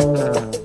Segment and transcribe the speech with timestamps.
[0.00, 0.59] Rádio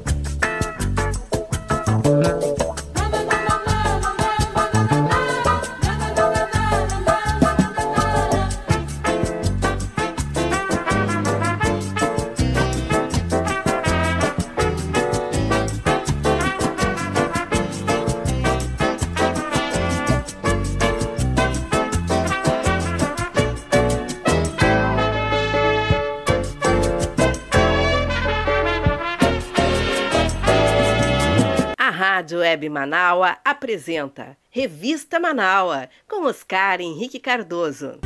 [32.55, 38.04] Web Manaua apresenta Revista Manaua com Oscar Henrique Cardoso.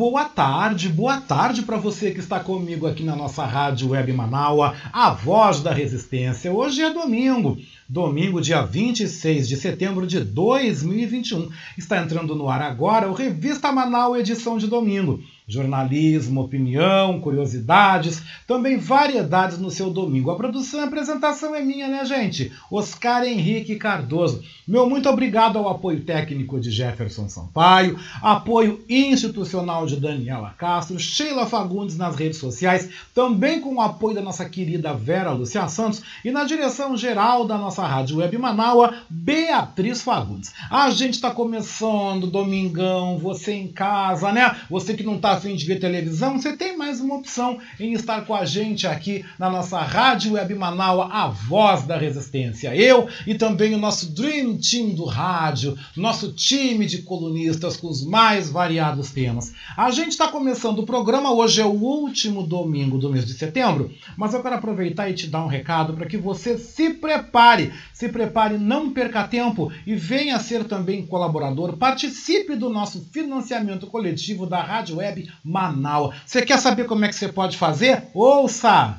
[0.00, 4.74] Boa tarde, boa tarde para você que está comigo aqui na nossa rádio Web Manaua,
[4.90, 6.50] a voz da resistência.
[6.50, 11.50] Hoje é domingo, domingo, dia 26 de setembro de 2021.
[11.76, 18.78] Está entrando no ar agora o Revista Manaus, edição de domingo jornalismo, opinião, curiosidades, também
[18.78, 20.30] variedades no seu domingo.
[20.30, 22.52] A produção e a apresentação é minha, né, gente?
[22.70, 24.42] Oscar Henrique Cardoso.
[24.66, 31.44] Meu muito obrigado ao apoio técnico de Jefferson Sampaio, apoio institucional de Daniela Castro, Sheila
[31.44, 36.30] Fagundes nas redes sociais, também com o apoio da nossa querida Vera Lúcia Santos e
[36.30, 40.52] na direção geral da nossa rádio web Manaua, Beatriz Fagundes.
[40.70, 44.54] A gente está começando domingão, você em casa, né?
[44.70, 48.26] Você que não está afim de ver televisão, você tem mais uma opção em estar
[48.26, 52.76] com a gente aqui na nossa Rádio Web Manaus, a voz da resistência.
[52.76, 58.04] Eu e também o nosso Dream Team do rádio, nosso time de colunistas com os
[58.04, 59.54] mais variados temas.
[59.74, 63.90] A gente está começando o programa, hoje é o último domingo do mês de setembro,
[64.18, 68.08] mas eu quero aproveitar e te dar um recado para que você se prepare, se
[68.08, 74.62] prepare, não perca tempo e venha ser também colaborador, participe do nosso financiamento coletivo da
[74.62, 76.14] Rádio Web Manaus.
[76.24, 78.04] Você quer saber como é que você pode fazer?
[78.14, 78.98] Ouça!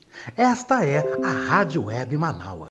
[0.35, 2.70] Esta é a Rádio Web Manaus.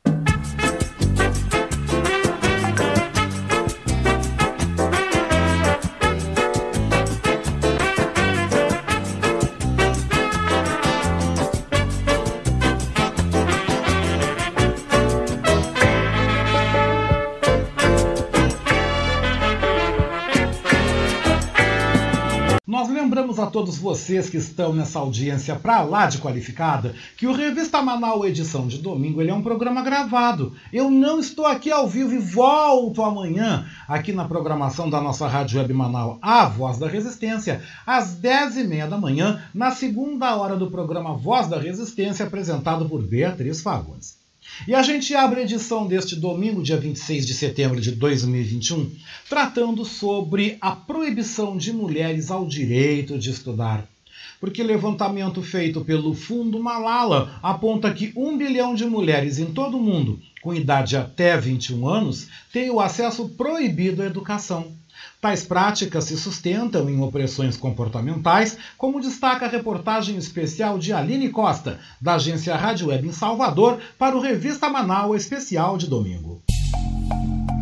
[23.01, 27.81] Lembramos a todos vocês que estão nessa audiência pra lá de qualificada que o Revista
[27.81, 30.53] Manaus edição de domingo ele é um programa gravado.
[30.71, 35.59] Eu não estou aqui ao vivo e volto amanhã aqui na programação da nossa Rádio
[35.59, 41.15] Web Manaus, a Voz da Resistência, às 10h30 da manhã, na segunda hora do programa
[41.15, 44.20] Voz da Resistência, apresentado por Beatriz Fagundes.
[44.67, 48.91] E a gente abre a edição deste domingo, dia 26 de setembro de 2021,
[49.27, 53.87] tratando sobre a proibição de mulheres ao direito de estudar.
[54.39, 59.81] Porque levantamento feito pelo Fundo Malala aponta que um bilhão de mulheres em todo o
[59.81, 64.73] mundo com idade até 21 anos têm o acesso proibido à educação.
[65.21, 71.77] Tais práticas se sustentam em opressões comportamentais, como destaca a reportagem especial de Aline Costa,
[72.01, 76.41] da agência Rádio Web em Salvador, para o Revista Manaus Especial de domingo.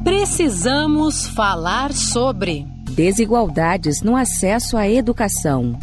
[0.05, 5.77] Precisamos falar sobre desigualdades no acesso à educação.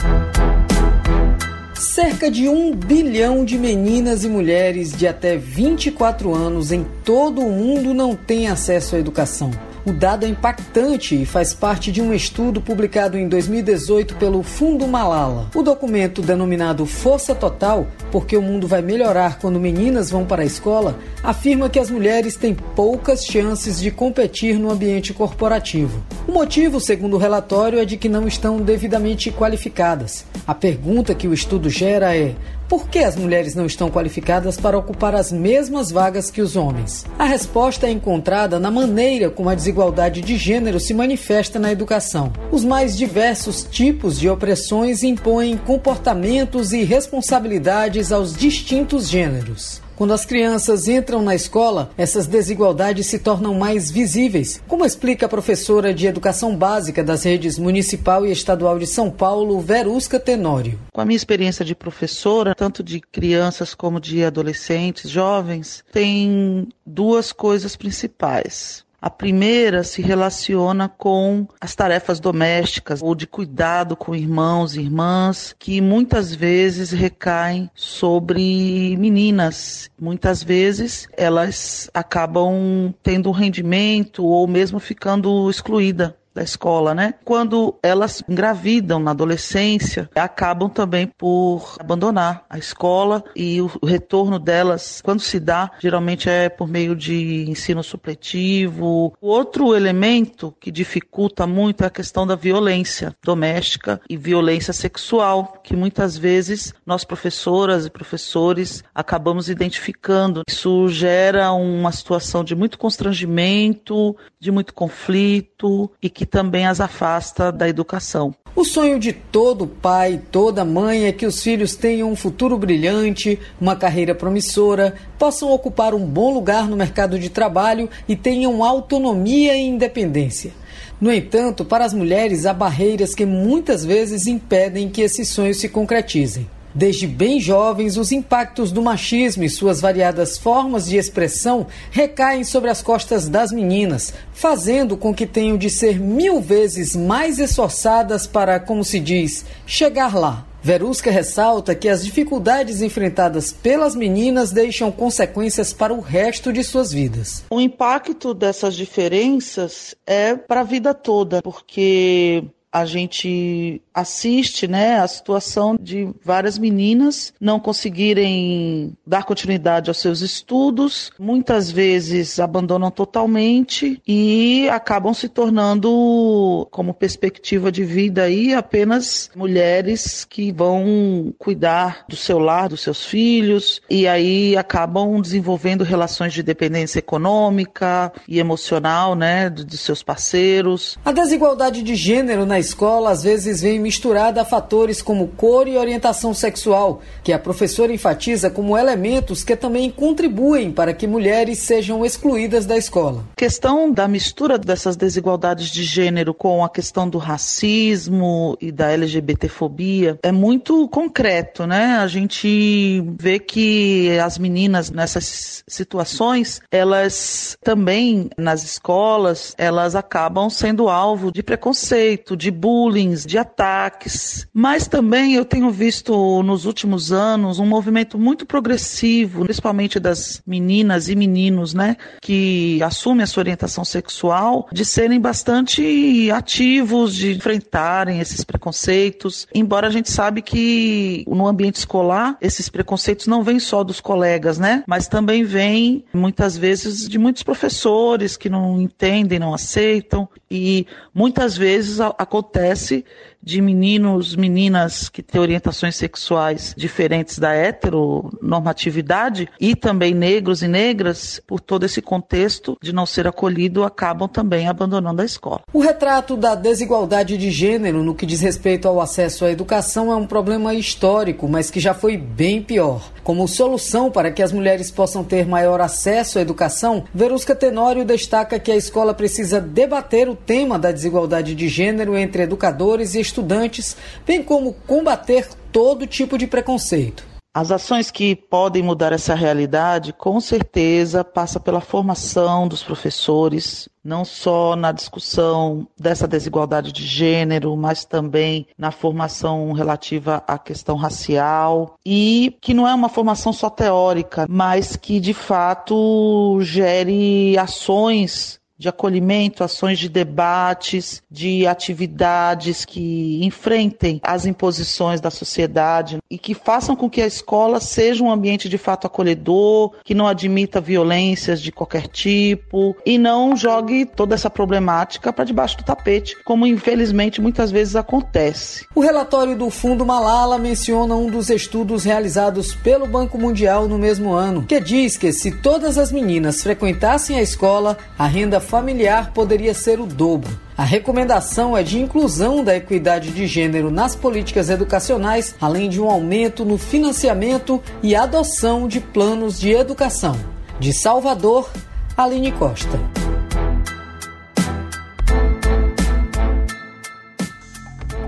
[1.74, 7.52] Cerca de um bilhão de meninas e mulheres de até 24 anos em todo o
[7.52, 9.50] mundo não têm acesso à educação.
[9.86, 14.84] O dado é impactante e faz parte de um estudo publicado em 2018 pelo Fundo
[14.88, 15.48] Malala.
[15.54, 20.44] O documento, denominado Força Total, porque o mundo vai melhorar quando meninas vão para a
[20.44, 26.02] escola, afirma que as mulheres têm poucas chances de competir no ambiente corporativo.
[26.26, 30.24] O motivo, segundo o relatório, é de que não estão devidamente qualificadas.
[30.44, 32.34] A pergunta que o estudo gera é:
[32.68, 37.04] por que as mulheres não estão qualificadas para ocupar as mesmas vagas que os homens?
[37.18, 42.32] A resposta é encontrada na maneira como a desigualdade de gênero se manifesta na educação.
[42.50, 49.85] Os mais diversos tipos de opressões impõem comportamentos e responsabilidades aos distintos gêneros.
[49.96, 55.28] Quando as crianças entram na escola, essas desigualdades se tornam mais visíveis, como explica a
[55.28, 60.78] professora de educação básica das redes municipal e estadual de São Paulo, Verusca Tenório.
[60.92, 67.32] Com a minha experiência de professora, tanto de crianças como de adolescentes, jovens, tem duas
[67.32, 68.85] coisas principais.
[69.06, 75.54] A primeira se relaciona com as tarefas domésticas ou de cuidado com irmãos e irmãs,
[75.56, 79.88] que muitas vezes recaem sobre meninas.
[79.96, 87.14] Muitas vezes elas acabam tendo um rendimento ou mesmo ficando excluída da escola, né?
[87.24, 95.00] Quando elas engravidam na adolescência, acabam também por abandonar a escola e o retorno delas,
[95.02, 99.14] quando se dá, geralmente é por meio de ensino supletivo.
[99.18, 105.58] O outro elemento que dificulta muito é a questão da violência doméstica e violência sexual,
[105.64, 110.42] que muitas vezes nós professoras e professores acabamos identificando.
[110.46, 117.50] Isso gera uma situação de muito constrangimento, de muito conflito e que também as afasta
[117.50, 118.34] da educação.
[118.54, 123.38] O sonho de todo pai, toda mãe é que os filhos tenham um futuro brilhante,
[123.60, 129.54] uma carreira promissora, possam ocupar um bom lugar no mercado de trabalho e tenham autonomia
[129.54, 130.52] e independência.
[130.98, 135.68] No entanto, para as mulheres há barreiras que muitas vezes impedem que esses sonhos se
[135.68, 136.48] concretizem.
[136.76, 142.68] Desde bem jovens, os impactos do machismo e suas variadas formas de expressão recaem sobre
[142.68, 148.60] as costas das meninas, fazendo com que tenham de ser mil vezes mais esforçadas para,
[148.60, 150.46] como se diz, chegar lá.
[150.62, 156.92] Verusca ressalta que as dificuldades enfrentadas pelas meninas deixam consequências para o resto de suas
[156.92, 157.44] vidas.
[157.48, 165.08] O impacto dessas diferenças é para a vida toda, porque a gente assiste né, a
[165.08, 174.00] situação de várias meninas não conseguirem dar continuidade aos seus estudos, muitas vezes abandonam totalmente
[174.06, 182.16] e acabam se tornando, como perspectiva de vida aí, apenas mulheres que vão cuidar do
[182.16, 189.14] seu lar, dos seus filhos, e aí acabam desenvolvendo relações de dependência econômica e emocional,
[189.14, 190.98] né, de seus parceiros.
[191.04, 195.76] A desigualdade de gênero na escola às vezes vem misturada a fatores como cor e
[195.76, 202.04] orientação sexual, que a professora enfatiza como elementos que também contribuem para que mulheres sejam
[202.04, 203.24] excluídas da escola.
[203.32, 208.90] A questão da mistura dessas desigualdades de gênero com a questão do racismo e da
[208.90, 211.98] LGBTfobia é muito concreto, né?
[211.98, 220.88] A gente vê que as meninas nessas situações, elas também nas escolas, elas acabam sendo
[220.88, 224.46] alvo de preconceito, de de bullying, de ataques.
[224.54, 231.08] Mas também eu tenho visto nos últimos anos um movimento muito progressivo, principalmente das meninas
[231.08, 238.20] e meninos, né, que assumem a sua orientação sexual, de serem bastante ativos, de enfrentarem
[238.20, 239.48] esses preconceitos.
[239.52, 244.56] Embora a gente sabe que no ambiente escolar esses preconceitos não vêm só dos colegas,
[244.56, 250.86] né, mas também vêm muitas vezes de muitos professores que não entendem, não aceitam e
[251.12, 251.98] muitas vezes
[252.36, 253.04] acontece
[253.46, 261.40] de meninos, meninas que têm orientações sexuais diferentes da heteronormatividade e também negros e negras,
[261.46, 265.60] por todo esse contexto de não ser acolhido, acabam também abandonando a escola.
[265.72, 270.16] O retrato da desigualdade de gênero no que diz respeito ao acesso à educação é
[270.16, 273.12] um problema histórico, mas que já foi bem pior.
[273.22, 278.58] Como solução para que as mulheres possam ter maior acesso à educação, Verusca Tenório destaca
[278.58, 283.35] que a escola precisa debater o tema da desigualdade de gênero entre educadores e estudantes
[283.36, 287.36] estudantes, bem como combater todo tipo de preconceito.
[287.54, 294.26] As ações que podem mudar essa realidade, com certeza, passa pela formação dos professores, não
[294.26, 301.94] só na discussão dessa desigualdade de gênero, mas também na formação relativa à questão racial
[302.04, 308.88] e que não é uma formação só teórica, mas que de fato gere ações de
[308.88, 316.94] acolhimento, ações de debates, de atividades que enfrentem as imposições da sociedade e que façam
[316.94, 321.72] com que a escola seja um ambiente de fato acolhedor, que não admita violências de
[321.72, 327.70] qualquer tipo e não jogue toda essa problemática para debaixo do tapete, como infelizmente muitas
[327.70, 328.86] vezes acontece.
[328.94, 334.32] O relatório do Fundo Malala menciona um dos estudos realizados pelo Banco Mundial no mesmo
[334.32, 339.72] ano, que diz que se todas as meninas frequentassem a escola, a renda familiar poderia
[339.72, 340.60] ser o dobro.
[340.76, 346.10] A recomendação é de inclusão da equidade de gênero nas políticas educacionais, além de um
[346.10, 350.36] aumento no financiamento e adoção de planos de educação.
[350.78, 351.70] De Salvador,
[352.14, 353.00] Aline Costa.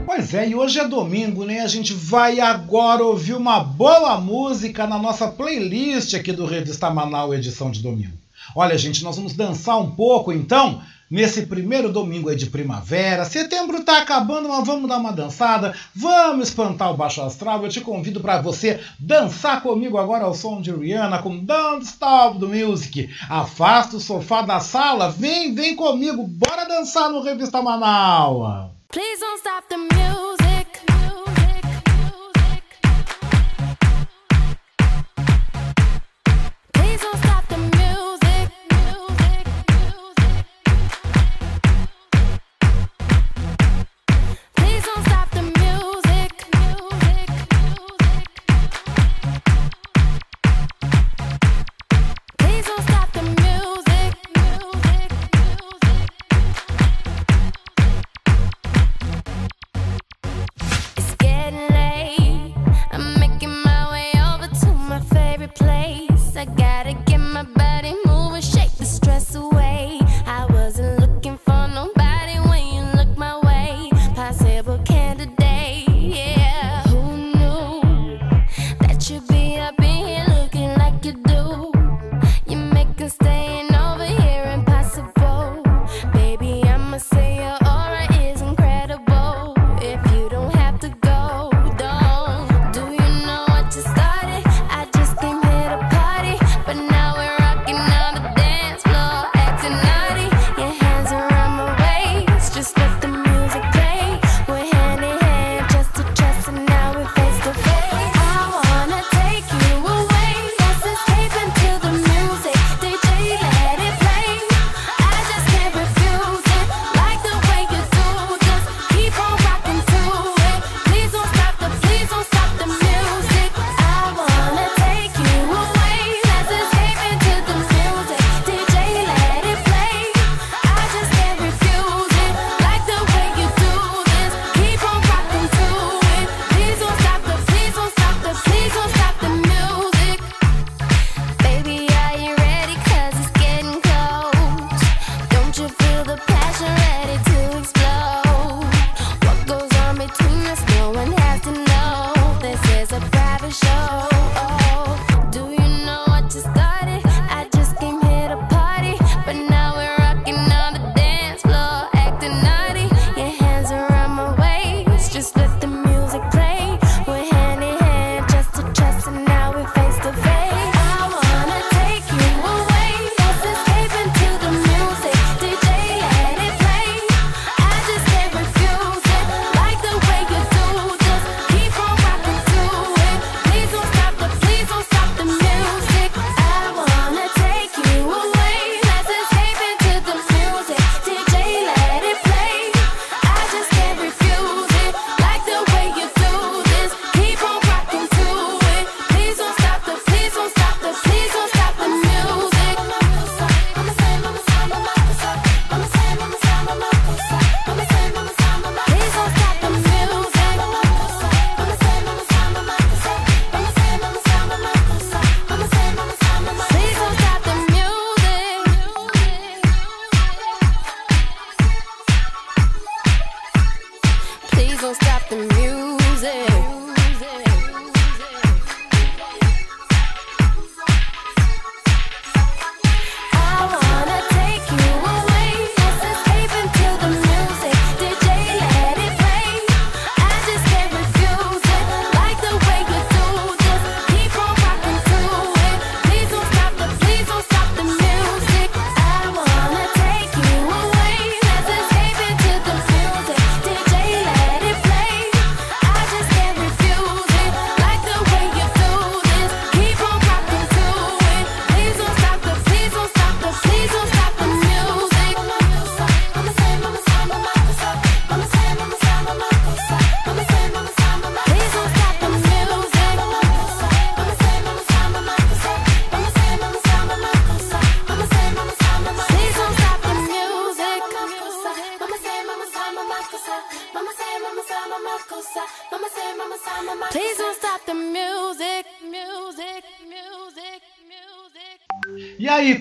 [0.07, 1.61] Pois é, e hoje é domingo, né?
[1.61, 7.35] A gente vai agora ouvir uma boa música na nossa playlist aqui do Revista Manaus,
[7.35, 8.28] edição de domingo.
[8.55, 13.25] Olha, gente, nós vamos dançar um pouco então nesse primeiro domingo aí de primavera.
[13.25, 17.63] Setembro tá acabando, mas vamos dar uma dançada, vamos espantar o baixo astral.
[17.63, 22.39] Eu te convido para você dançar comigo agora ao som de Rihanna com Don't Stop
[22.39, 23.09] the Music.
[23.29, 28.71] Afasta o sofá da sala, vem, vem comigo, bora dançar no Revista Manaus.
[28.91, 30.58] Please don't stop the music.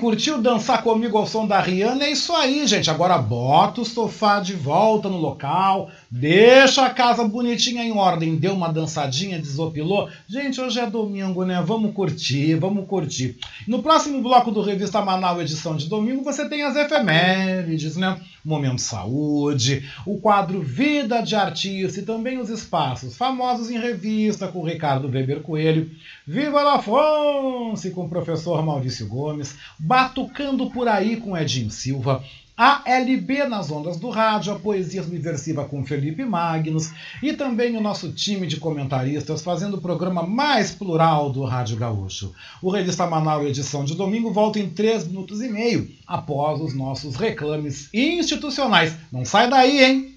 [0.07, 2.05] Curtiu dançar comigo ao som da Rihanna?
[2.05, 2.89] É isso aí, gente.
[2.89, 8.53] Agora bota o sofá de volta no local, deixa a casa bonitinha em ordem, deu
[8.53, 10.07] uma dançadinha, desopilou.
[10.25, 11.61] Gente, hoje é domingo, né?
[11.61, 13.37] Vamos curtir, vamos curtir.
[13.67, 18.17] No próximo bloco do Revista Manaus, edição de domingo, você tem as efemérides, né?
[18.47, 24.63] Momento Saúde, o quadro Vida de Artista e também os espaços famosos em revista com
[24.63, 25.91] Ricardo Weber Coelho,
[26.25, 32.23] Viva la Fonse com o professor Maurício Gomes, Batucando por aí com Edinho Silva,
[32.57, 36.91] a LB nas ondas do rádio, a poesia subversiva com Felipe Magnus
[37.21, 42.33] e também o nosso time de comentaristas fazendo o programa mais plural do Rádio Gaúcho.
[42.59, 47.15] O Revista Manaus edição de domingo volta em 3 minutos e meio, após os nossos
[47.15, 48.95] reclames institucionais.
[49.11, 50.16] Não sai daí, hein?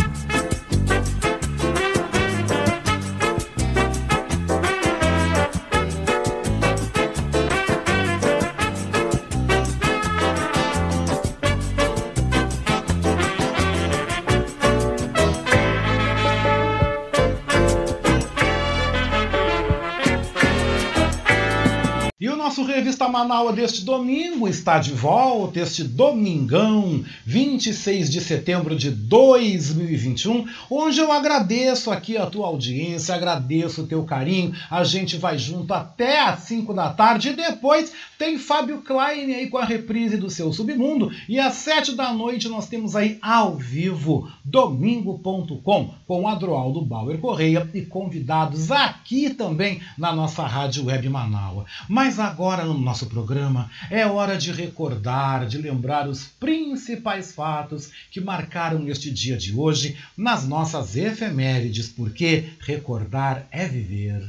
[22.51, 30.45] nosso Revista Manaus deste domingo está de volta, este domingão, 26 de setembro de 2021,
[30.69, 34.53] onde eu agradeço aqui a tua audiência, agradeço o teu carinho.
[34.69, 39.47] A gente vai junto até às 5 da tarde e depois tem Fábio Klein aí
[39.47, 41.09] com a reprise do seu Submundo.
[41.29, 47.69] E às 7 da noite nós temos aí ao vivo, domingo.com, com Adroaldo Bauer Correia
[47.73, 51.63] e convidados aqui também na nossa Rádio Web Manaus.
[51.87, 58.19] Mas agora no nosso programa é hora de recordar, de lembrar os principais fatos que
[58.19, 64.27] marcaram este dia de hoje nas nossas efemérides, porque recordar é viver.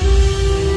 [0.00, 0.67] Hoje,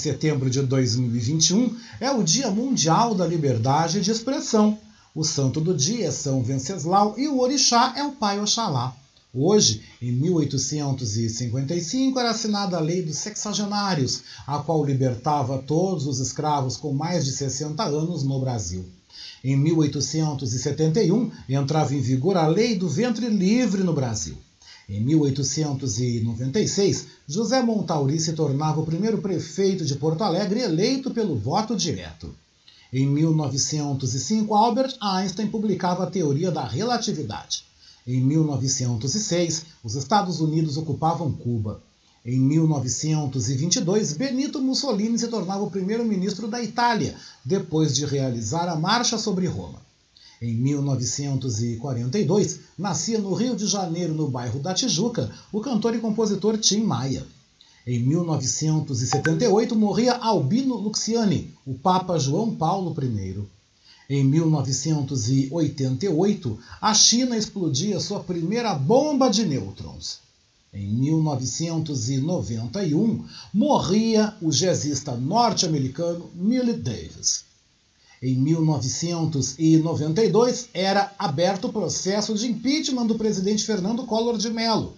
[0.00, 4.78] setembro de 2021, é o Dia Mundial da Liberdade de Expressão.
[5.14, 8.96] O santo do dia é São Venceslau e o orixá é o Pai Oxalá.
[9.32, 16.76] Hoje, em 1855, era assinada a Lei dos Sexagenários, a qual libertava todos os escravos
[16.76, 18.84] com mais de 60 anos no Brasil.
[19.44, 24.36] Em 1871, entrava em vigor a Lei do Ventre Livre no Brasil.
[24.90, 31.76] Em 1896, José Montauri se tornava o primeiro prefeito de Porto Alegre eleito pelo voto
[31.76, 32.34] direto.
[32.92, 37.62] Em 1905, Albert Einstein publicava a teoria da relatividade.
[38.04, 41.80] Em 1906, os Estados Unidos ocupavam Cuba.
[42.26, 49.16] Em 1922, Benito Mussolini se tornava o primeiro-ministro da Itália, depois de realizar a Marcha
[49.16, 49.88] sobre Roma.
[50.42, 56.56] Em 1942, nascia no Rio de Janeiro, no bairro da Tijuca, o cantor e compositor
[56.56, 57.26] Tim Maia.
[57.86, 63.36] Em 1978, morria Albino Luciani, o Papa João Paulo I.
[64.08, 70.20] Em 1988, a China explodia sua primeira bomba de nêutrons.
[70.72, 77.49] Em 1991, morria o jazzista norte-americano Millie Davis.
[78.22, 84.92] Em 1992, era aberto o processo de impeachment do presidente Fernando Collor de Mello.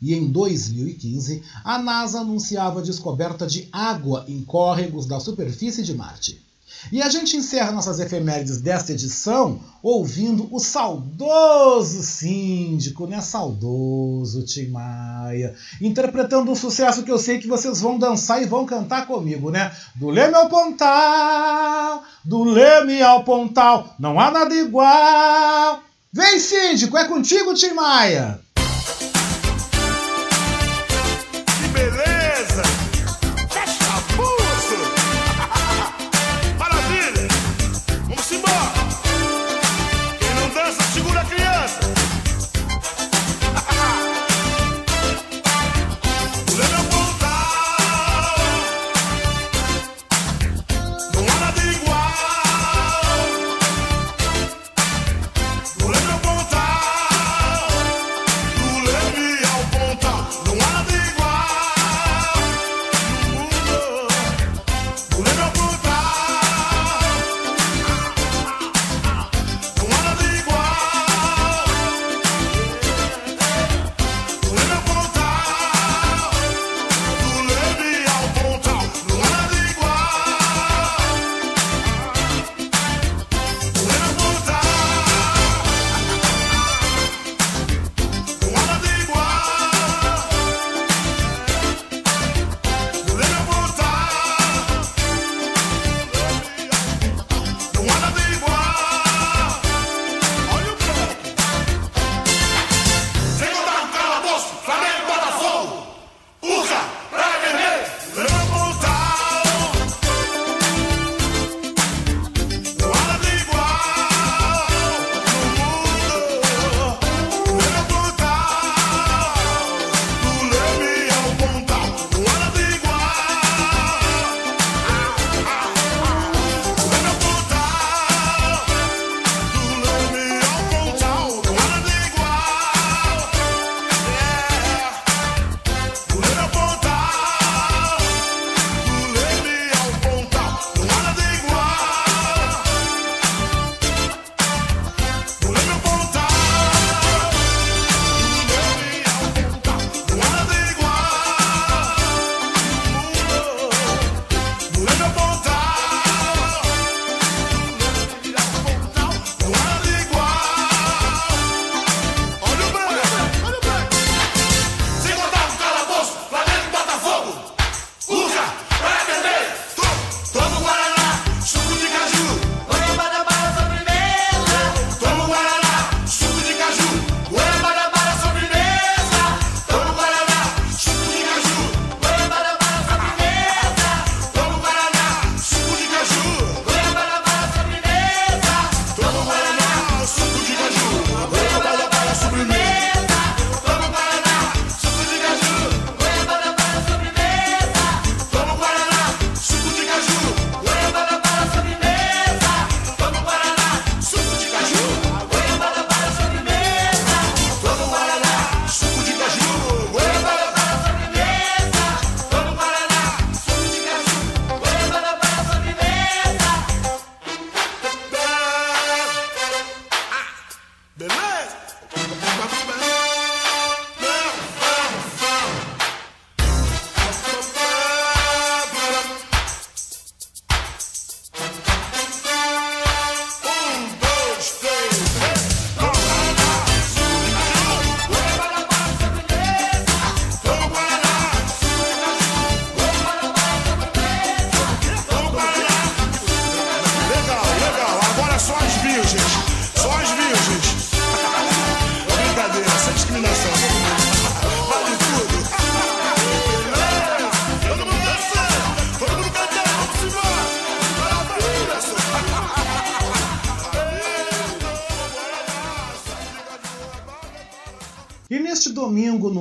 [0.00, 5.92] E em 2015, a NASA anunciava a descoberta de água em córregos da superfície de
[5.92, 6.40] Marte.
[6.92, 13.20] E a gente encerra nossas efemérides desta edição ouvindo o saudoso síndico, né?
[13.20, 18.66] Saudoso Tim Maia, interpretando um sucesso que eu sei que vocês vão dançar e vão
[18.66, 19.74] cantar comigo, né?
[19.94, 25.82] Do Leme ao Pontal, do Leme ao Pontal, não há nada igual.
[26.12, 28.40] Vem, síndico, é contigo, Tim Maia!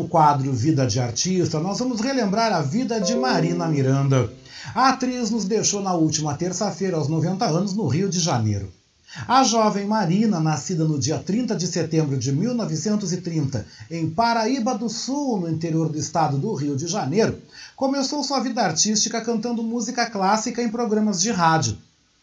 [0.07, 4.31] Quadro Vida de Artista, nós vamos relembrar a vida de Marina Miranda.
[4.73, 8.71] A atriz nos deixou na última terça-feira, aos 90 anos, no Rio de Janeiro.
[9.27, 15.39] A jovem Marina, nascida no dia 30 de setembro de 1930 em Paraíba do Sul,
[15.39, 17.41] no interior do estado do Rio de Janeiro,
[17.75, 21.77] começou sua vida artística cantando música clássica em programas de rádio.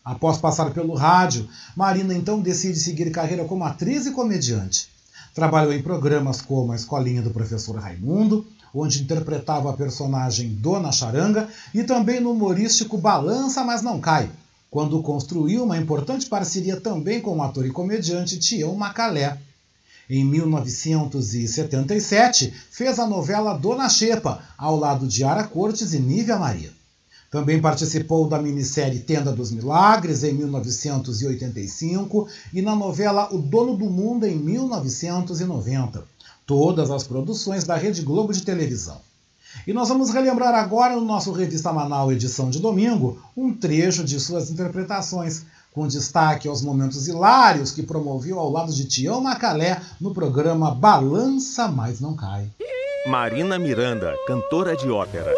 [0.05, 4.94] Após passar pelo rádio, Marina então decide seguir carreira como atriz e comediante.
[5.35, 11.49] Trabalhou em programas como A Escolinha do Professor Raimundo, onde interpretava a personagem Dona Charanga,
[11.73, 14.29] e também no humorístico Balança Mas Não Cai,
[14.71, 19.39] quando construiu uma importante parceria também com o ator e comediante Tião Macalé.
[20.11, 26.84] Em 1977, fez a novela Dona Xepa, ao lado de Ara Cortes e Nívia Maria.
[27.35, 33.87] Também participou da minissérie Tenda dos Milagres, em 1985, e na novela O Dono do
[33.87, 36.05] Mundo, em 1990.
[36.47, 39.01] Todas as produções da Rede Globo de televisão.
[39.67, 44.21] E nós vamos relembrar agora, no nosso Revista Manal, edição de domingo, um trecho de
[44.21, 45.43] suas interpretações,
[45.73, 51.67] com destaque aos momentos hilários que promoveu ao lado de Tião Macalé no programa Balança
[51.67, 52.49] Mas Não Cai.
[53.09, 55.35] Marina Miranda, cantora de ópera.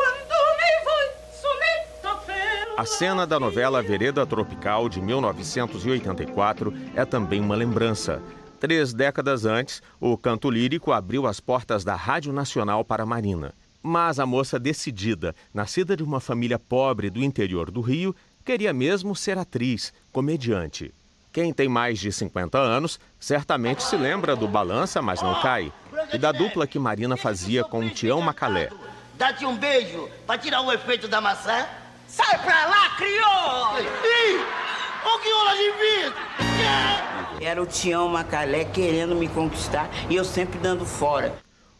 [2.76, 8.20] A cena da novela Vereda Tropical de 1984 é também uma lembrança.
[8.60, 13.54] Três décadas antes, o canto lírico abriu as portas da Rádio Nacional para Marina.
[13.82, 19.16] Mas a moça decidida, nascida de uma família pobre do interior do Rio, queria mesmo
[19.16, 20.92] ser atriz, comediante.
[21.32, 25.72] Quem tem mais de 50 anos certamente se lembra do Balança, mas não cai,
[26.12, 28.68] e da dupla que Marina fazia com Tião Macalé.
[29.14, 31.66] Dá-te um beijo para tirar o efeito da maçã.
[32.06, 33.80] Sai pra lá, crioulo!
[33.80, 34.38] Ih,
[35.04, 36.26] o crioula de vidro!
[37.40, 41.34] Era o Tião Macalé querendo me conquistar e eu sempre dando fora.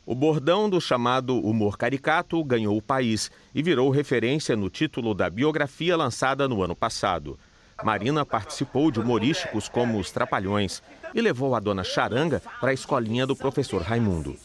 [0.04, 5.28] O bordão do chamado humor caricato ganhou o país e virou referência no título da
[5.28, 7.38] biografia lançada no ano passado.
[7.82, 10.82] Marina participou de humorísticos como Os Trapalhões
[11.14, 14.36] e levou a dona Charanga para a escolinha do professor Raimundo.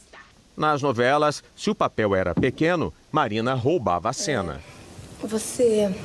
[0.57, 4.59] Nas novelas, se o papel era pequeno, Marina roubava a cena.
[5.23, 5.95] Você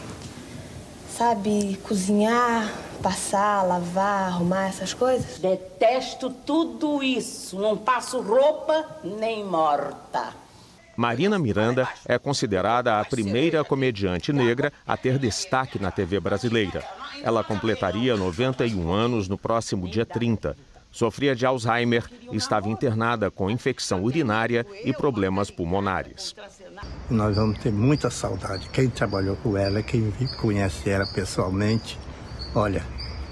[1.09, 5.39] sabe cozinhar, passar, lavar, arrumar essas coisas?
[5.39, 7.59] Detesto tudo isso.
[7.59, 10.35] Não passo roupa nem morta.
[10.97, 16.83] Marina Miranda é considerada a primeira comediante negra a ter destaque na TV brasileira.
[17.23, 20.57] Ela completaria 91 anos no próximo dia 30.
[20.91, 26.35] Sofria de Alzheimer e estava internada com infecção urinária e problemas pulmonares.
[27.11, 28.69] Nós vamos ter muita saudade.
[28.71, 31.99] Quem trabalhou com ela, quem conhece ela pessoalmente,
[32.55, 32.85] olha,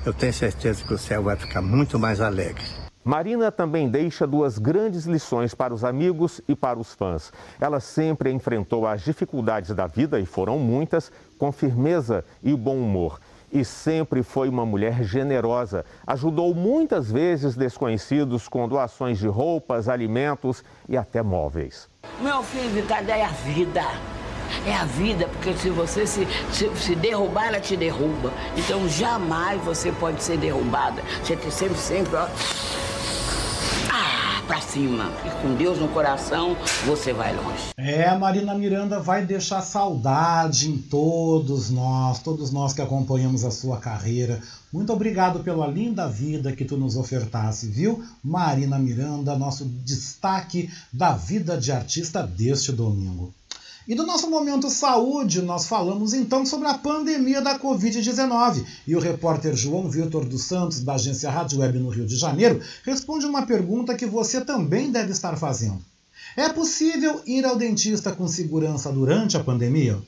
[0.06, 2.64] eu tenho certeza que o céu vai ficar muito mais alegre.
[3.04, 7.30] Marina também deixa duas grandes lições para os amigos e para os fãs.
[7.60, 13.20] Ela sempre enfrentou as dificuldades da vida, e foram muitas, com firmeza e bom humor.
[13.54, 15.84] E sempre foi uma mulher generosa.
[16.04, 21.88] Ajudou muitas vezes desconhecidos com doações de roupas, alimentos e até móveis.
[22.20, 23.82] Meu filho, cadê a vida?
[24.66, 28.32] É a vida, porque se você se, se, se, derrubar, ela te derruba.
[28.56, 31.00] Então jamais você pode ser derrubada.
[31.22, 32.26] Você tem sempre, sempre, ó.
[33.92, 35.10] Ah, pra cima.
[35.24, 37.70] E com Deus no coração, você vai longe.
[37.76, 43.50] É, a Marina Miranda vai deixar saudade em todos nós, todos nós que acompanhamos a
[43.50, 44.40] sua carreira.
[44.72, 48.04] Muito obrigado pela linda vida que tu nos ofertasse, viu?
[48.22, 53.32] Marina Miranda, nosso destaque da vida de artista deste domingo.
[53.86, 58.64] E do nosso momento saúde, nós falamos então sobre a pandemia da Covid-19.
[58.86, 62.62] E o repórter João Vitor dos Santos, da agência Rádio Web no Rio de Janeiro,
[62.82, 65.84] responde uma pergunta que você também deve estar fazendo.
[66.34, 70.02] É possível ir ao dentista com segurança durante a pandemia?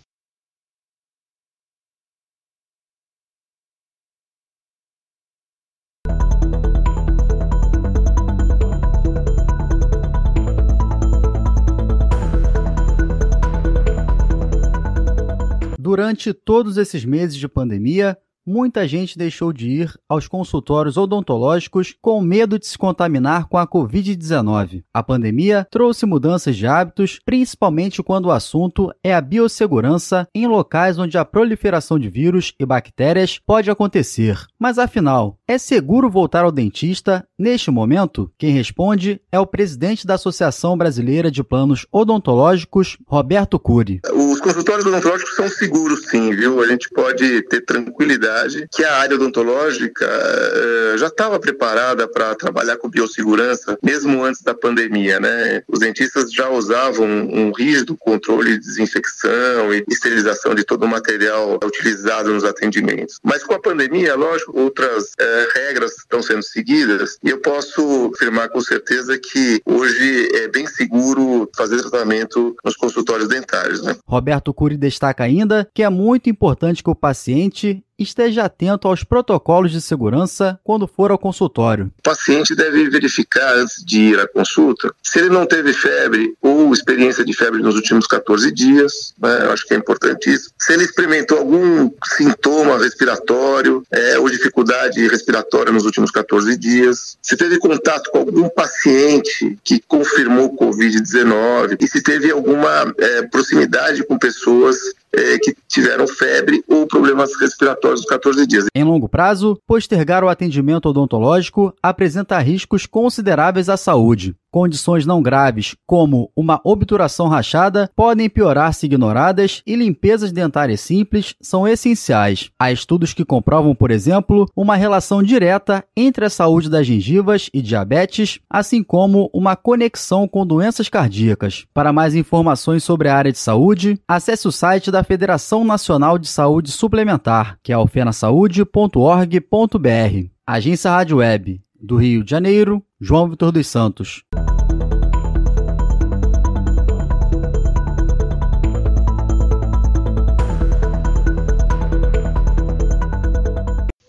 [15.86, 22.20] Durante todos esses meses de pandemia, muita gente deixou de ir aos consultórios odontológicos com
[22.20, 24.84] medo de se contaminar com a Covid-19.
[24.94, 30.98] A pandemia trouxe mudanças de hábitos, principalmente quando o assunto é a biossegurança em locais
[30.98, 34.38] onde a proliferação de vírus e bactérias pode acontecer.
[34.58, 38.30] Mas afinal, é seguro voltar ao dentista neste momento?
[38.38, 44.00] Quem responde é o presidente da Associação Brasileira de Planos Odontológicos, Roberto Cury.
[44.14, 46.62] Os consultórios odontológicos são seguros sim, viu?
[46.62, 52.34] A gente pode ter tranquilidade verdade, que a área odontológica uh, já estava preparada para
[52.34, 55.62] trabalhar com biossegurança, mesmo antes da pandemia, né?
[55.68, 61.58] Os dentistas já usavam um rígido controle de desinfecção e esterilização de todo o material
[61.64, 63.18] utilizado nos atendimentos.
[63.22, 68.48] Mas com a pandemia, lógico, outras uh, regras estão sendo seguidas e eu posso afirmar
[68.48, 73.82] com certeza que hoje é bem seguro fazer tratamento nos consultórios dentários.
[73.82, 73.96] Né?
[74.06, 79.72] Roberto Cury destaca ainda que é muito importante que o paciente esteja atento aos protocolos
[79.72, 81.90] de segurança quando for ao consultório.
[81.98, 86.72] O paciente deve verificar antes de ir à consulta se ele não teve febre ou
[86.72, 89.44] experiência de febre nos últimos 14 dias, né?
[89.44, 90.50] eu acho que é importante isso.
[90.58, 97.36] Se ele experimentou algum sintoma respiratório é, ou dificuldade respiratória nos últimos 14 dias, se
[97.36, 104.18] teve contato com algum paciente que confirmou Covid-19 e se teve alguma é, proximidade com
[104.18, 104.76] pessoas
[105.16, 108.66] é, que tiveram febre ou problemas respiratórios nos 14 dias.
[108.74, 114.34] Em longo prazo, postergar o atendimento odontológico apresenta riscos consideráveis à saúde.
[114.56, 121.34] Condições não graves, como uma obturação rachada, podem piorar se ignoradas e limpezas dentárias simples
[121.42, 122.48] são essenciais.
[122.58, 127.60] Há estudos que comprovam, por exemplo, uma relação direta entre a saúde das gengivas e
[127.60, 131.66] diabetes, assim como uma conexão com doenças cardíacas.
[131.74, 136.28] Para mais informações sobre a área de saúde, acesse o site da Federação Nacional de
[136.28, 140.28] Saúde Suplementar, que é alfenasaude.org.br.
[140.46, 144.24] Agência Rádio Web do Rio de Janeiro, João Vitor dos Santos.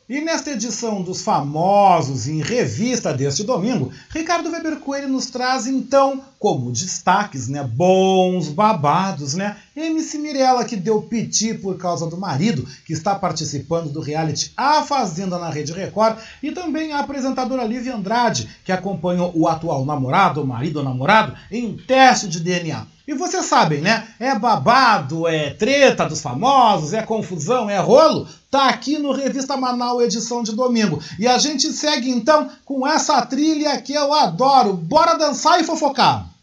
[0.09, 6.23] E nesta edição dos famosos em revista deste domingo, Ricardo Weber Coelho nos traz então
[6.39, 9.57] como destaques, né, bons babados, né?
[9.75, 14.81] MC Mirella que deu piti por causa do marido, que está participando do reality A
[14.81, 20.47] Fazenda na Rede Record, e também a apresentadora Lívia Andrade, que acompanhou o atual namorado,
[20.47, 22.87] marido ou namorado, em um teste de DNA.
[23.07, 24.05] E vocês sabem, né?
[24.19, 28.27] É babado, é treta dos famosos, é confusão, é rolo.
[28.51, 31.01] Tá aqui no Revista Manaus, edição de domingo.
[31.17, 34.73] E a gente segue então com essa trilha que eu adoro.
[34.73, 36.36] Bora dançar e fofocar!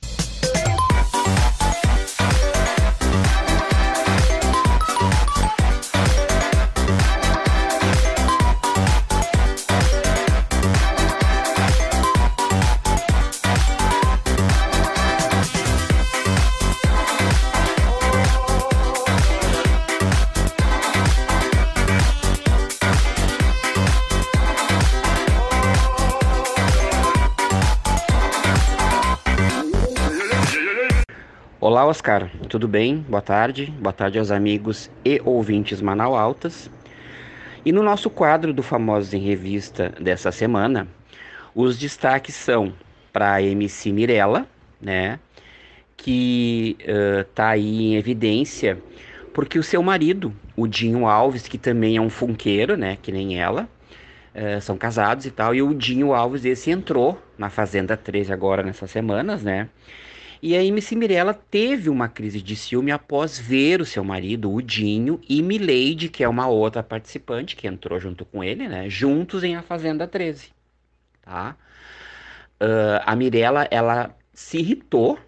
[31.65, 32.31] Olá, Oscar.
[32.47, 32.99] Tudo bem?
[33.09, 33.73] Boa tarde.
[33.81, 36.71] Boa tarde aos amigos e ouvintes Manau Altas.
[37.65, 40.87] E no nosso quadro do Famosos em Revista dessa semana,
[41.55, 42.75] os destaques são
[43.11, 44.47] para a MC Mirella,
[44.79, 45.19] né?
[45.97, 46.77] Que
[47.23, 48.77] está uh, aí em evidência
[49.33, 52.99] porque o seu marido, o Dinho Alves, que também é um funkeiro, né?
[53.01, 53.67] Que nem ela,
[54.35, 55.55] uh, são casados e tal.
[55.55, 59.71] E o Dinho Alves, esse entrou na Fazenda 13 agora nessas semanas, né?
[60.47, 64.61] E a MC Mirella teve uma crise de ciúme após ver o seu marido, o
[64.61, 68.90] Dinho, e Milady, que é uma outra participante que entrou junto com ele, né?
[68.90, 70.53] Juntos em A Fazenda 13,
[71.22, 71.57] tá?
[72.61, 75.18] Uh, a Mirella, ela se irritou,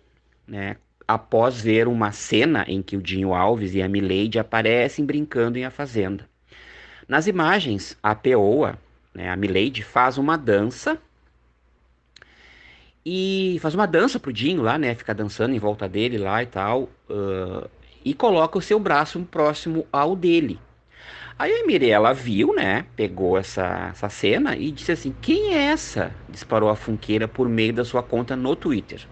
[0.46, 0.76] né?
[1.08, 5.64] Após ver uma cena em que o Dinho Alves e a Milady aparecem brincando em
[5.64, 6.28] A Fazenda.
[7.08, 8.78] Nas imagens, a Peoa,
[9.14, 11.00] né, a Milady, faz uma dança
[13.08, 14.92] e faz uma dança pro Dinho lá, né?
[14.96, 16.90] Fica dançando em volta dele lá e tal.
[17.08, 17.70] Uh,
[18.04, 20.58] e coloca o seu braço próximo ao dele.
[21.38, 22.84] Aí a Mirella viu, né?
[22.96, 26.10] Pegou essa, essa cena e disse assim: Quem é essa?
[26.28, 29.06] Disparou a funkeira por meio da sua conta no Twitter.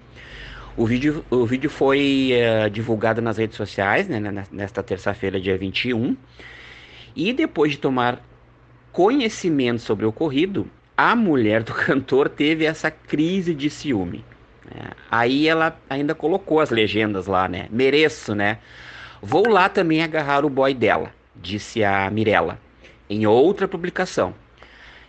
[0.76, 4.18] O vídeo, o vídeo foi uh, divulgado nas redes sociais, né?
[4.50, 6.16] Nesta terça-feira, dia 21.
[7.14, 8.20] E depois de tomar
[8.90, 14.24] conhecimento sobre o ocorrido, a mulher do cantor teve essa crise de ciúme.
[14.64, 14.90] Né?
[15.10, 17.68] Aí ela ainda colocou as legendas lá, né?
[17.70, 18.58] Mereço, né?
[19.22, 22.58] Vou lá também agarrar o boy dela, disse a Mirella,
[23.08, 24.34] em outra publicação.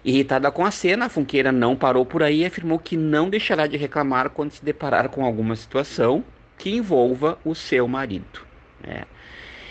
[0.04, 3.66] Irritada com a cena, a Funkeira não parou por aí e afirmou que não deixará
[3.66, 6.24] de reclamar quando se deparar com alguma situação
[6.58, 8.42] que envolva o seu marido.
[8.86, 9.04] Né?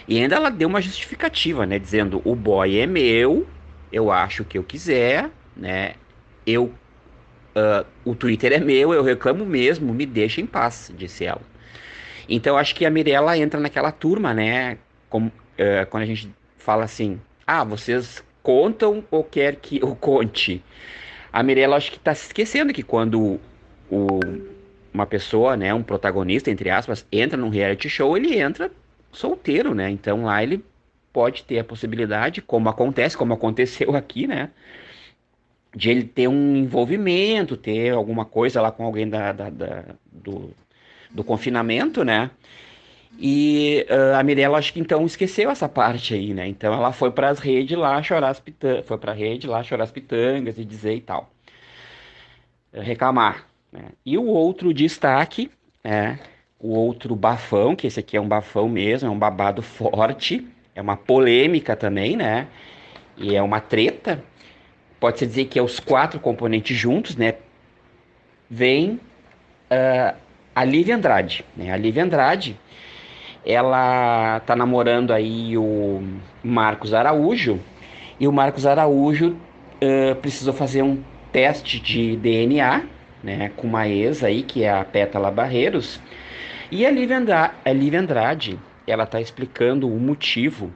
[0.08, 1.78] E ainda ela deu uma justificativa, né?
[1.78, 3.46] Dizendo: o boy é meu,
[3.92, 5.94] eu acho o que eu quiser, né?
[6.46, 6.72] Eu
[7.54, 11.42] uh, o Twitter é meu, eu reclamo mesmo, me deixa em paz, disse ela.
[12.28, 14.78] Então acho que a Mirella entra naquela turma, né?
[15.08, 20.62] Como, uh, quando a gente fala assim, ah, vocês contam ou quer que eu conte?
[21.32, 23.40] A Mirella acho que está se esquecendo que quando
[23.90, 24.20] o,
[24.92, 28.70] uma pessoa, né, um protagonista, entre aspas, entra num reality show, ele entra
[29.12, 29.90] solteiro, né?
[29.90, 30.64] Então lá ele
[31.12, 34.50] pode ter a possibilidade, como acontece, como aconteceu aqui, né?
[35.74, 40.50] De ele ter um envolvimento, ter alguma coisa lá com alguém da, da, da do,
[41.10, 42.30] do confinamento, né?
[43.18, 46.48] E uh, a Mirella acho que então esqueceu essa parte aí, né?
[46.48, 49.62] Então ela foi para as redes lá chorar as pitangas, foi para a rede lá
[49.62, 51.30] chorar as pitangas e dizer e tal,
[52.72, 53.46] reclamar.
[53.72, 53.82] Né?
[54.04, 55.50] E o outro destaque,
[55.82, 56.18] é
[56.58, 60.80] o outro bafão, que esse aqui é um bafão mesmo, é um babado forte, é
[60.80, 62.48] uma polêmica também, né?
[63.16, 64.24] E é uma treta.
[65.04, 67.34] Pode-se dizer que é os quatro componentes juntos, né?
[68.48, 68.92] Vem
[69.70, 70.16] uh,
[70.54, 71.44] a Lívia Andrade.
[71.54, 71.70] Né?
[71.70, 72.58] A Lívia Andrade,
[73.44, 76.02] ela tá namorando aí o
[76.42, 77.60] Marcos Araújo,
[78.18, 82.84] e o Marcos Araújo uh, precisou fazer um teste de DNA,
[83.22, 86.00] né, com uma ex aí, que é a Pétala Barreiros,
[86.70, 90.72] e a Lívia Andrade, a Lívia Andrade ela está explicando o motivo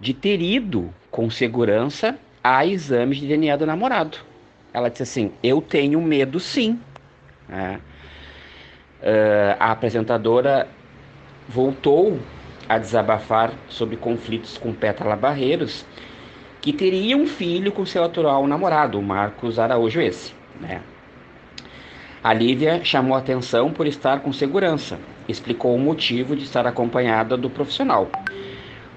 [0.00, 2.18] de ter ido com segurança
[2.48, 4.16] a exames de DNA do namorado.
[4.72, 6.80] Ela disse assim: Eu tenho medo sim.
[7.50, 7.78] Uh,
[9.60, 10.66] a apresentadora
[11.46, 12.18] voltou
[12.66, 15.84] a desabafar sobre conflitos com Pétala Barreiros,
[16.60, 20.82] que teria um filho com seu atual namorado, Marcos Araújo esse, né?
[22.24, 27.48] A Lívia chamou atenção por estar com segurança, explicou o motivo de estar acompanhada do
[27.48, 28.10] profissional.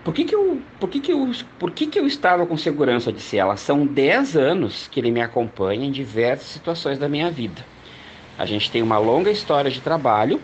[0.04, 3.12] Por que, que, eu, por que, que, eu, por que, que eu estava com segurança?
[3.12, 3.56] Disse ela.
[3.56, 7.64] São 10 anos que ele me acompanha em diversas situações da minha vida.
[8.38, 10.42] A gente tem uma longa história de trabalho,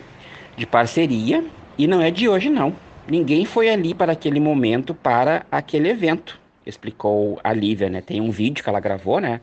[0.56, 1.44] de parceria,
[1.78, 2.76] e não é de hoje, não.
[3.08, 8.02] Ninguém foi ali para aquele momento, para aquele evento, explicou a Lívia, né?
[8.02, 9.42] Tem um vídeo que ela gravou, né?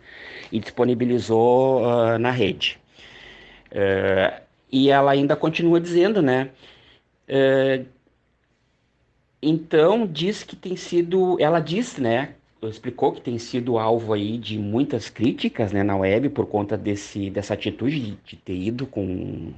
[0.52, 2.78] E disponibilizou uh, na rede.
[3.72, 4.40] Uh,
[4.70, 6.50] e ela ainda continua dizendo, né?
[7.28, 7.86] Uh,
[9.48, 12.30] então diz que tem sido, ela disse, né?
[12.62, 17.28] Explicou que tem sido alvo aí de muitas críticas, né, na web por conta desse
[17.28, 19.52] dessa atitude de, de ter ido com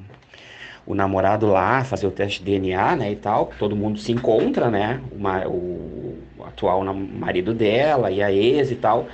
[0.84, 3.52] o namorado lá fazer o teste de DNA, né, e tal.
[3.58, 5.00] Todo mundo se encontra, né?
[5.46, 9.06] O, o atual marido dela e a ex e tal.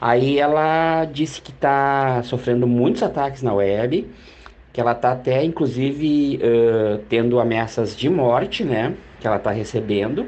[0.00, 4.06] Aí ela disse que está sofrendo muitos ataques na web
[4.72, 8.94] que ela está até, inclusive, uh, tendo ameaças de morte, né?
[9.22, 10.26] Que ela está recebendo,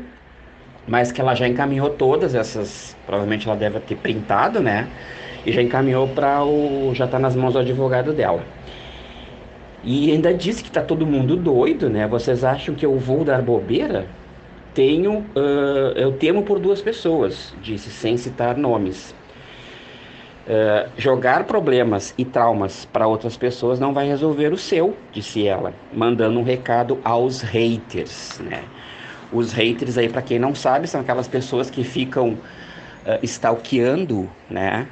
[0.87, 4.89] mas que ela já encaminhou todas essas, provavelmente ela deve ter printado, né?
[5.45, 8.45] E já encaminhou para o, já está nas mãos do advogado dela.
[9.83, 12.07] E ainda disse que está todo mundo doido, né?
[12.07, 14.07] Vocês acham que eu vou dar bobeira?
[14.73, 19.13] Tenho, uh, eu temo por duas pessoas, disse sem citar nomes.
[20.47, 25.73] Uh, jogar problemas e traumas para outras pessoas não vai resolver o seu, disse ela,
[25.93, 28.63] mandando um recado aos haters, né?
[29.35, 34.87] Os haters aí, para quem não sabe, são aquelas pessoas que ficam uh, stalkeando, né,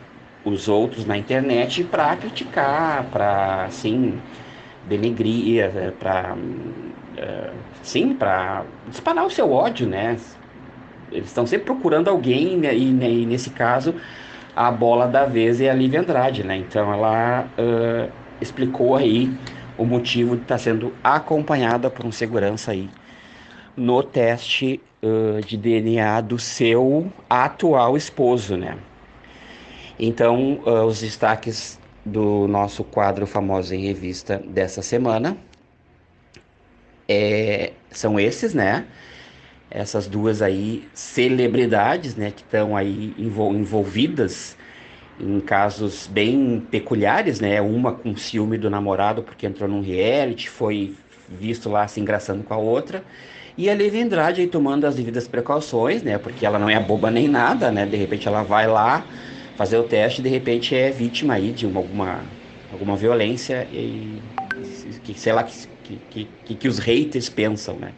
[0.45, 4.18] os outros na internet para criticar, para assim
[4.88, 10.16] denegrir, eh, para uh, sim, para disparar o seu ódio, né?
[11.12, 13.95] Eles estão sempre procurando alguém né, e, né, e nesse caso
[14.57, 16.57] a bola da vez é a Lívia Andrade, né?
[16.57, 19.32] Então ela uh, explicou aí
[19.78, 22.90] o motivo de estar tá sendo acompanhada por um segurança aí
[23.77, 28.79] no teste uh, de DNA do seu atual esposo, né?
[29.99, 35.37] Então, uh, os destaques do nosso quadro Famoso em Revista dessa semana
[37.09, 38.87] é, são esses, né?
[39.75, 44.57] essas duas aí celebridades, né, que estão aí envolvidas
[45.18, 50.95] em casos bem peculiares, né, uma com ciúme do namorado porque entrou num reality, foi
[51.29, 53.03] visto lá se engraçando com a outra,
[53.57, 57.11] e a Lívia Andrade aí tomando as devidas precauções, né, porque ela não é boba
[57.11, 59.07] nem nada, né, de repente ela vai lá
[59.57, 62.25] fazer o teste e de repente é vítima aí de uma, alguma,
[62.71, 64.23] alguma violência e
[65.05, 65.67] que sei lá que,
[66.11, 67.93] que, que, que os haters pensam, né.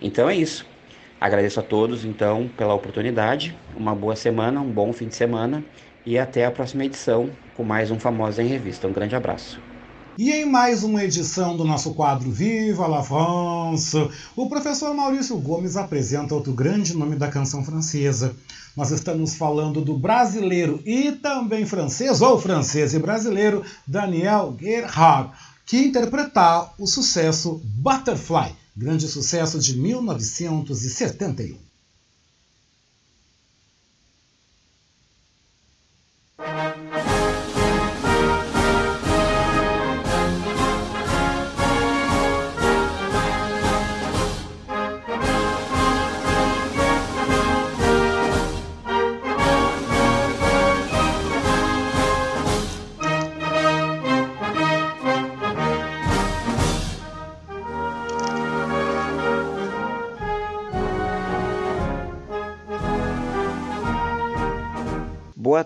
[0.00, 0.66] Então é isso.
[1.20, 3.58] Agradeço a todos, então, pela oportunidade.
[3.74, 5.64] Uma boa semana, um bom fim de semana
[6.04, 8.86] e até a próxima edição com mais um Famosa em Revista.
[8.86, 9.73] Um grande abraço.
[10.16, 13.96] E em mais uma edição do nosso quadro Viva la France,
[14.36, 18.36] o professor Maurício Gomes apresenta outro grande nome da canção francesa.
[18.76, 25.32] Nós estamos falando do brasileiro e também francês, ou francês e brasileiro, Daniel Gerhard,
[25.66, 31.63] que interpretar o sucesso Butterfly grande sucesso de 1971.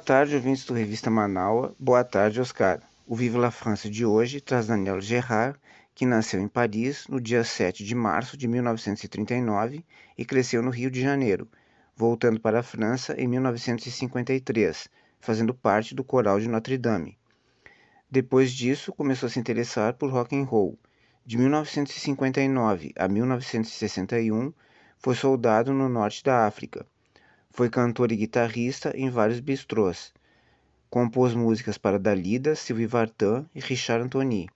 [0.08, 1.76] Tarde, ouvintes do Revista Manaua.
[1.78, 2.80] Boa tarde, Oscar.
[3.06, 5.58] O Vive la France de hoje traz Daniel Gerard,
[5.94, 9.84] que nasceu em Paris no dia 7 de março de 1939
[10.16, 11.46] e cresceu no Rio de Janeiro,
[11.94, 14.88] voltando para a França em 1953,
[15.20, 17.18] fazendo parte do coral de Notre Dame.
[18.10, 20.78] Depois disso, começou a se interessar por rock and roll.
[21.26, 24.54] De 1959 a 1961,
[24.96, 26.86] foi soldado no norte da África.
[27.58, 30.12] Foi cantor e guitarrista em vários bistrôs.
[30.88, 34.48] Compôs músicas para Dalida, Sylvie Vartan e Richard Anthony.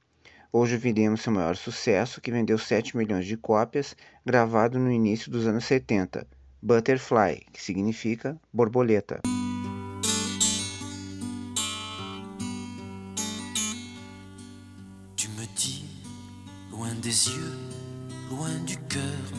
[0.53, 5.49] Hoje ouviremos seu maior sucesso, que vendeu 7 milhões de cópias, gravado no início dos
[5.49, 6.25] anos 70,
[6.63, 9.21] Butterfly, que significa borboleta.
[15.17, 15.85] Tu me dis,
[16.71, 17.59] loin des yeux,
[18.31, 19.33] loin du cœur,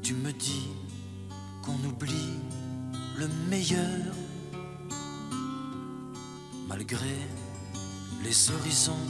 [0.00, 0.73] tu me dis
[1.64, 2.38] qu'on oublie
[3.16, 4.12] le meilleur,
[6.68, 7.16] malgré
[8.22, 9.06] les horizons,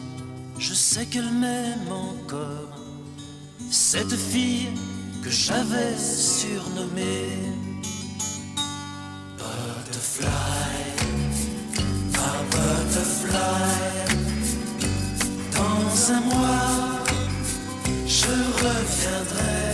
[0.59, 2.79] je sais qu'elle m'aime encore,
[3.71, 4.69] cette fille
[5.23, 7.29] que j'avais surnommée
[9.39, 10.29] Butterfly,
[12.13, 13.35] ma butterfly.
[15.57, 17.05] Dans un mois,
[18.07, 18.27] je
[18.63, 19.74] reviendrai.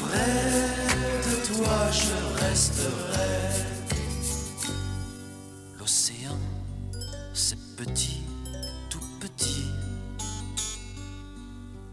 [0.00, 0.28] Près
[1.26, 3.34] de toi, je resterai.
[5.78, 6.38] L'océan,
[7.34, 8.22] c'est petit,
[8.88, 9.66] tout petit.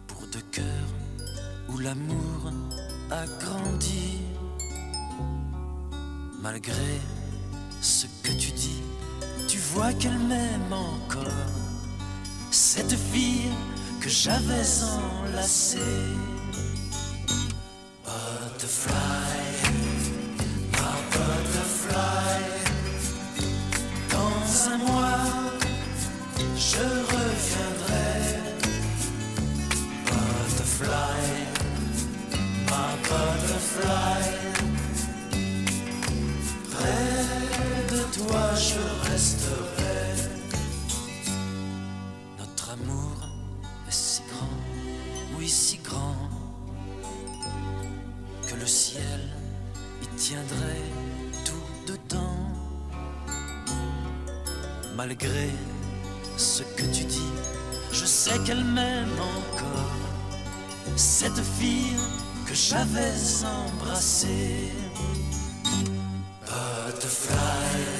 [0.08, 0.94] Pour deux cœurs
[1.68, 2.52] où l'amour
[3.12, 4.20] a grandi.
[6.42, 7.02] Malgré
[7.82, 8.82] ce que tu dis,
[9.48, 11.28] tu vois qu'elle m'aime encore.
[12.52, 13.52] Cette fille
[14.02, 14.68] que j'avais
[15.24, 15.80] enlacée.
[18.06, 18.94] Butterfly,
[20.72, 22.42] ma butterfly.
[24.12, 25.26] Dans un mois,
[26.56, 28.14] je reviendrai.
[30.06, 31.22] Butterfly,
[32.70, 34.24] ma butterfly.
[36.72, 39.79] Près de toi, je resterai.
[48.48, 49.22] Que le ciel
[50.02, 50.92] y tiendrait
[51.46, 52.38] tout dedans.
[54.96, 55.50] Malgré
[56.38, 57.34] ce que tu dis,
[57.92, 59.96] je sais qu'elle m'aime encore.
[60.96, 61.96] Cette fille
[62.46, 63.14] que j'avais
[63.46, 64.72] embrassée.
[66.46, 67.99] Butterfly,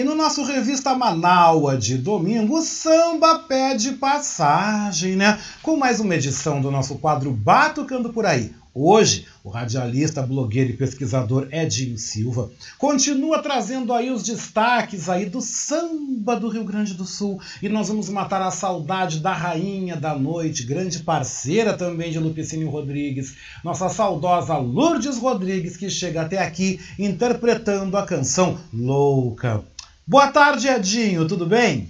[0.00, 5.38] E no nosso Revista Manaua de domingo, o samba pede passagem, né?
[5.62, 8.50] Com mais uma edição do nosso quadro Batucando por Aí.
[8.72, 15.42] Hoje, o radialista, blogueiro e pesquisador Edinho Silva continua trazendo aí os destaques aí do
[15.42, 17.38] samba do Rio Grande do Sul.
[17.60, 22.70] E nós vamos matar a saudade da rainha da noite, grande parceira também de Lupicínio
[22.70, 29.62] Rodrigues, nossa saudosa Lourdes Rodrigues, que chega até aqui interpretando a canção Louca.
[30.10, 31.88] Boa tarde, Edinho, tudo bem?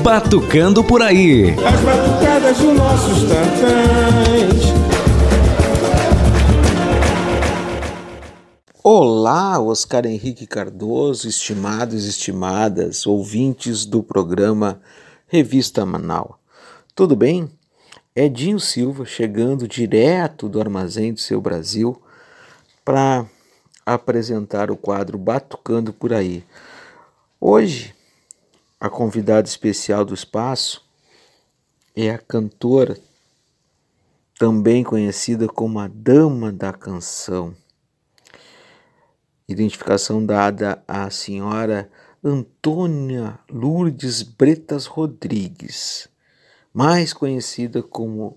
[0.00, 1.50] Batucando por aí.
[1.54, 4.62] As batucadas dos nossos tantãs.
[8.80, 14.80] Olá, Oscar Henrique Cardoso, estimados e estimadas ouvintes do programa
[15.26, 16.36] Revista Manaus.
[16.94, 17.50] Tudo bem?
[18.16, 22.00] Edinho Silva chegando direto do armazém do seu Brasil
[22.84, 23.26] para
[23.84, 26.44] apresentar o quadro Batucando por aí.
[27.40, 27.94] Hoje,
[28.78, 30.84] a convidada especial do espaço
[31.96, 32.96] é a cantora,
[34.38, 37.54] também conhecida como a Dama da Canção
[39.48, 41.90] identificação dada à senhora
[42.22, 46.08] Antônia Lourdes Bretas Rodrigues,
[46.74, 48.36] mais conhecida como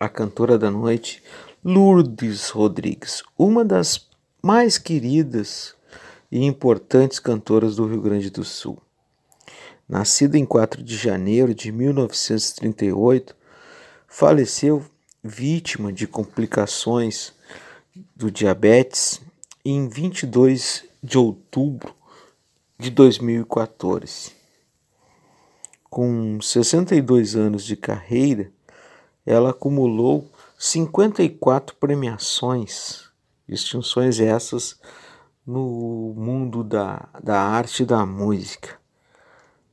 [0.00, 1.22] a cantora da noite
[1.62, 4.08] Lourdes Rodrigues, uma das
[4.42, 5.74] mais queridas
[6.30, 8.80] e importantes cantoras do Rio Grande do Sul.
[9.86, 13.36] Nascida em 4 de janeiro de 1938,
[14.08, 14.82] faleceu
[15.22, 17.34] vítima de complicações
[18.16, 19.20] do diabetes
[19.62, 21.94] em 22 de outubro
[22.78, 24.41] de 2014.
[25.92, 28.50] Com 62 anos de carreira,
[29.26, 30.26] ela acumulou
[30.58, 33.10] 54 premiações,
[33.46, 34.80] distinções essas
[35.46, 38.78] no mundo da, da arte e da música.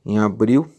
[0.04, 0.70] Em abril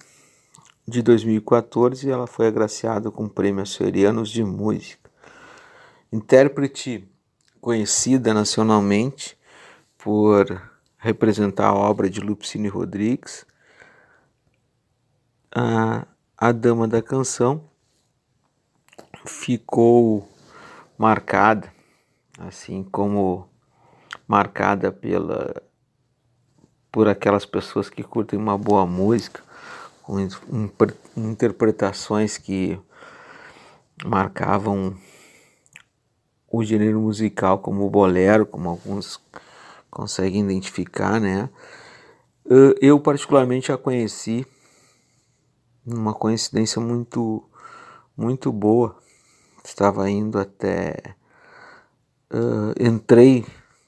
[0.88, 5.10] de 2014, ela foi agraciada com o Prêmio Açorianos de Música.
[6.14, 7.10] Intérprete
[7.60, 9.36] conhecida nacionalmente
[9.98, 10.62] por
[11.00, 13.44] representar a obra de Lupicínio Rodrigues,
[15.54, 17.70] a, a Dama da Canção
[19.26, 20.28] ficou
[20.97, 21.72] marcada,
[22.39, 23.47] assim como
[24.28, 25.62] marcada pela
[26.91, 29.41] por aquelas pessoas que curtem uma boa música,
[30.04, 30.18] com
[31.16, 32.78] interpretações que
[34.04, 34.97] marcavam
[36.49, 39.22] o gênero musical como o bolero, como alguns
[39.89, 41.49] conseguem identificar, né?
[42.82, 44.45] Eu particularmente a conheci
[45.86, 47.44] numa coincidência muito
[48.16, 48.96] muito boa.
[49.64, 51.16] Estava indo até
[52.34, 53.46] uh, entrei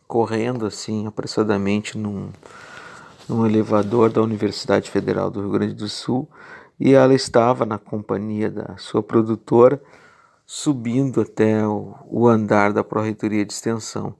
[0.08, 2.30] correndo assim apressadamente num,
[3.28, 6.30] num elevador da Universidade Federal do Rio Grande do Sul
[6.80, 9.82] e ela estava na companhia da sua produtora
[10.46, 14.16] subindo até o, o andar da Pró-Reitoria de Extensão.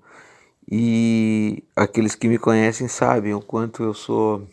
[0.70, 4.48] E aqueles que me conhecem sabem o quanto eu sou.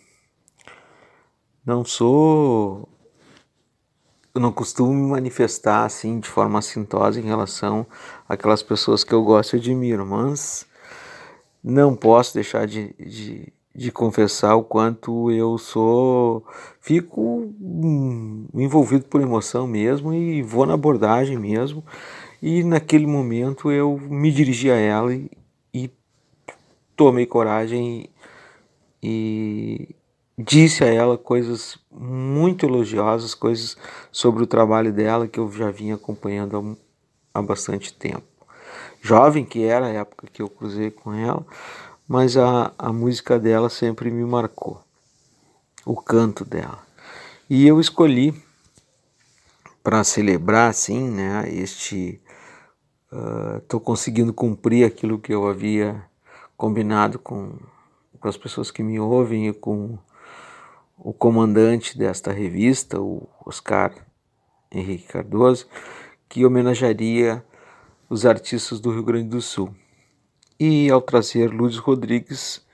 [1.65, 2.89] Não sou.
[4.41, 7.87] Eu não costumo me manifestar assim de forma assintosa em relação
[8.27, 10.67] àquelas pessoas que eu gosto e admiro, mas
[11.63, 16.43] não posso deixar de, de, de confessar o quanto eu sou,
[16.81, 21.85] fico hum, envolvido por emoção mesmo e vou na abordagem mesmo.
[22.41, 25.31] E naquele momento eu me dirigi a ela e,
[25.75, 25.91] e
[26.97, 28.09] tomei coragem
[29.03, 30.00] e, e
[30.43, 33.77] disse a ela coisas muito elogiosas, coisas
[34.11, 36.79] sobre o trabalho dela que eu já vinha acompanhando
[37.35, 38.23] há, há bastante tempo.
[39.03, 41.45] Jovem que era a época que eu cruzei com ela,
[42.09, 44.83] mas a, a música dela sempre me marcou,
[45.85, 46.79] o canto dela.
[47.49, 48.35] E eu escolhi
[49.83, 52.21] para celebrar assim, né, este
[53.63, 56.01] estou uh, conseguindo cumprir aquilo que eu havia
[56.57, 57.59] combinado com,
[58.21, 59.99] com as pessoas que me ouvem e com
[61.03, 63.93] o comandante desta revista, o Oscar
[64.71, 65.67] Henrique Cardoso,
[66.29, 67.45] que homenagearia
[68.09, 69.75] os artistas do Rio Grande do Sul.
[70.59, 72.65] E ao trazer Lourdes Rodrigues,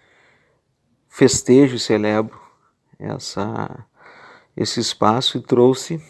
[1.08, 2.38] festejo e celebro
[2.98, 3.86] essa,
[4.56, 6.02] esse espaço e trouxe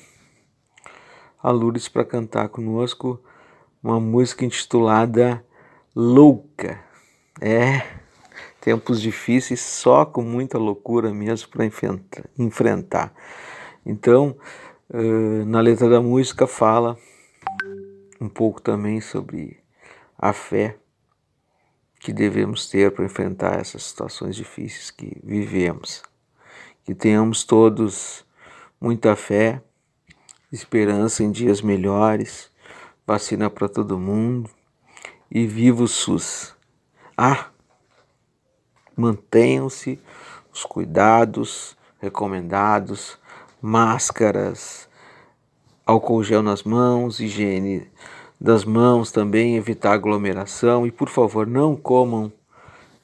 [1.42, 3.22] a Lourdes para cantar conosco
[3.82, 5.44] uma música intitulada
[5.94, 6.80] Louca.
[7.40, 8.05] É,
[8.66, 11.64] tempos difíceis, só com muita loucura mesmo para
[12.36, 13.14] enfrentar.
[13.86, 14.36] Então,
[15.46, 16.98] na letra da música fala
[18.20, 19.62] um pouco também sobre
[20.18, 20.76] a fé
[22.00, 26.02] que devemos ter para enfrentar essas situações difíceis que vivemos.
[26.84, 28.26] Que tenhamos todos
[28.80, 29.62] muita fé,
[30.50, 32.50] esperança em dias melhores,
[33.06, 34.50] vacina para todo mundo
[35.30, 36.52] e viva o SUS.
[37.16, 37.50] Ah,
[38.96, 39.98] mantenham-se
[40.52, 43.18] os cuidados recomendados,
[43.60, 44.88] máscaras,
[45.84, 47.88] álcool gel nas mãos, higiene
[48.40, 50.86] das mãos também, evitar aglomeração.
[50.86, 52.32] E, por favor, não comam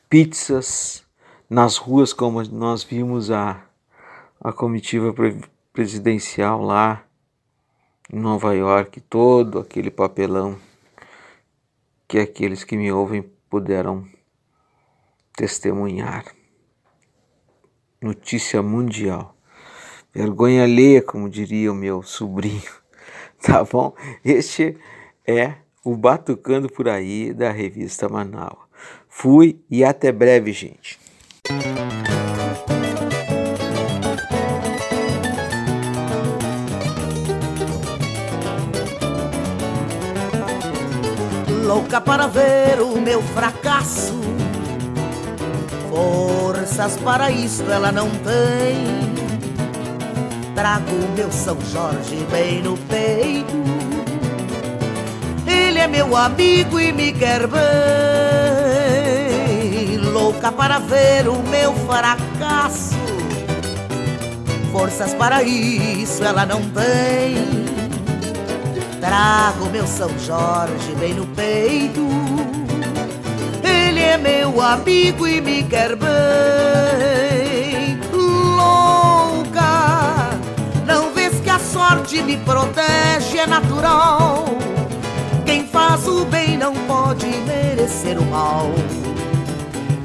[0.08, 1.04] pizzas
[1.48, 3.62] nas ruas como nós vimos a,
[4.40, 5.14] a comitiva
[5.72, 7.02] presidencial lá
[8.12, 10.58] em Nova York, todo aquele papelão
[12.06, 14.06] que aqueles que me ouvem puderam
[15.34, 16.24] testemunhar.
[18.00, 19.36] Notícia mundial.
[20.14, 22.62] Vergonha alheia, como diria o meu sobrinho.
[23.44, 23.92] Tá bom?
[24.24, 24.78] Este
[25.26, 25.54] é
[25.84, 28.68] o Batucando por Aí da revista Manaus.
[29.08, 30.96] Fui e até breve, gente.
[41.72, 44.31] louca para ver o meu fracasso.
[45.92, 49.12] Forças para isto ela não tem.
[50.54, 53.62] Trago meu São Jorge bem no peito.
[55.46, 57.58] Ele é meu amigo e me quer bem.
[59.98, 62.96] Louca para ver o meu fracasso.
[64.72, 67.62] Forças para isso ela não tem
[68.98, 72.00] Trago meu São Jorge bem no peito.
[74.12, 76.10] É meu amigo e me quer bem.
[78.12, 79.62] Louca,
[80.86, 84.44] não vês que a sorte me protege, é natural.
[85.46, 88.70] Quem faz o bem não pode merecer o mal.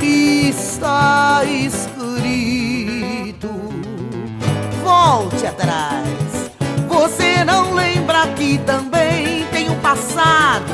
[0.02, 1.90] Está escrito.
[4.86, 6.08] Volte atrás
[6.88, 10.72] você não lembra que também tem um passado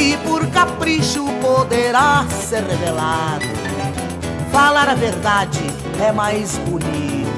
[0.00, 3.44] que por capricho poderá ser revelado.
[4.50, 5.60] Falar a verdade
[6.02, 7.28] é mais bonito.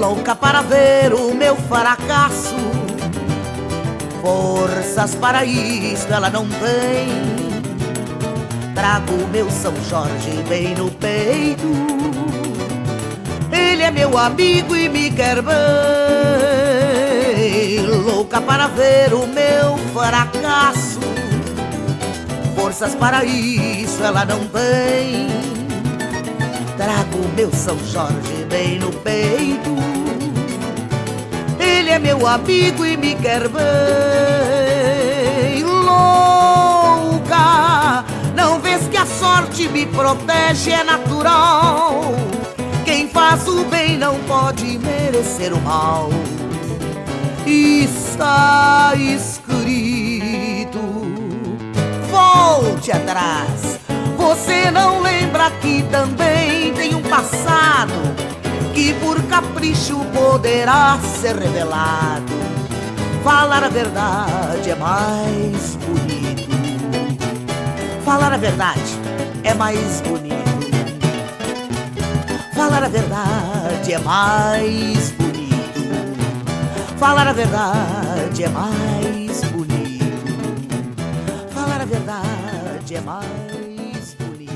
[0.00, 2.56] Louca para ver o meu fracasso
[4.22, 7.51] Forças para isso ela não tem.
[8.82, 11.70] Trago meu São Jorge bem no peito.
[13.52, 15.52] Ele é meu amigo e me quer bem.
[17.86, 20.98] Louca para ver o meu fracasso.
[22.56, 25.28] Forças para isso ela não tem.
[26.76, 29.70] Trago meu São Jorge bem no peito
[31.92, 33.62] é meu amigo e me quer bem.
[35.62, 36.71] Louca,
[38.72, 42.02] vês que a sorte me protege, é natural.
[42.84, 46.08] Quem faz o bem não pode merecer o mal.
[47.46, 50.80] Está escrito.
[52.10, 53.78] Volte atrás.
[54.16, 57.92] Você não lembra que também tem um passado
[58.72, 62.32] que por capricho poderá ser revelado.
[63.22, 66.21] Falar a verdade é mais bonito.
[68.04, 68.80] Falar a verdade
[69.44, 70.32] é mais bonito.
[72.54, 75.38] Falar a verdade é mais bonito.
[76.98, 80.02] Falar a verdade é mais bonito.
[81.54, 84.52] Falar a verdade é mais bonito.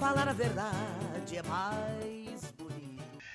[0.00, 2.01] Falar a verdade é mais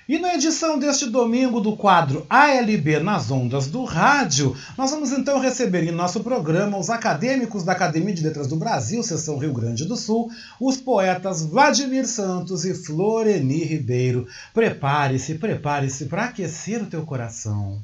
[0.08, 5.38] e na edição deste domingo do quadro ALB nas ondas do rádio, nós vamos então
[5.38, 9.84] receber em nosso programa os acadêmicos da Academia de Letras do Brasil, seção Rio Grande
[9.84, 14.26] do Sul, os poetas Vladimir Santos e Floreni Ribeiro.
[14.54, 17.78] Prepare-se, prepare-se para aquecer o teu coração.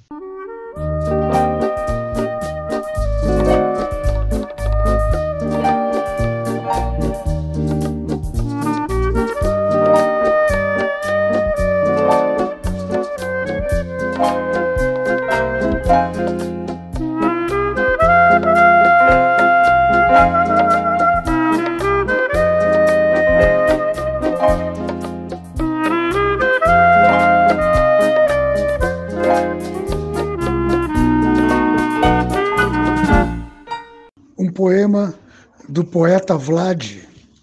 [35.68, 36.98] Do poeta Vlad,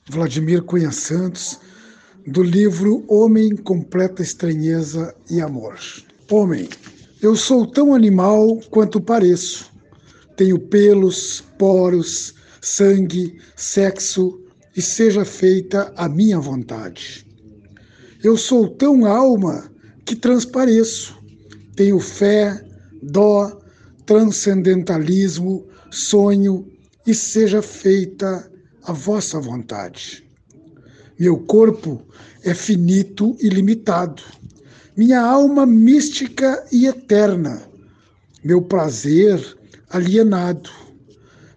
[0.09, 1.59] Vladimir Cunha Santos,
[2.25, 5.77] do livro Homem, Completa Estranheza e Amor.
[6.31, 6.69] Homem,
[7.21, 9.69] eu sou tão animal quanto pareço.
[10.37, 14.39] Tenho pelos, poros, sangue, sexo
[14.75, 17.25] e seja feita a minha vontade.
[18.23, 19.69] Eu sou tão alma
[20.05, 21.17] que transpareço.
[21.75, 22.63] Tenho fé,
[23.03, 23.59] dó,
[24.05, 26.70] transcendentalismo, sonho,
[27.05, 28.49] e seja feita
[28.83, 30.23] a vossa vontade.
[31.19, 32.01] Meu corpo
[32.43, 34.23] é finito e limitado,
[34.95, 37.61] minha alma mística e eterna,
[38.43, 39.57] meu prazer
[39.89, 40.69] alienado,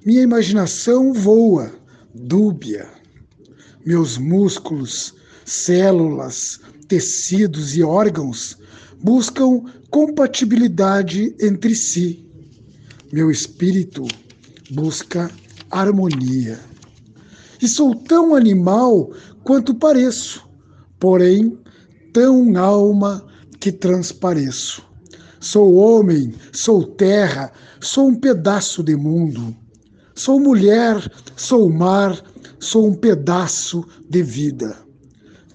[0.05, 1.73] minha imaginação voa,
[2.15, 2.89] dúbia,
[3.85, 5.15] meus músculos,
[5.45, 8.59] células, tecidos e órgãos
[9.03, 12.25] buscam compatibilidade entre si.
[13.13, 14.07] Meu espírito
[14.71, 15.31] busca
[15.71, 16.59] harmonia.
[17.61, 19.11] E sou tão animal
[19.43, 20.47] quanto pareço,
[20.99, 21.59] porém
[22.13, 23.27] tão alma
[23.61, 24.83] que transpareço.
[25.41, 29.55] Sou homem, sou terra, sou um pedaço de mundo.
[30.15, 32.23] Sou mulher, sou mar,
[32.59, 34.77] sou um pedaço de vida.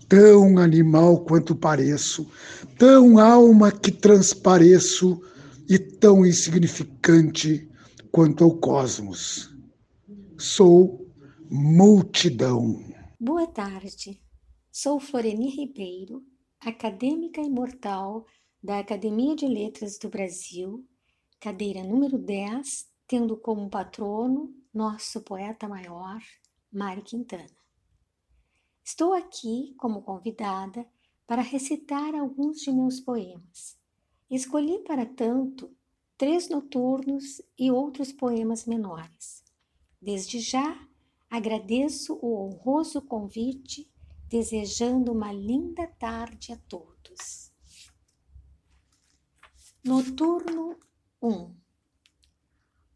[0.08, 2.28] Tão animal quanto pareço,
[2.78, 5.22] tão alma que transpareço
[5.68, 7.69] e tão insignificante
[8.12, 9.54] quanto ao cosmos.
[10.38, 11.08] Sou
[11.50, 12.84] multidão.
[13.20, 14.22] Boa tarde.
[14.72, 16.24] Sou Floreni Ribeiro,
[16.60, 18.26] acadêmica imortal
[18.62, 20.86] da Academia de Letras do Brasil,
[21.40, 26.20] cadeira número 10, tendo como patrono nosso poeta maior,
[26.72, 27.58] Mário Quintana.
[28.84, 30.86] Estou aqui como convidada
[31.28, 33.78] para recitar alguns de meus poemas.
[34.30, 35.76] Escolhi para tanto
[36.20, 39.42] três noturnos e outros poemas menores.
[40.02, 40.86] Desde já
[41.30, 43.90] agradeço o honroso convite,
[44.28, 47.54] desejando uma linda tarde a todos.
[49.82, 50.78] Noturno
[51.22, 51.56] 1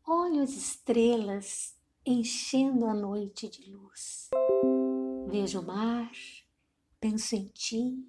[0.05, 4.31] Olho as estrelas enchendo a noite de luz.
[5.29, 6.11] Vejo o mar,
[6.99, 8.05] penso em ti,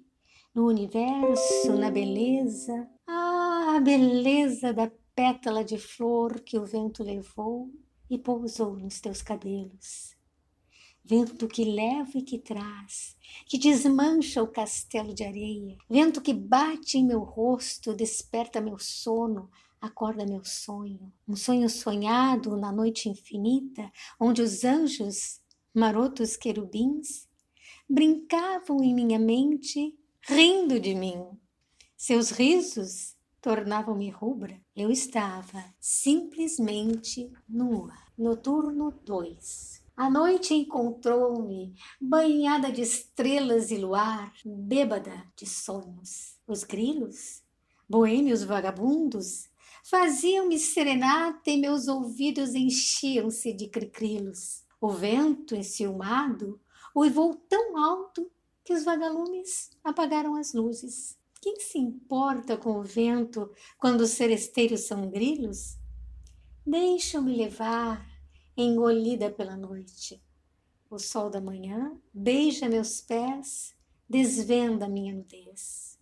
[0.53, 7.71] no universo, na beleza, ah, a beleza da pétala de flor que o vento levou
[8.09, 10.13] e pousou nos teus cabelos.
[11.03, 16.97] Vento que leva e que traz, que desmancha o castelo de areia, vento que bate
[16.97, 19.49] em meu rosto, desperta meu sono,
[19.79, 23.89] acorda meu sonho, um sonho sonhado na noite infinita,
[24.19, 25.39] onde os anjos,
[25.73, 27.29] marotos querubins,
[27.87, 29.95] brincavam em minha mente,
[30.27, 31.23] rindo de mim.
[31.95, 33.14] Seus risos
[33.45, 34.59] tornavam-me rubra.
[34.75, 37.93] Eu estava simplesmente nua.
[38.17, 39.83] Noturno 2.
[39.95, 46.39] A noite encontrou-me, banhada de estrelas e luar, bêbada de sonhos.
[46.47, 47.43] Os grilos,
[47.87, 49.47] boêmios vagabundos,
[49.83, 54.63] faziam-me serenata e meus ouvidos enchiam-se de cricrilos.
[54.81, 56.59] O vento, enciumado,
[56.95, 58.27] uivou tão alto
[58.63, 61.15] que os vagalumes apagaram as luzes.
[61.45, 65.77] Quem se importa com o vento quando os seresteiros são grilos?
[66.65, 68.03] Deixa-me levar,
[68.57, 70.19] engolida pela noite.
[70.89, 73.75] O sol da manhã beija meus pés,
[74.09, 75.99] desvenda minha nudez.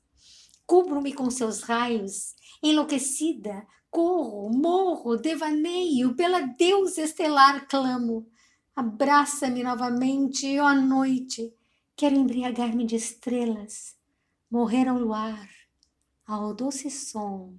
[0.65, 8.25] Cubro-me com seus raios enlouquecida, corro, morro, devaneio, pela deusa estelar clamo.
[8.73, 11.53] Abraça-me novamente, ó noite,
[11.97, 14.01] quero embriagar-me de estrelas,
[14.53, 15.49] morrer ao luar,
[16.27, 17.55] ao doce som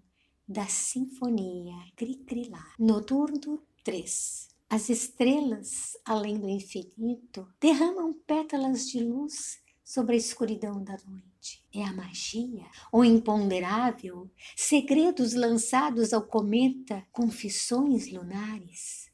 [0.46, 2.72] da sinfonia cri-cri-lá.
[2.78, 10.96] Noturno 3 As estrelas, além do infinito, derramam pétalas de luz sobre a escuridão da
[11.04, 11.64] noite.
[11.74, 19.10] É a magia, o imponderável, segredos lançados ao cometa, confissões lunares.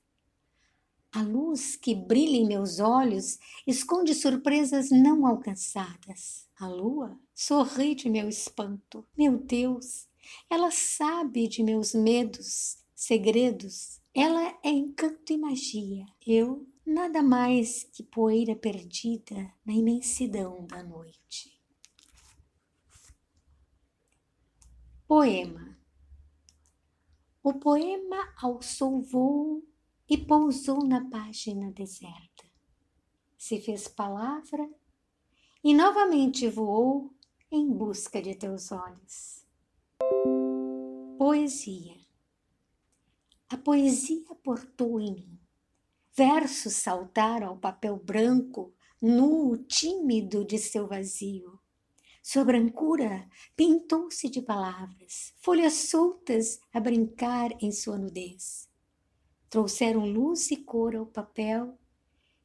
[1.11, 6.50] A luz que brilha em meus olhos esconde surpresas não alcançadas.
[6.61, 9.09] A lua sorri de meu espanto.
[9.17, 10.07] Meu Deus,
[10.51, 13.99] ela sabe de meus medos, segredos.
[14.13, 16.05] Ela é encanto e magia.
[16.27, 21.59] Eu nada mais que poeira perdida na imensidão da noite.
[25.09, 25.79] Poema
[27.43, 29.67] O poema alçou voo
[30.07, 32.45] e pousou na página deserta.
[33.39, 34.69] Se fez palavra
[35.63, 37.13] e novamente voou
[37.51, 39.45] em busca de teus olhos.
[41.19, 41.97] Poesia.
[43.49, 45.41] A poesia portou em mim
[46.21, 51.59] Versos saltaram ao papel branco, nu, tímido de seu vazio.
[52.23, 58.69] Sua brancura pintou-se de palavras, folhas soltas a brincar em sua nudez.
[59.49, 61.79] Trouxeram luz e cor ao papel,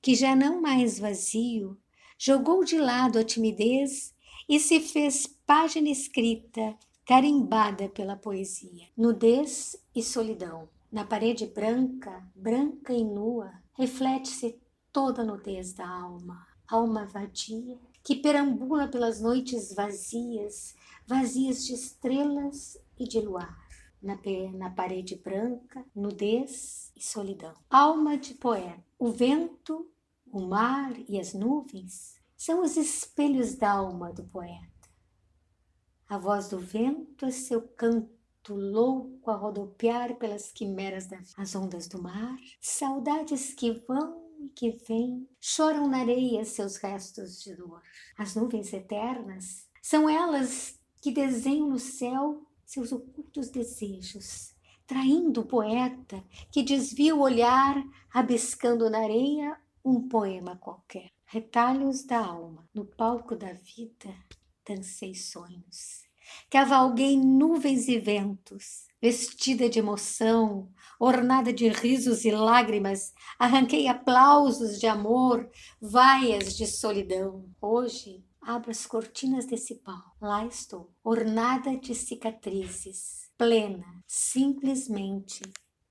[0.02, 1.78] que já não mais vazio,
[2.18, 4.14] jogou de lado a timidez
[4.48, 8.88] e se fez página escrita, carimbada pela poesia.
[8.98, 10.68] Nudez e solidão.
[10.92, 14.60] Na parede branca, branca e nua, reflete-se
[14.92, 22.78] toda a nudez da alma, alma vadia, que perambula pelas noites vazias, vazias de estrelas
[22.98, 23.66] e de luar.
[24.02, 24.18] Na,
[24.54, 27.54] na parede branca, nudez e solidão.
[27.70, 28.84] Alma de poeta.
[28.98, 29.90] O vento,
[30.36, 34.90] o mar e as nuvens são os espelhos da alma do poeta.
[36.10, 38.10] A voz do vento é seu canto
[38.50, 44.72] louco a rodopiar pelas quimeras das as ondas do mar, saudades que vão e que
[44.72, 47.82] vêm, choram na areia seus restos de dor.
[48.18, 54.54] As nuvens eternas são elas que desenham no céu seus ocultos desejos,
[54.86, 56.22] traindo o poeta
[56.52, 61.12] que desvia o olhar, rabiscando na areia um poema qualquer.
[61.26, 64.14] Retalhos da alma, no palco da vida,
[64.68, 66.04] dancei sonhos.
[66.50, 74.88] Cavalguei nuvens e ventos, vestida de emoção, ornada de risos e lágrimas, arranquei aplausos de
[74.88, 75.48] amor,
[75.80, 77.48] vaias de solidão.
[77.62, 80.16] Hoje abro as cortinas desse pau.
[80.20, 85.42] Lá estou, ornada de cicatrizes, plena, simplesmente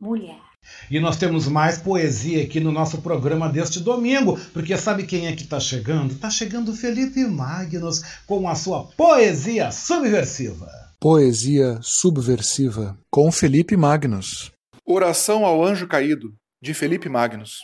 [0.00, 0.53] mulher.
[0.90, 5.32] E nós temos mais poesia aqui no nosso programa deste domingo, porque sabe quem é
[5.32, 6.12] que está chegando?
[6.12, 10.68] Está chegando Felipe Magnus com a sua poesia subversiva.
[11.00, 14.50] Poesia subversiva com Felipe Magnus.
[14.86, 17.58] Oração ao Anjo Caído, de Felipe Magnus.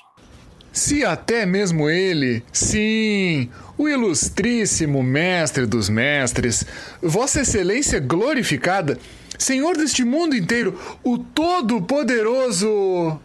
[0.72, 6.64] Se até mesmo ele, sim, o ilustríssimo mestre dos mestres,
[7.02, 8.96] Vossa Excelência glorificada,
[9.40, 13.18] Senhor deste mundo inteiro, o Todo-Poderoso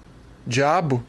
[0.47, 1.03] Diabo,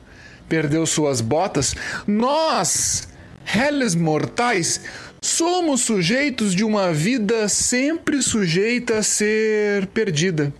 [0.48, 1.76] perdeu suas botas,
[2.08, 3.06] nós,
[3.44, 4.80] réis mortais,
[5.22, 10.52] somos sujeitos de uma vida sempre sujeita a ser perdida.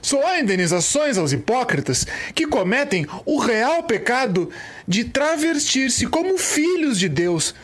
[0.00, 4.48] Só há indenizações aos hipócritas que cometem o real pecado
[4.88, 7.54] de travestir-se como filhos de Deus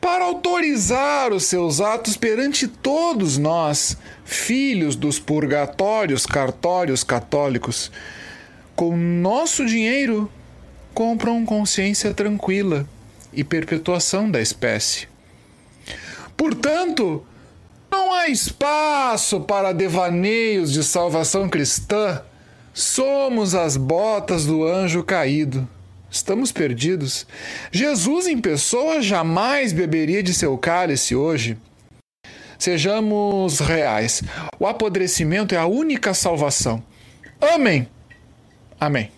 [0.00, 3.96] para autorizar os seus atos perante todos nós,
[4.30, 7.90] filhos dos purgatórios cartórios católicos.
[8.76, 10.30] Com nosso dinheiro,
[10.94, 12.86] compram consciência tranquila
[13.32, 15.08] e perpetuação da espécie.
[16.36, 17.26] Portanto,
[17.90, 22.22] não há espaço para devaneios de salvação cristã.
[22.72, 25.68] Somos as botas do anjo caído.
[26.08, 27.26] Estamos perdidos.
[27.72, 31.58] Jesus em pessoa jamais beberia de seu cálice hoje.
[32.60, 34.22] Sejamos reais.
[34.58, 36.82] O apodrecimento é a única salvação.
[37.40, 37.88] Amém.
[38.78, 39.10] Amém.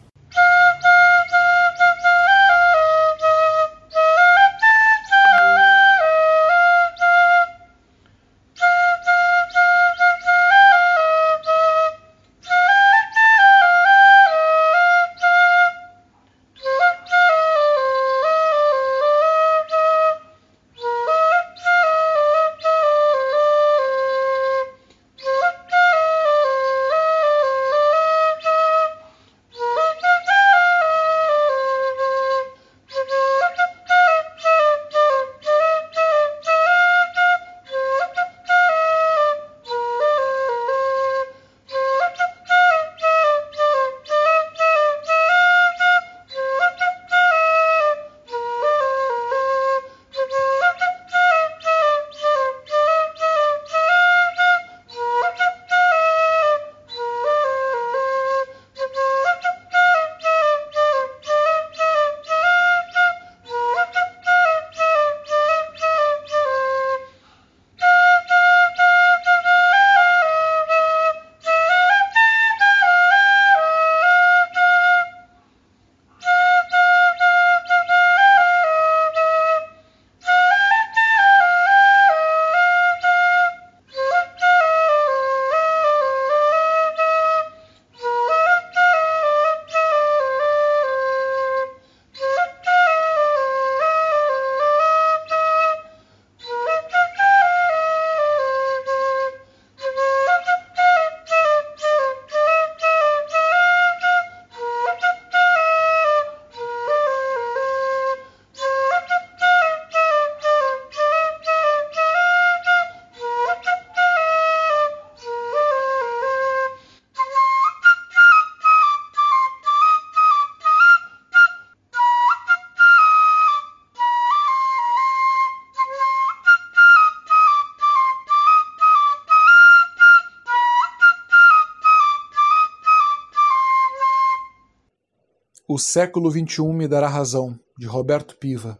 [135.74, 138.78] O século XXI me dará razão, de Roberto Piva.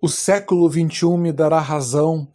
[0.00, 2.28] O século XXI me dará razão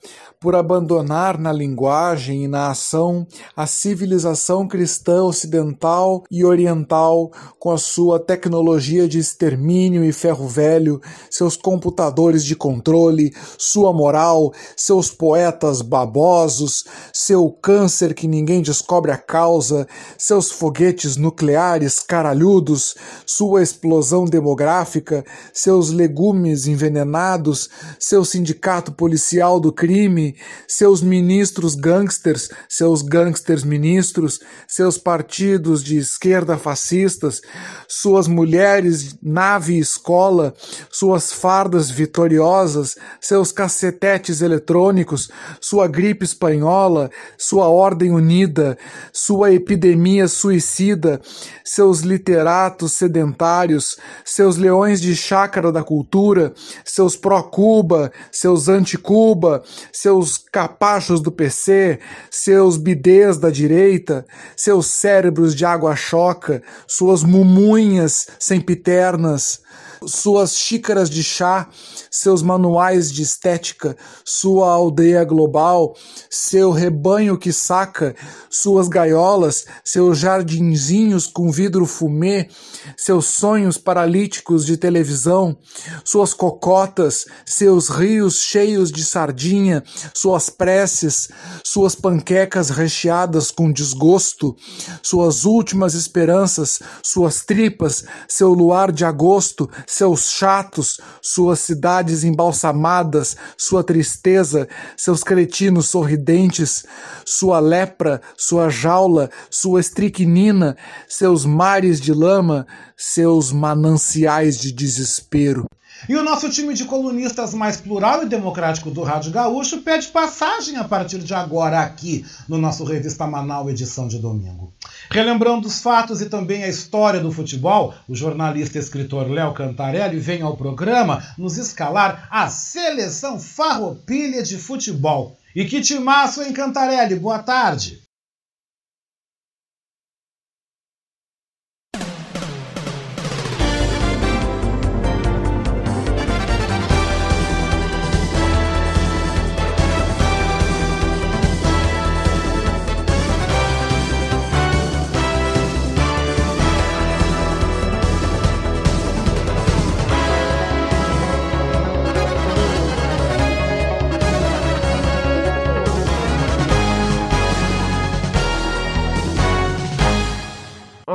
[0.43, 3.25] por abandonar na linguagem e na ação
[3.55, 10.99] a civilização cristã ocidental e oriental com a sua tecnologia de extermínio e ferro velho,
[11.31, 16.83] seus computadores de controle, sua moral, seus poetas babosos,
[17.13, 19.87] seu câncer que ninguém descobre a causa,
[20.17, 22.95] seus foguetes nucleares caralhudos,
[23.25, 30.32] sua explosão demográfica, seus legumes envenenados, seu sindicato policial do crime,
[30.68, 37.41] seus ministros gangsters, seus gangsters ministros, seus partidos de esquerda fascistas,
[37.88, 40.53] suas mulheres nave escola,
[40.91, 45.30] suas fardas vitoriosas, seus cacetetes eletrônicos,
[45.60, 48.77] sua gripe espanhola, sua ordem unida,
[49.11, 51.22] sua epidemia suicida,
[51.64, 56.53] seus literatos sedentários, seus leões de chácara da cultura,
[56.85, 64.25] seus pró-Cuba, seus anti-Cuba, seus capachos do PC, seus bidês da direita,
[64.55, 69.61] seus cérebros de água choca, suas mumunhas sempiternas,
[70.07, 71.67] suas xícaras de chá,
[72.09, 75.95] seus manuais de estética, sua aldeia global,
[76.30, 78.15] seu rebanho que saca,
[78.49, 82.49] suas gaiolas, seus jardinzinhos com vidro fumê,
[82.97, 85.57] seus sonhos paralíticos de televisão,
[86.03, 91.30] suas cocotas, seus rios cheios de sardinha, suas preces,
[91.63, 94.55] suas panquecas recheadas com desgosto,
[95.01, 103.83] suas últimas esperanças, suas tripas, seu luar de agosto, seus chatos, suas cidades embalsamadas, sua
[103.83, 104.67] tristeza,
[104.97, 106.83] seus cretinos sorridentes,
[107.25, 110.75] sua lepra, sua jaula, sua estricnina,
[111.07, 112.65] seus mares de lama,
[112.97, 115.65] seus mananciais de desespero.
[116.07, 120.75] E o nosso time de colunistas mais plural e democrático do Rádio Gaúcho pede passagem
[120.75, 124.73] a partir de agora aqui no nosso Revista Manaus, edição de domingo.
[125.09, 130.19] Relembrando os fatos e também a história do futebol, o jornalista e escritor Léo Cantarelli
[130.19, 135.38] vem ao programa nos escalar a seleção farroupilha de futebol.
[135.55, 137.15] E que timaço, hein, Cantarelli?
[137.15, 138.02] Boa tarde!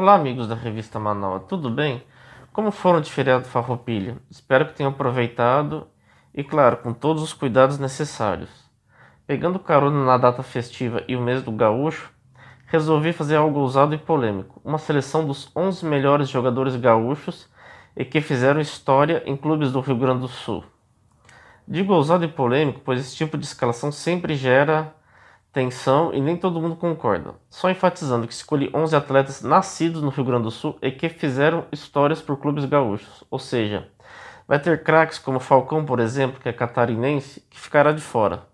[0.09, 2.03] Olá, amigos da revista Manaus, tudo bem?
[2.51, 4.17] Como foram de feriado Farroupilha?
[4.31, 5.87] Espero que tenham aproveitado
[6.33, 8.49] e, claro, com todos os cuidados necessários.
[9.27, 12.11] Pegando carona na data festiva e o mês do gaúcho,
[12.69, 17.47] resolvi fazer algo ousado e polêmico, uma seleção dos 11 melhores jogadores gaúchos
[17.95, 20.65] e que fizeram história em clubes do Rio Grande do Sul.
[21.69, 24.91] Digo ousado e polêmico, pois esse tipo de escalação sempre gera
[25.59, 27.35] tensão e nem todo mundo concorda.
[27.51, 31.65] Só enfatizando que escolhi 11 atletas nascidos no Rio Grande do Sul e que fizeram
[31.73, 33.25] histórias por clubes gaúchos.
[33.29, 33.89] Ou seja,
[34.47, 38.45] vai ter craques como Falcão, por exemplo, que é catarinense, que ficará de fora.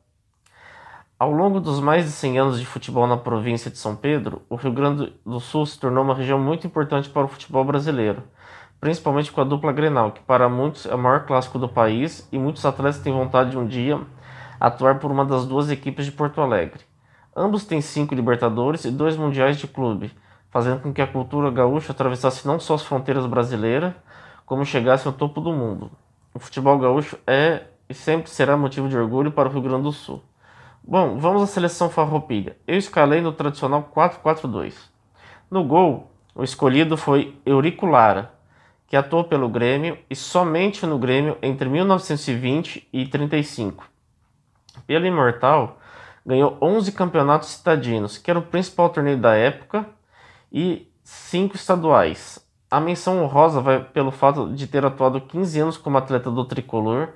[1.19, 4.57] Ao longo dos mais de 100 anos de futebol na província de São Pedro, o
[4.57, 8.23] Rio Grande do Sul se tornou uma região muito importante para o futebol brasileiro,
[8.81, 12.39] principalmente com a dupla Grenal, que para muitos é o maior clássico do país e
[12.39, 14.01] muitos atletas têm vontade de um dia
[14.59, 16.94] atuar por uma das duas equipes de Porto Alegre.
[17.37, 20.13] Ambos têm cinco Libertadores e dois Mundiais de clube,
[20.51, 23.93] fazendo com que a cultura gaúcha atravessasse não só as fronteiras brasileiras,
[24.47, 25.91] como chegasse ao topo do mundo.
[26.33, 29.93] O futebol gaúcho é e sempre será motivo de orgulho para o Rio Grande do
[29.93, 30.23] Sul.
[30.83, 32.57] Bom, vamos à seleção farroupilha.
[32.67, 34.75] Eu escalei no tradicional 4-4-2.
[35.51, 38.33] No gol, o escolhido foi Eurico Lara,
[38.87, 43.85] que atuou pelo Grêmio e somente no Grêmio entre 1920 e 35.
[44.87, 45.79] Pelo Imortal,
[46.25, 49.87] ganhou 11 campeonatos citadinos, que era o principal torneio da época,
[50.53, 52.45] e 5 estaduais.
[52.71, 57.11] A menção honrosa vai pelo fato de ter atuado 15 anos como atleta do tricolor,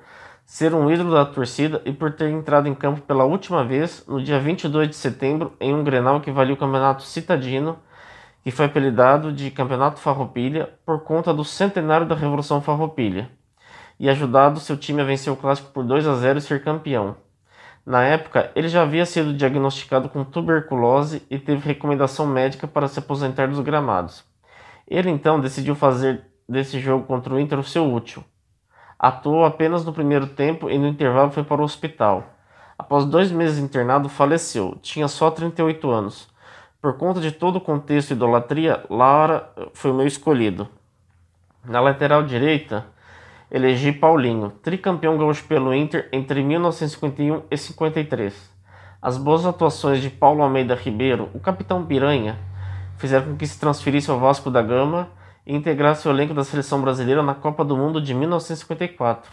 [0.45, 4.21] ser um ídolo da torcida e por ter entrado em campo pela última vez no
[4.23, 7.77] dia 22 de setembro em um Grenal que valia o campeonato citadino,
[8.43, 13.29] que foi apelidado de Campeonato Farroupilha por conta do centenário da Revolução Farroupilha,
[13.99, 17.15] e ajudado seu time a vencer o clássico por 2 a 0 e ser campeão.
[17.89, 22.99] Na época, ele já havia sido diagnosticado com tuberculose e teve recomendação médica para se
[22.99, 24.23] aposentar dos gramados.
[24.87, 28.23] Ele então decidiu fazer desse jogo contra o Inter o seu útil.
[28.99, 32.25] Atuou apenas no primeiro tempo e no intervalo foi para o hospital.
[32.77, 34.77] Após dois meses internado, faleceu.
[34.83, 36.29] Tinha só 38 anos.
[36.79, 40.69] Por conta de todo o contexto de idolatria, Laura foi o meu escolhido.
[41.65, 42.85] Na lateral direita,
[43.51, 48.59] elegi Paulinho, tricampeão gaúcho pelo Inter entre 1951 e 53.
[49.01, 52.37] As boas atuações de Paulo Almeida Ribeiro, o capitão Piranha,
[52.97, 55.09] fizeram com que se transferisse ao Vasco da Gama
[55.47, 59.31] e integrasse o elenco da seleção brasileira na Copa do Mundo de 1954.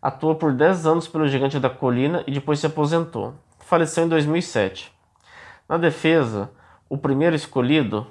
[0.00, 3.34] Atuou por 10 anos pelo Gigante da Colina e depois se aposentou.
[3.58, 4.90] Faleceu em 2007.
[5.68, 6.50] Na defesa,
[6.88, 8.06] o primeiro escolhido,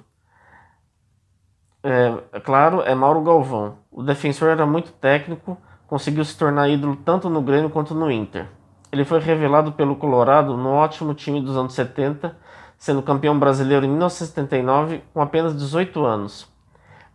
[1.83, 3.77] é, é, claro, é Mauro Galvão.
[3.91, 5.57] O defensor era muito técnico,
[5.87, 8.47] conseguiu se tornar ídolo tanto no Grêmio quanto no Inter.
[8.91, 12.35] Ele foi revelado pelo Colorado no ótimo time dos anos 70,
[12.77, 16.51] sendo campeão brasileiro em 1979 com apenas 18 anos.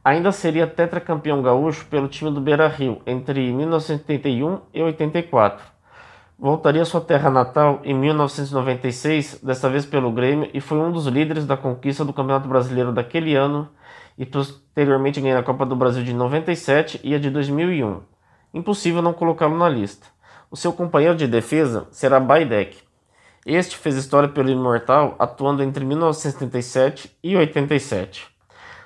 [0.05, 5.65] Ainda seria tetracampeão gaúcho pelo time do Beira Rio entre 1981 e 84.
[6.39, 11.07] Voltaria à sua terra natal em 1996, desta vez pelo Grêmio, e foi um dos
[11.07, 13.69] líderes da conquista do Campeonato Brasileiro daquele ano
[14.17, 18.01] e posteriormente ganhou a Copa do Brasil de 97 e a de 2001.
[18.53, 20.07] Impossível não colocá-lo na lista.
[20.51, 22.79] O seu companheiro de defesa será Baidek.
[23.45, 28.27] Este fez história pelo Imortal, atuando entre 1977 e 87.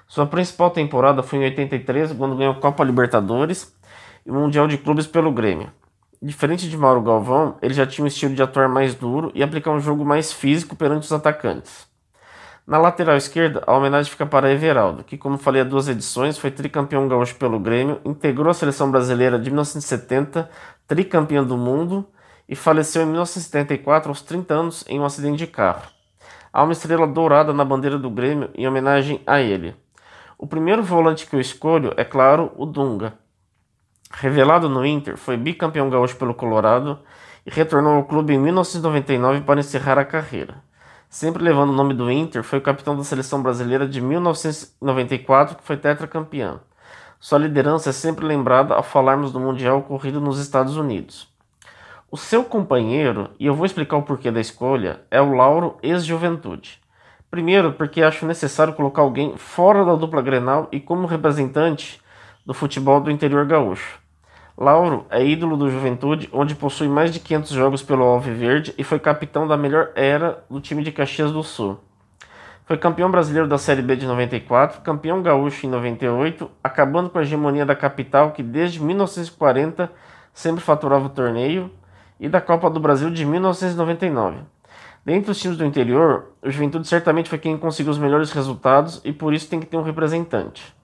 [0.07, 3.77] Sua principal temporada foi em 83, quando ganhou Copa Libertadores
[4.25, 5.71] e o Mundial de Clubes pelo Grêmio.
[6.21, 9.71] Diferente de Mauro Galvão, ele já tinha um estilo de atuar mais duro e aplicar
[9.71, 11.88] um jogo mais físico perante os atacantes.
[12.69, 16.51] Na lateral esquerda, a homenagem fica para Everaldo, que, como falei há duas edições, foi
[16.51, 20.51] tricampeão gaúcho pelo Grêmio, integrou a seleção brasileira de 1970,
[20.87, 22.07] tricampeão do mundo,
[22.47, 25.81] e faleceu em 1974, aos 30 anos, em um acidente de carro.
[26.53, 29.75] Há uma estrela dourada na bandeira do Grêmio em homenagem a ele.
[30.37, 33.15] O primeiro volante que eu escolho é, claro, o Dunga,
[34.13, 36.99] Revelado no Inter, foi bicampeão gaúcho pelo Colorado
[37.47, 40.68] e retornou ao clube em 1999 para encerrar a carreira.
[41.11, 45.79] Sempre levando o nome do Inter, foi capitão da seleção brasileira de 1994, que foi
[45.79, 46.61] tetracampeão.
[47.19, 51.27] Sua liderança é sempre lembrada ao falarmos do Mundial ocorrido nos Estados Unidos.
[52.11, 56.79] O seu companheiro, e eu vou explicar o porquê da escolha, é o Lauro ex-juventude.
[57.31, 62.03] Primeiro, porque acho necessário colocar alguém fora da dupla Grenal e como representante
[62.45, 63.99] do futebol do interior gaúcho.
[64.61, 68.99] Lauro é ídolo do Juventude, onde possui mais de 500 jogos pelo Alviverde e foi
[68.99, 71.79] capitão da melhor era do time de Caxias do Sul.
[72.65, 77.23] Foi campeão brasileiro da Série B de 94, campeão gaúcho em 98, acabando com a
[77.23, 79.93] hegemonia da capital que desde 1940
[80.35, 81.71] sempre faturava o torneio,
[82.19, 84.39] e da Copa do Brasil de 1999.
[85.05, 89.13] Dentre os times do interior, o Juventude certamente foi quem conseguiu os melhores resultados e
[89.13, 90.77] por isso tem que ter um representante.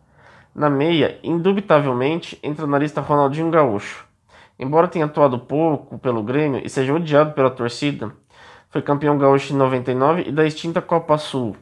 [0.55, 4.07] Na meia, indubitavelmente, entra na lista Ronaldinho Gaúcho.
[4.57, 8.13] Embora tenha atuado pouco pelo Grêmio e seja odiado pela torcida,
[8.71, 11.57] foi campeão gaúcho em 99 e da extinta Copa Sul,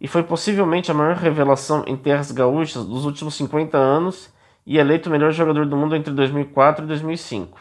[0.00, 4.32] e foi possivelmente a maior revelação em terras gaúchas dos últimos 50 anos
[4.66, 7.60] e eleito o melhor jogador do mundo entre 2004 e 2005,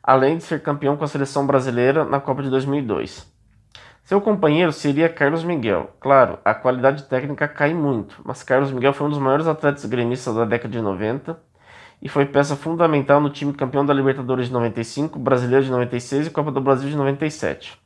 [0.00, 3.33] além de ser campeão com a seleção brasileira na Copa de 2002.
[4.04, 5.90] Seu companheiro seria Carlos Miguel.
[5.98, 10.34] Claro, a qualidade técnica cai muito, mas Carlos Miguel foi um dos maiores atletas gremistas
[10.34, 11.40] da década de 90
[12.02, 16.30] e foi peça fundamental no time campeão da Libertadores de 95, Brasileiro de 96 e
[16.30, 17.80] Copa do Brasil de 97.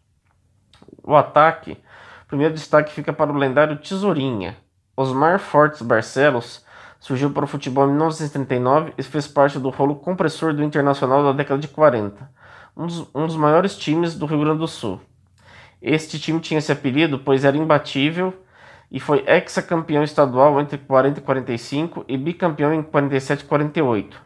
[1.05, 1.79] O ataque,
[2.27, 4.57] primeiro destaque fica para o lendário Tesourinha.
[4.97, 6.67] Osmar Fortes Barcelos
[6.99, 11.31] surgiu para o futebol em 1939 e fez parte do rolo compressor do Internacional da
[11.31, 12.29] década de 40,
[12.77, 15.01] um dos, um dos maiores times do Rio Grande do Sul.
[15.81, 18.35] Este time tinha esse apelido pois era imbatível
[18.91, 24.21] e foi hexacampeão estadual entre 40 e 45 e bicampeão em 47 e 48.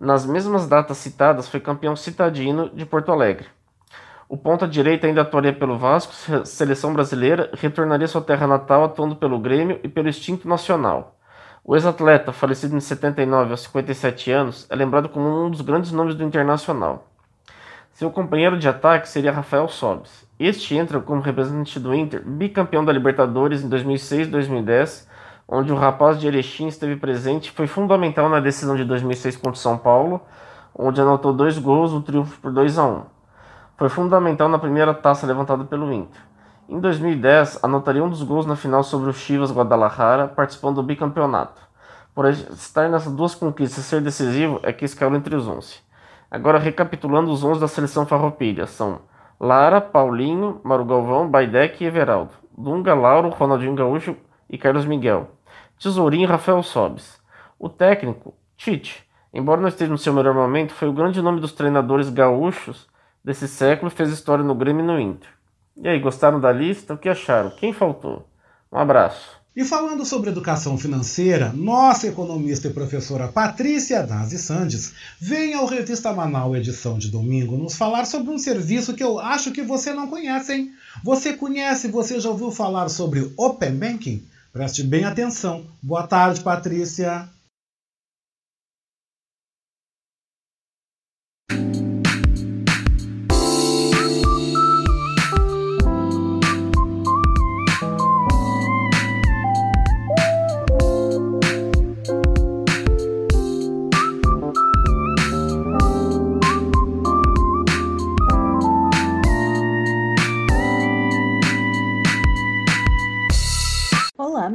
[0.00, 3.46] Nas mesmas datas citadas, foi campeão citadino de Porto Alegre.
[4.28, 6.12] O ponta direita ainda atuaria pelo Vasco,
[6.44, 11.16] seleção brasileira, retornaria sua terra natal atuando pelo Grêmio e pelo Instinto Nacional.
[11.64, 16.14] O ex-atleta, falecido em 79 aos 57 anos, é lembrado como um dos grandes nomes
[16.14, 17.06] do Internacional.
[17.92, 20.25] Seu companheiro de ataque seria Rafael Sobis.
[20.38, 25.08] Este entra como representante do Inter, bicampeão da Libertadores em 2006 e 2010,
[25.48, 29.56] onde o rapaz de Erechim esteve presente foi fundamental na decisão de 2006 contra o
[29.56, 30.20] São Paulo,
[30.74, 33.02] onde anotou dois gols, o triunfo por 2 a 1.
[33.78, 36.20] Foi fundamental na primeira taça levantada pelo Inter.
[36.68, 41.62] Em 2010, anotaria um dos gols na final sobre o Chivas Guadalajara, participando do bicampeonato.
[42.14, 45.76] Por estar nessas duas conquistas ser decisivo, é que escalou entre os 11.
[46.30, 49.00] Agora, recapitulando os 11 da seleção farroupilha, são
[49.38, 52.32] Lara, Paulinho, Mauro Galvão, Baidec e Everaldo.
[52.56, 54.16] Dunga, Lauro, Ronaldinho Gaúcho
[54.48, 55.30] e Carlos Miguel.
[55.78, 57.20] Tesourinho Rafael Sobes.
[57.58, 59.06] O técnico, Tite.
[59.32, 62.88] Embora não esteja no seu melhor momento, foi o grande nome dos treinadores gaúchos
[63.22, 65.28] desse século fez história no Grêmio e no Inter.
[65.76, 66.94] E aí, gostaram da lista?
[66.94, 67.50] O que acharam?
[67.50, 68.26] Quem faltou?
[68.72, 69.35] Um abraço.
[69.56, 76.12] E falando sobre educação financeira, nossa economista e professora Patrícia Nazi Sandes vem ao Revista
[76.12, 80.08] Manaus edição de domingo nos falar sobre um serviço que eu acho que você não
[80.08, 80.72] conhece, hein?
[81.02, 84.22] Você conhece, você já ouviu falar sobre Open Banking?
[84.52, 85.64] Preste bem atenção.
[85.82, 87.26] Boa tarde, Patrícia.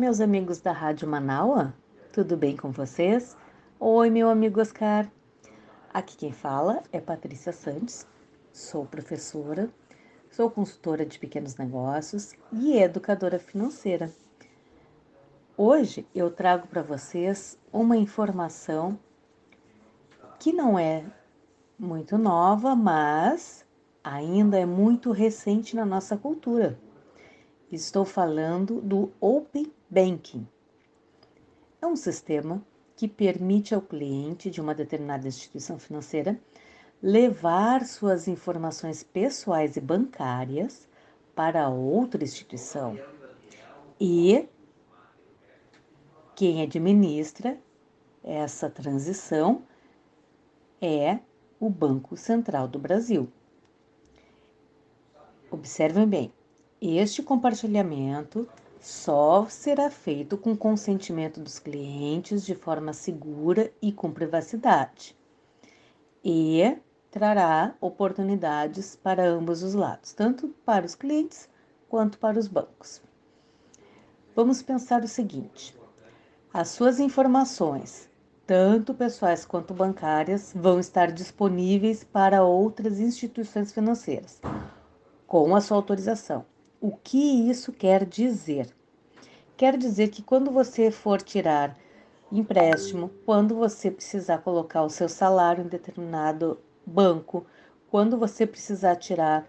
[0.02, 1.76] Meus amigos da Rádio Manaua,
[2.12, 3.38] tudo bem com vocês?
[3.80, 5.08] Oi, meu amigo Oscar.
[5.94, 8.08] Aqui quem fala é Patrícia Santos,
[8.52, 9.70] sou professora,
[10.32, 14.12] sou consultora de pequenos negócios e educadora financeira.
[15.56, 18.98] Hoje eu trago para vocês uma informação
[20.40, 21.06] que não é
[21.78, 23.64] muito nova, mas
[24.04, 26.76] ainda é muito recente na nossa cultura.
[27.72, 30.48] Estou falando do Open Banking.
[31.82, 32.66] É um sistema
[32.96, 36.40] que permite ao cliente de uma determinada instituição financeira
[37.04, 40.88] levar suas informações pessoais e bancárias
[41.36, 42.98] para outra instituição.
[44.00, 44.48] E
[46.38, 47.60] quem administra
[48.24, 49.64] essa transição
[50.82, 51.20] é
[51.60, 53.30] o Banco Central do Brasil.
[55.52, 56.34] Observem bem,
[56.82, 58.48] este compartilhamento
[58.82, 65.16] só será feito com consentimento dos clientes de forma segura e com privacidade.
[66.26, 66.78] E
[67.12, 71.48] trará oportunidades para ambos os lados, tanto para os clientes
[71.88, 73.02] quanto para os bancos.
[74.36, 75.78] Vamos pensar o seguinte:
[76.52, 78.10] as suas informações,
[78.48, 84.42] tanto pessoais quanto bancárias, vão estar disponíveis para outras instituições financeiras,
[85.28, 86.51] com a sua autorização.
[86.84, 88.74] O que isso quer dizer?
[89.56, 91.78] Quer dizer que quando você for tirar
[92.32, 97.46] empréstimo, quando você precisar colocar o seu salário em determinado banco,
[97.92, 99.48] quando você precisar tirar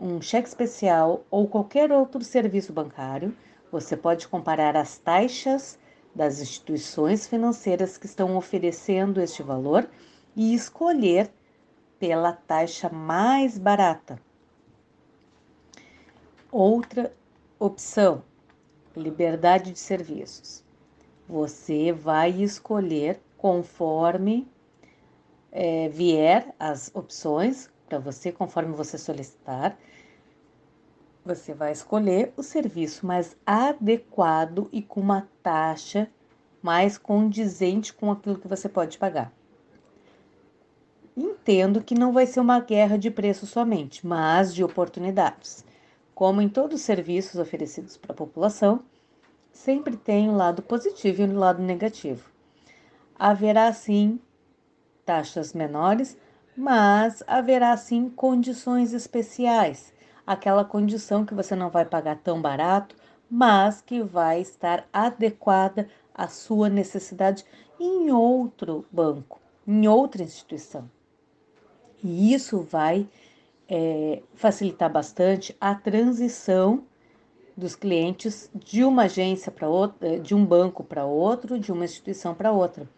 [0.00, 3.36] um cheque especial ou qualquer outro serviço bancário,
[3.70, 5.78] você pode comparar as taxas
[6.14, 9.86] das instituições financeiras que estão oferecendo este valor
[10.34, 11.30] e escolher
[11.98, 14.18] pela taxa mais barata.
[16.56, 17.12] Outra
[17.58, 18.22] opção,
[18.96, 20.62] liberdade de serviços.
[21.28, 24.46] Você vai escolher conforme
[25.50, 29.76] é, vier as opções para você, conforme você solicitar.
[31.24, 36.08] Você vai escolher o serviço mais adequado e com uma taxa
[36.62, 39.32] mais condizente com aquilo que você pode pagar.
[41.16, 45.64] Entendo que não vai ser uma guerra de preço somente, mas de oportunidades.
[46.14, 48.80] Como em todos os serviços oferecidos para a população,
[49.52, 52.30] sempre tem um lado positivo e um lado negativo.
[53.18, 54.20] Haverá sim
[55.04, 56.16] taxas menores,
[56.56, 59.92] mas haverá sim condições especiais.
[60.26, 62.96] Aquela condição que você não vai pagar tão barato,
[63.28, 67.44] mas que vai estar adequada à sua necessidade
[67.78, 70.88] em outro banco, em outra instituição.
[72.02, 73.08] E isso vai
[73.68, 76.84] é, facilitar bastante a transição
[77.56, 81.84] dos clientes de uma agência para outra, é, de um banco para outro, de uma
[81.84, 82.88] instituição para outra.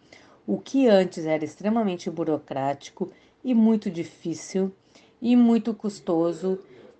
[0.45, 3.11] O que antes era extremamente burocrático
[3.43, 4.71] e muito difícil
[5.21, 6.59] e muito custoso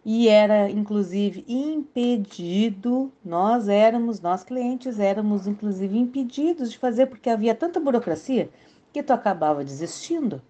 [0.10, 7.54] e era inclusive impedido, nós éramos, nós clientes éramos inclusive impedidos de fazer porque havia
[7.54, 8.50] tanta burocracia
[8.94, 10.42] que tu acabava desistindo.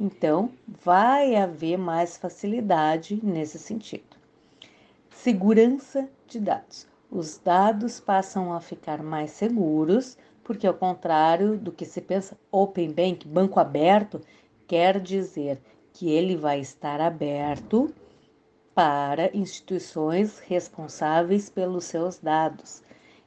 [0.00, 4.16] Então, vai haver mais facilidade nesse sentido.
[5.10, 6.88] Segurança de dados.
[7.10, 12.90] Os dados passam a ficar mais seguros, porque ao contrário do que se pensa, Open
[12.90, 14.20] Bank, banco aberto,
[14.66, 15.60] quer dizer
[15.92, 17.92] que ele vai estar aberto
[18.74, 22.82] para instituições responsáveis pelos seus dados.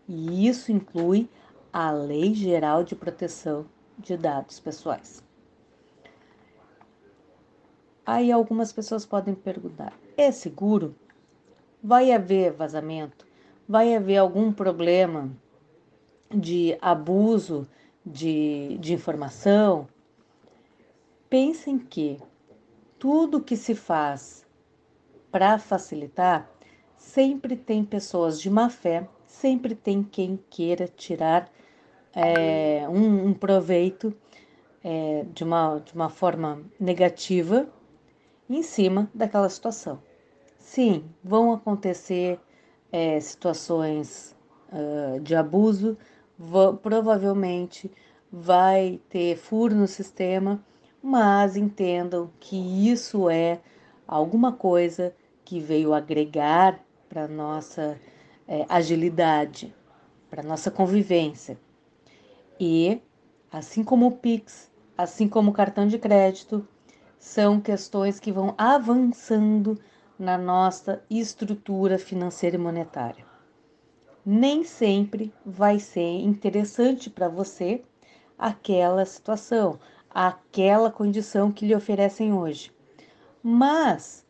[0.08, 1.30] E isso inclui
[1.72, 3.66] a Lei Geral de Proteção
[3.98, 5.25] de Dados Pessoais.
[8.06, 10.96] Aí algumas pessoas podem perguntar: é seguro?
[11.84, 13.26] Vai haver vazamento?
[13.68, 15.32] Vai haver algum problema
[16.30, 17.68] de abuso
[18.06, 19.88] de, de informação?
[21.30, 22.20] Pensem que
[23.00, 24.46] tudo que se faz
[25.32, 26.50] para facilitar,
[26.96, 31.52] sempre tem pessoas de má fé, sempre tem quem queira tirar
[32.16, 34.16] é, um, um, proveito
[34.84, 37.68] é, de, uma, de uma forma negativa
[38.50, 40.00] em cima daquela situação.
[40.58, 42.40] Sim, vão acontecer
[42.92, 44.36] é, situações
[44.72, 45.98] uh, de abuso,
[46.82, 47.92] provavelmente
[48.32, 50.64] vai ter furo no sistema,
[51.02, 53.60] mas entendam que isso é
[54.08, 55.14] alguma coisa
[55.44, 58.00] que veio agregar para nossa
[58.48, 59.74] é, agilidade,
[60.30, 61.58] para nossa convivência.
[62.60, 63.00] E,
[63.52, 66.68] assim como o Pix, assim como o cartão de crédito,
[67.26, 69.82] são questões que vão avançando
[70.18, 73.26] na nossa estrutura financeira e monetária.
[74.24, 77.84] Nem sempre vai ser interessante para você
[78.38, 82.72] aquela situação, aquela condição que lhe oferecem hoje.
[83.42, 84.24] Mas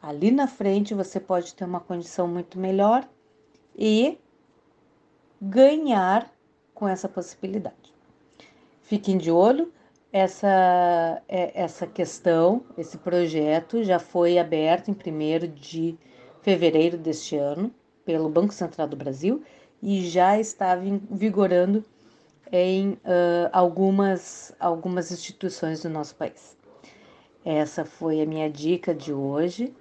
[0.00, 3.06] ali na frente você pode ter uma condição muito melhor
[3.76, 4.16] e
[5.42, 6.32] ganhar
[6.72, 7.92] com essa possibilidade.
[8.80, 9.72] Fiquem de olho,
[10.18, 15.98] essa, é, essa questão, esse projeto já foi aberto em 1 de
[16.42, 17.72] fevereiro deste ano
[18.04, 19.42] pelo Banco Central do Brasil
[19.82, 21.84] e já estava vigorando
[22.50, 26.56] em uh, algumas, algumas instituições do nosso país.
[27.44, 29.74] Essa foi a minha dica de hoje.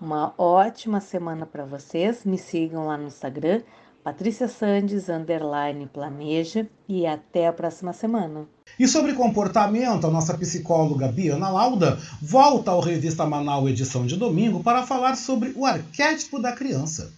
[0.00, 2.24] Uma ótima semana para vocês.
[2.24, 3.62] Me sigam lá no Instagram,
[4.04, 8.46] Patrícia Sandes, underline planeja, e até a próxima semana.
[8.78, 14.62] E sobre comportamento, a nossa psicóloga Biana Lauda volta ao Revista Manaus edição de domingo
[14.62, 17.10] para falar sobre o arquétipo da criança.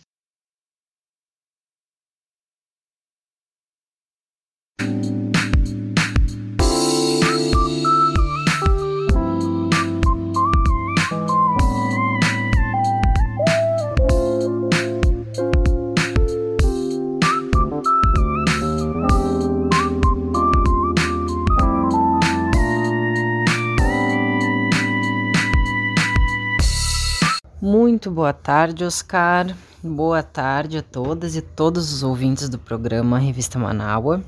[28.09, 29.55] Muito boa tarde, Oscar.
[29.83, 34.25] Boa tarde a todas e todos os ouvintes do programa Revista Manaua.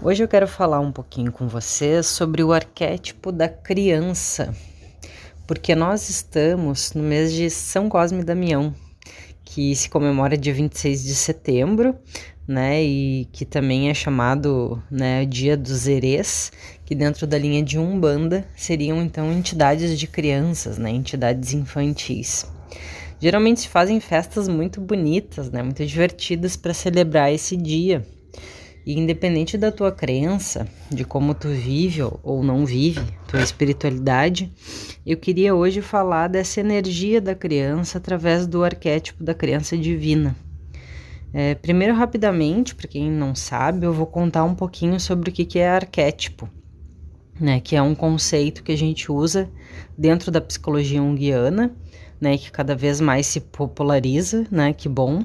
[0.00, 4.54] Hoje eu quero falar um pouquinho com vocês sobre o arquétipo da criança,
[5.48, 8.72] porque nós estamos no mês de São Cosme e Damião,
[9.44, 11.92] que se comemora dia 26 de setembro,
[12.46, 16.52] né, e que também é chamado, né, Dia dos Erês,
[16.84, 22.46] que dentro da linha de Umbanda seriam então entidades de crianças, né, entidades infantis.
[23.26, 28.06] Geralmente se fazem festas muito bonitas, né, muito divertidas para celebrar esse dia.
[28.86, 34.52] E independente da tua crença, de como tu vive ou não vive, tua espiritualidade,
[35.04, 40.36] eu queria hoje falar dessa energia da criança através do arquétipo da criança divina.
[41.34, 45.44] É, primeiro, rapidamente, para quem não sabe, eu vou contar um pouquinho sobre o que,
[45.44, 46.48] que é arquétipo,
[47.40, 47.58] né?
[47.58, 49.50] Que é um conceito que a gente usa
[49.98, 51.74] dentro da psicologia junguiana,
[52.20, 52.38] né?
[52.38, 54.72] Que cada vez mais se populariza, né?
[54.72, 55.24] Que bom.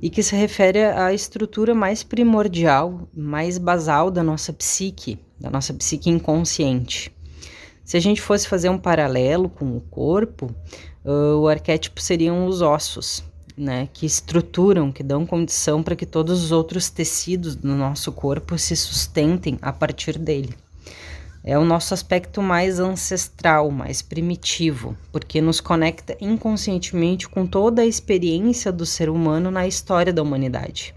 [0.00, 5.74] E que se refere à estrutura mais primordial, mais basal da nossa psique, da nossa
[5.74, 7.12] psique inconsciente.
[7.84, 10.54] Se a gente fosse fazer um paralelo com o corpo,
[11.04, 13.24] o arquétipo seriam os ossos,
[13.56, 18.56] né, que estruturam, que dão condição para que todos os outros tecidos do nosso corpo
[18.56, 20.54] se sustentem a partir dele.
[21.42, 27.86] É o nosso aspecto mais ancestral, mais primitivo, porque nos conecta inconscientemente com toda a
[27.86, 30.94] experiência do ser humano na história da humanidade.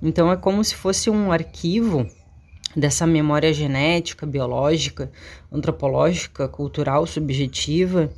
[0.00, 2.06] Então é como se fosse um arquivo
[2.76, 5.10] dessa memória genética, biológica,
[5.50, 8.10] antropológica, cultural, subjetiva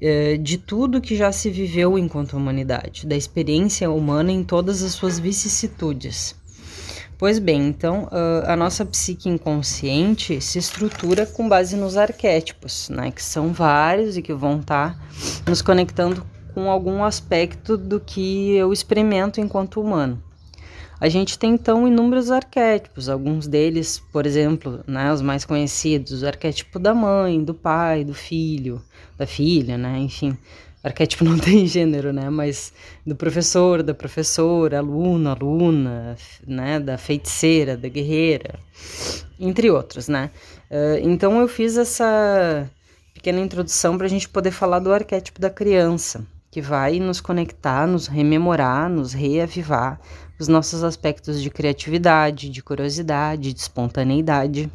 [0.00, 4.92] é, de tudo que já se viveu enquanto humanidade, da experiência humana em todas as
[4.92, 6.36] suas vicissitudes.
[7.18, 8.08] Pois bem, então
[8.46, 14.22] a nossa psique inconsciente se estrutura com base nos arquétipos, né, que são vários e
[14.22, 16.24] que vão estar tá nos conectando
[16.54, 20.22] com algum aspecto do que eu experimento enquanto humano.
[21.00, 26.26] A gente tem então inúmeros arquétipos, alguns deles, por exemplo, né, os mais conhecidos, o
[26.26, 28.80] arquétipo da mãe, do pai, do filho,
[29.16, 30.38] da filha, né, enfim,
[30.88, 32.72] arquétipo não tem gênero, né, mas
[33.06, 36.16] do professor, da professora, aluno, aluna,
[36.46, 38.58] né, da feiticeira, da guerreira,
[39.38, 40.30] entre outros, né.
[40.70, 42.68] Uh, então eu fiz essa
[43.14, 47.86] pequena introdução para a gente poder falar do arquétipo da criança, que vai nos conectar,
[47.86, 50.00] nos rememorar, nos reavivar
[50.38, 54.70] os nossos aspectos de criatividade, de curiosidade, de espontaneidade.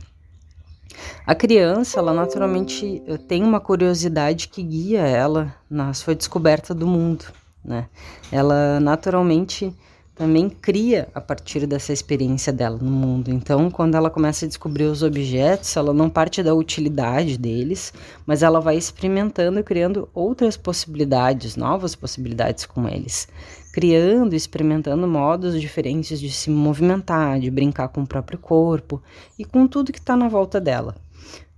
[1.25, 6.87] A criança, ela naturalmente eh, tem uma curiosidade que guia ela na sua descoberta do
[6.87, 7.25] mundo,
[7.63, 7.87] né?
[8.31, 9.73] Ela naturalmente
[10.15, 13.29] também cria a partir dessa experiência dela no mundo.
[13.31, 17.91] Então, quando ela começa a descobrir os objetos, ela não parte da utilidade deles,
[18.25, 23.27] mas ela vai experimentando e criando outras possibilidades, novas possibilidades com eles.
[23.73, 29.03] Criando e experimentando modos diferentes de se movimentar, de brincar com o próprio corpo
[29.37, 30.95] e com tudo que está na volta dela.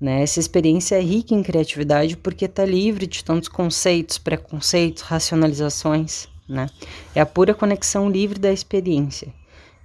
[0.02, 0.24] Né?
[0.24, 6.70] Essa experiência é rica em criatividade porque está livre de tantos conceitos, preconceitos, racionalizações né?
[7.14, 9.34] É a pura conexão livre da experiência.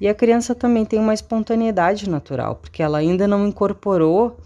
[0.01, 4.39] E a criança também tem uma espontaneidade natural, porque ela ainda não incorporou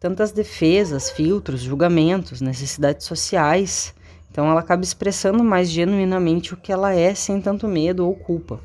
[0.00, 3.94] tantas defesas, filtros, julgamentos, necessidades sociais.
[4.32, 8.58] Então ela acaba expressando mais genuinamente o que ela é sem tanto medo ou culpa.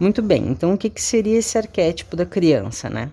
[0.00, 3.12] Muito bem, então o que, que seria esse arquétipo da criança, né?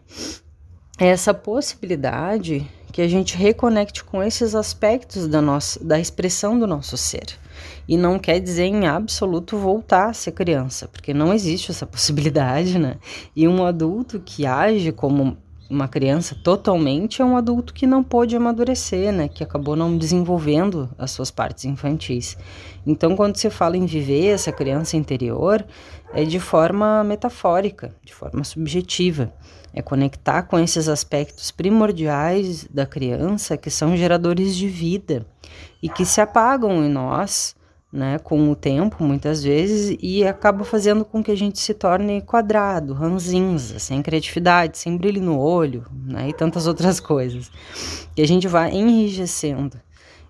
[0.98, 6.66] É essa possibilidade que a gente reconecte com esses aspectos da nossa da expressão do
[6.66, 7.38] nosso ser.
[7.86, 12.80] E não quer dizer em absoluto voltar a ser criança, porque não existe essa possibilidade,
[12.80, 12.96] né?
[13.36, 15.38] E um adulto que age como
[15.70, 19.28] uma criança totalmente é um adulto que não pôde amadurecer, né?
[19.28, 22.38] Que acabou não desenvolvendo as suas partes infantis.
[22.86, 25.66] Então, quando se fala em viver essa criança interior,
[26.14, 29.34] é de forma metafórica, de forma subjetiva.
[29.74, 35.26] É conectar com esses aspectos primordiais da criança que são geradores de vida
[35.84, 37.57] e que se apagam em nós
[37.92, 42.22] né, com o tempo, muitas vezes, e acaba fazendo com que a gente se torne
[42.22, 47.50] quadrado, ranzinza, sem criatividade, sem brilho no olho, né, e tantas outras coisas.
[48.16, 49.80] E a gente vai enrijecendo.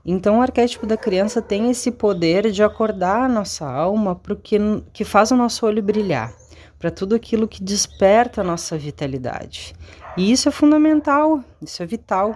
[0.06, 4.38] Então, o arquétipo da criança tem esse poder de acordar a nossa alma para o
[4.38, 4.58] que,
[4.94, 6.34] que faz o nosso olho brilhar,
[6.80, 9.76] para tudo aquilo que desperta a nossa vitalidade.
[10.16, 12.32] E isso é fundamental, isso é vital.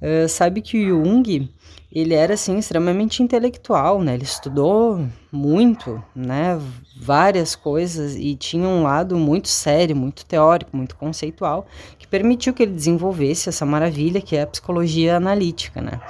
[0.00, 1.52] Uh, sabe que o Jung
[1.94, 4.14] ele era assim extremamente intelectual, né?
[4.14, 6.60] Ele estudou muito, né?
[6.96, 11.66] Várias coisas e tinha um lado muito sério, muito teórico, muito conceitual,
[11.96, 16.00] que permitiu que ele desenvolvesse essa maravilha que é a psicologia analítica, né?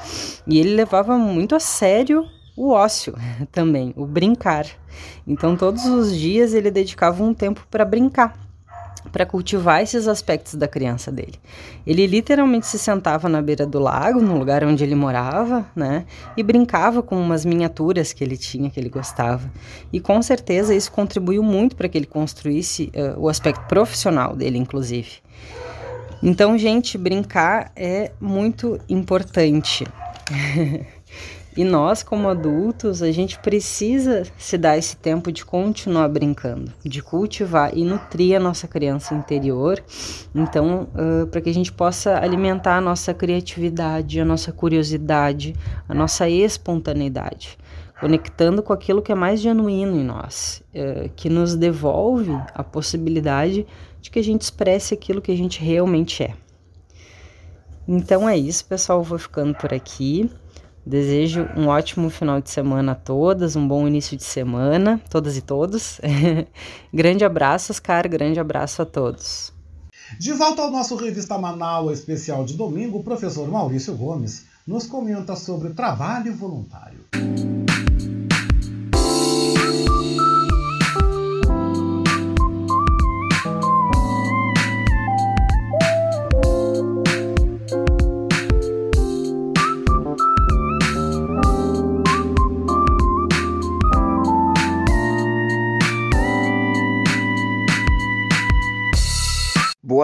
[0.47, 3.15] E ele levava muito a sério o ócio
[3.52, 4.66] também, o brincar.
[5.27, 8.44] Então todos os dias ele dedicava um tempo para brincar
[9.12, 11.35] para cultivar esses aspectos da criança dele.
[11.86, 16.05] Ele literalmente se sentava na beira do lago, no lugar onde ele morava, né,
[16.36, 19.51] e brincava com umas miniaturas que ele tinha, que ele gostava.
[19.93, 24.59] E com certeza isso contribuiu muito para que ele construísse uh, o aspecto profissional dele,
[24.59, 25.22] inclusive.
[26.22, 29.86] Então, gente, brincar é muito importante.
[31.56, 37.01] E nós, como adultos, a gente precisa se dar esse tempo de continuar brincando, de
[37.01, 39.82] cultivar e nutrir a nossa criança interior.
[40.35, 45.55] Então, uh, para que a gente possa alimentar a nossa criatividade, a nossa curiosidade,
[45.89, 47.56] a nossa espontaneidade,
[48.01, 50.62] conectando com aquilo que é mais genuíno em nós,
[51.14, 53.64] que nos devolve a possibilidade
[54.01, 56.35] de que a gente expresse aquilo que a gente realmente é.
[57.86, 58.98] Então é isso, pessoal.
[58.98, 60.31] Eu vou ficando por aqui.
[60.86, 65.40] Desejo um ótimo final de semana a todas, um bom início de semana, todas e
[65.40, 65.98] todos.
[66.93, 69.51] grande abraço, Oscar, grande abraço a todos.
[70.20, 75.35] De volta ao nosso Revista Manaus especial de domingo, o professor Maurício Gomes nos comenta
[75.35, 77.01] sobre trabalho voluntário.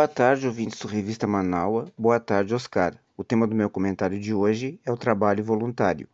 [0.00, 1.92] Boa tarde, ouvintes do Revista Manaua.
[1.94, 2.96] Boa tarde, Oscar.
[3.18, 6.08] O tema do meu comentário de hoje é o trabalho voluntário.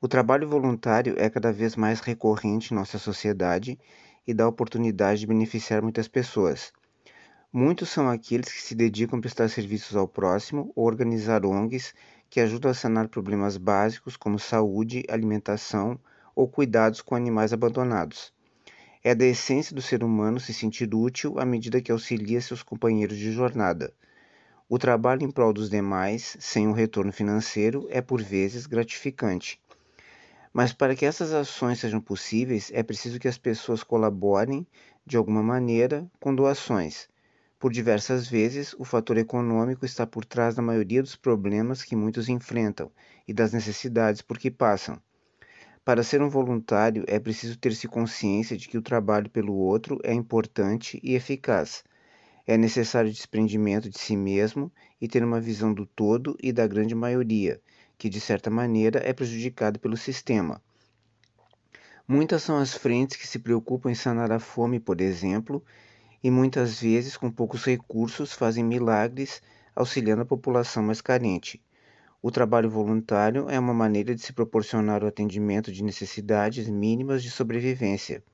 [0.00, 3.78] O trabalho voluntário é cada vez mais recorrente em nossa sociedade
[4.26, 6.72] e dá oportunidade de beneficiar muitas pessoas.
[7.52, 11.94] Muitos são aqueles que se dedicam a prestar serviços ao próximo ou organizar ONGs
[12.28, 15.96] que ajudam a sanar problemas básicos como saúde, alimentação
[16.34, 18.32] ou cuidados com animais abandonados.
[19.02, 23.16] É da essência do ser humano se sentir útil à medida que auxilia seus companheiros
[23.16, 23.92] de jornada.
[24.68, 29.60] O trabalho em prol dos demais, sem um retorno financeiro, é por vezes gratificante.
[30.52, 34.66] Mas para que essas ações sejam possíveis, é preciso que as pessoas colaborem,
[35.06, 37.08] de alguma maneira, com doações.
[37.58, 42.28] Por diversas vezes, o fator econômico está por trás da maioria dos problemas que muitos
[42.28, 42.90] enfrentam
[43.26, 45.00] e das necessidades por que passam.
[45.88, 50.12] Para ser um voluntário, é preciso ter-se consciência de que o trabalho pelo outro é
[50.12, 51.82] importante e eficaz.
[52.46, 54.70] É necessário desprendimento de si mesmo
[55.00, 57.58] e ter uma visão do todo e da grande maioria,
[57.96, 60.62] que de certa maneira é prejudicada pelo sistema.
[62.06, 65.64] Muitas são as frentes que se preocupam em sanar a fome, por exemplo,
[66.22, 69.40] e muitas vezes, com poucos recursos, fazem milagres
[69.74, 71.62] auxiliando a população mais carente.
[72.20, 77.30] O trabalho voluntário é uma maneira de se proporcionar o atendimento de necessidades mínimas de
[77.30, 78.24] sobrevivência.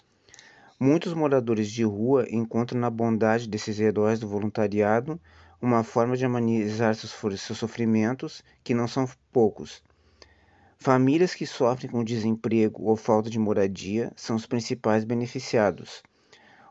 [0.81, 5.21] Muitos moradores de rua encontram na bondade desses heróis do voluntariado
[5.61, 7.13] uma forma de amenizar seus,
[7.43, 9.83] seus sofrimentos, que não são poucos.
[10.79, 16.03] Famílias que sofrem com desemprego ou falta de moradia são os principais beneficiados.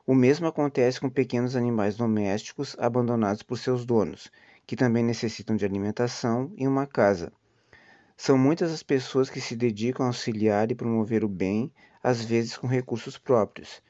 [0.05, 4.31] O mesmo acontece com pequenos animais domésticos abandonados por seus donos,
[4.65, 7.31] que também necessitam de alimentação e uma casa.
[8.15, 11.71] São muitas as pessoas que se dedicam a auxiliar e promover o bem,
[12.01, 13.81] às vezes com recursos próprios.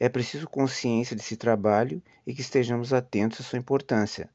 [0.00, 4.28] É preciso consciência desse trabalho e que estejamos atentos à sua importância.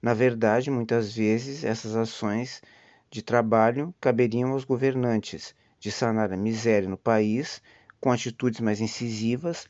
[0.00, 2.62] Na verdade, muitas vezes essas ações
[3.10, 7.60] de trabalho caberiam aos governantes de sanar a miséria no país
[8.00, 9.66] com atitudes mais incisivas,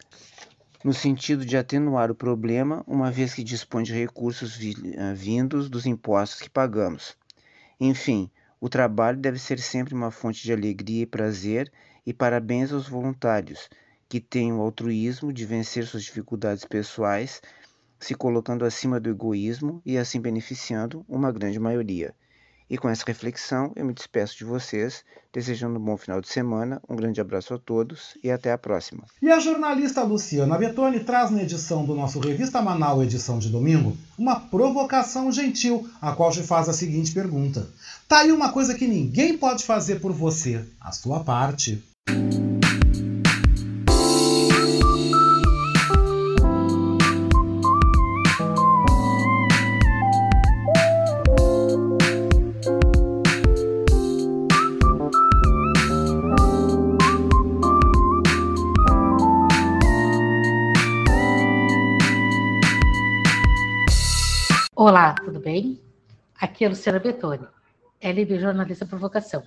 [0.83, 5.85] no sentido de atenuar o problema, uma vez que dispõe de recursos eh, vindos dos
[5.85, 7.17] impostos que pagamos.
[7.79, 11.71] Enfim, o trabalho deve ser sempre uma fonte de alegria e prazer,
[12.07, 13.69] e parabéns aos voluntários,
[14.09, 17.43] que têm o altruísmo de vencer suas dificuldades pessoais,
[17.99, 22.15] se colocando acima do egoísmo e assim beneficiando uma grande maioria.
[22.71, 26.81] E com essa reflexão, eu me despeço de vocês, desejando um bom final de semana,
[26.89, 29.03] um grande abraço a todos e até a próxima.
[29.21, 33.97] E a jornalista Luciana Betoni traz na edição do nosso Revista Manaus, edição de domingo,
[34.17, 37.69] uma provocação gentil, a qual te faz a seguinte pergunta.
[38.07, 41.83] Tá aí uma coisa que ninguém pode fazer por você, a sua parte.
[65.61, 65.81] Bem?
[66.41, 67.47] Aqui é Luciana Betoni,
[68.01, 69.43] LB Jornalista Provocação.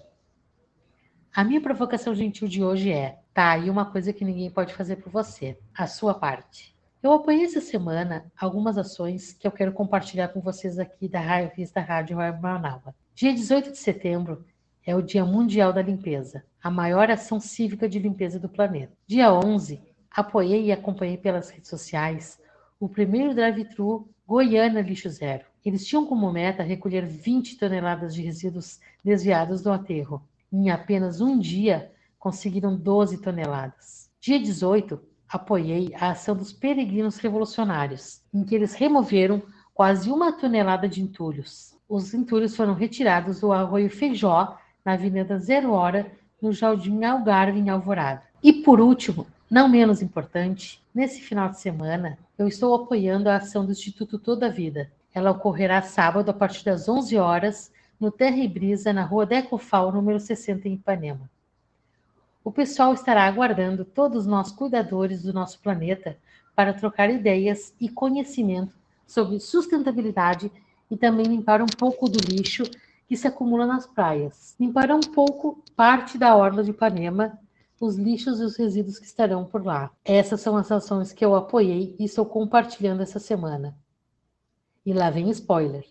[1.33, 4.97] A minha provocação gentil de hoje é: tá aí uma coisa que ninguém pode fazer
[4.97, 6.75] por você, a sua parte.
[7.01, 11.81] Eu apoiei essa semana algumas ações que eu quero compartilhar com vocês aqui da revista
[11.81, 12.93] Rádio Manaus.
[13.15, 14.45] Dia 18 de setembro
[14.85, 18.93] é o Dia Mundial da Limpeza, a maior ação cívica de limpeza do planeta.
[19.07, 19.81] Dia 11,
[20.11, 22.39] apoiei e acompanhei pelas redes sociais
[22.79, 25.52] o primeiro drive-thru Goiânia Lixo Zero.
[25.65, 30.21] Eles tinham como meta recolher 20 toneladas de resíduos desviados do aterro.
[30.51, 34.09] Em apenas um dia, conseguiram 12 toneladas.
[34.19, 39.41] Dia 18, apoiei a ação dos peregrinos revolucionários, em que eles removeram
[39.73, 41.75] quase uma tonelada de entulhos.
[41.89, 46.11] Os entulhos foram retirados do arroio Feijó, na Avenida Zero Hora,
[46.41, 48.23] no Jardim Algarve, em Alvorada.
[48.43, 53.65] E por último, não menos importante, nesse final de semana, eu estou apoiando a ação
[53.65, 54.91] do Instituto Toda Vida.
[55.13, 59.91] Ela ocorrerá sábado a partir das 11 horas no Terra e Brisa, na rua Decofal,
[59.91, 61.29] número 60, em Ipanema.
[62.43, 66.17] O pessoal estará aguardando todos nós cuidadores do nosso planeta
[66.55, 68.75] para trocar ideias e conhecimento
[69.07, 70.51] sobre sustentabilidade
[70.89, 72.63] e também limpar um pouco do lixo
[73.07, 74.55] que se acumula nas praias.
[74.59, 77.39] Limpar um pouco parte da orla de Ipanema
[77.83, 79.91] os lixos e os resíduos que estarão por lá.
[80.05, 83.75] Essas são as ações que eu apoiei e estou compartilhando essa semana.
[84.85, 85.85] E lá vem spoiler.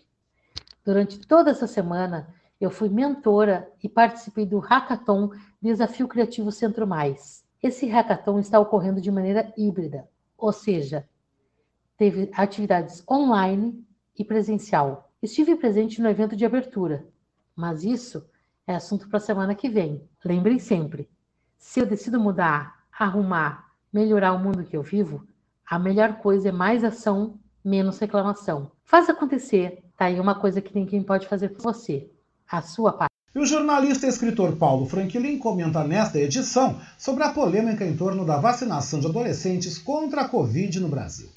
[0.85, 7.43] Durante toda essa semana, eu fui mentora e participei do Hackathon Desafio Criativo Centro Mais.
[7.61, 10.07] Esse hackathon está ocorrendo de maneira híbrida,
[10.37, 11.07] ou seja,
[11.97, 13.85] teve atividades online
[14.17, 15.09] e presencial.
[15.21, 17.07] Estive presente no evento de abertura,
[17.55, 18.25] mas isso
[18.67, 20.07] é assunto para a semana que vem.
[20.23, 21.09] Lembrem sempre,
[21.57, 25.25] se eu decido mudar, arrumar, melhorar o mundo que eu vivo,
[25.65, 28.71] a melhor coisa é mais ação, menos reclamação.
[28.83, 32.09] Faz acontecer, tá aí uma coisa que ninguém pode fazer por você,
[32.49, 33.13] a sua parte.
[33.35, 38.23] E o jornalista e escritor Paulo Franklin comenta nesta edição sobre a polêmica em torno
[38.23, 41.29] da vacinação de adolescentes contra a Covid no Brasil.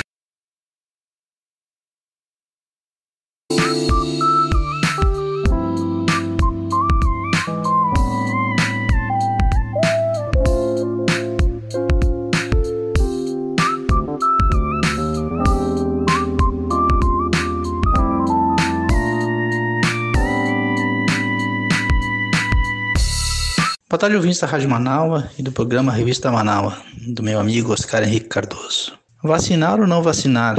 [23.97, 26.77] Boa tarde, ouvintes da Rádio Manaua e do programa Revista Manaua,
[27.09, 28.93] do meu amigo Oscar Henrique Cardoso.
[29.25, 30.55] Vacinar ou não vacinar?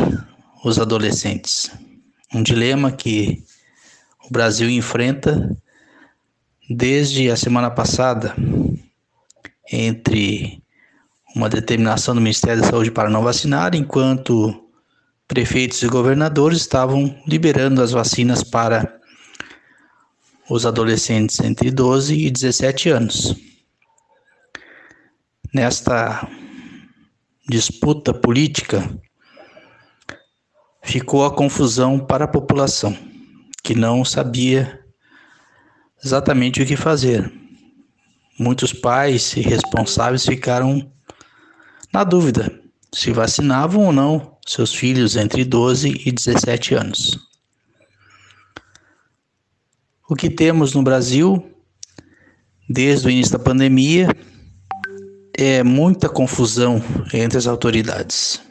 [0.66, 1.70] os adolescentes.
[2.34, 3.44] Um dilema que
[4.28, 5.56] o Brasil enfrenta
[6.68, 8.34] desde a semana passada
[9.72, 10.60] entre
[11.36, 14.68] uma determinação do Ministério da Saúde para não vacinar, enquanto
[15.28, 18.97] prefeitos e governadores estavam liberando as vacinas para
[20.50, 23.36] os adolescentes entre 12 e 17 anos.
[25.54, 26.28] Nesta
[27.50, 28.90] disputa política,
[30.84, 32.98] ficou a confusão para a população,
[33.64, 34.80] que não sabia
[36.04, 37.32] exatamente o que fazer.
[38.40, 40.92] Muitos pais e responsáveis ficaram
[41.94, 42.62] na dúvida
[42.94, 47.27] se vacinavam ou não seus filhos entre 12 e 17 anos.
[50.10, 51.52] O que temos no Brasil,
[52.70, 54.08] desde o início da pandemia,
[55.38, 56.82] é muita confusão
[57.14, 58.42] entre as autoridades.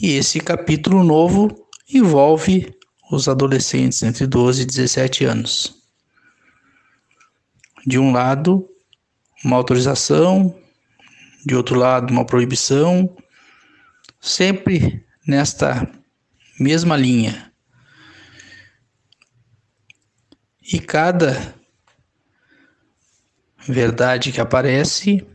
[0.00, 1.48] E esse capítulo novo
[1.92, 2.70] envolve
[3.10, 5.74] os adolescentes entre 12 e 17 anos.
[7.86, 8.68] De um lado,
[9.42, 10.54] uma autorização,
[11.46, 13.16] de outro lado, uma proibição,
[14.20, 15.90] sempre nesta
[16.60, 17.47] mesma linha.
[20.70, 21.54] E cada
[23.66, 25.26] verdade que aparece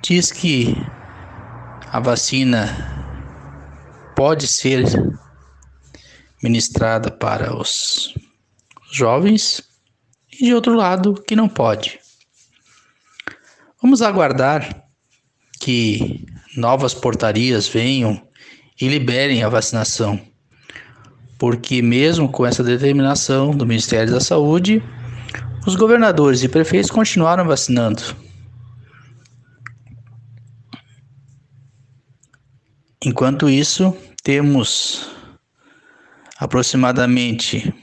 [0.00, 0.76] diz que
[1.90, 2.68] a vacina
[4.14, 4.84] pode ser
[6.40, 8.14] ministrada para os
[8.92, 9.60] jovens
[10.32, 11.98] e de outro lado que não pode.
[13.82, 14.86] Vamos aguardar
[15.58, 16.24] que
[16.56, 18.24] novas portarias venham
[18.80, 20.31] e liberem a vacinação.
[21.42, 24.80] Porque, mesmo com essa determinação do Ministério da Saúde,
[25.66, 28.00] os governadores e prefeitos continuaram vacinando.
[33.04, 33.92] Enquanto isso,
[34.22, 35.10] temos
[36.38, 37.74] aproximadamente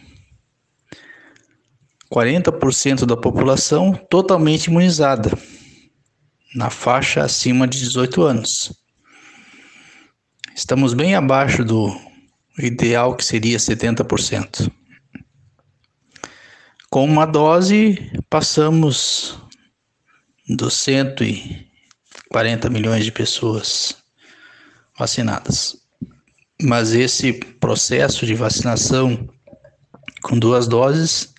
[2.09, 5.37] 40% da população totalmente imunizada
[6.55, 8.71] na faixa acima de 18 anos.
[10.55, 12.08] Estamos bem abaixo do
[12.59, 14.71] ideal que seria 70%.
[16.89, 19.37] Com uma dose, passamos
[20.47, 23.95] dos 140 milhões de pessoas
[24.97, 25.77] vacinadas.
[26.61, 29.29] Mas esse processo de vacinação
[30.21, 31.33] com duas doses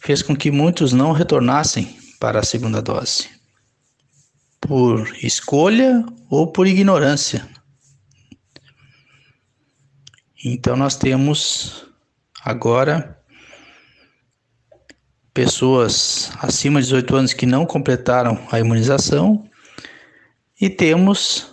[0.00, 3.36] fez com que muitos não retornassem para a segunda dose
[4.60, 7.48] por escolha ou por ignorância.
[10.48, 11.88] Então nós temos
[12.40, 13.20] agora
[15.34, 19.50] pessoas acima de 18 anos que não completaram a imunização
[20.60, 21.52] e temos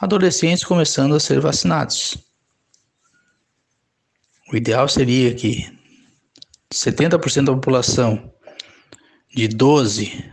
[0.00, 2.18] adolescentes começando a ser vacinados.
[4.52, 5.72] O ideal seria que
[6.74, 8.34] 70% da população
[9.32, 10.28] de 12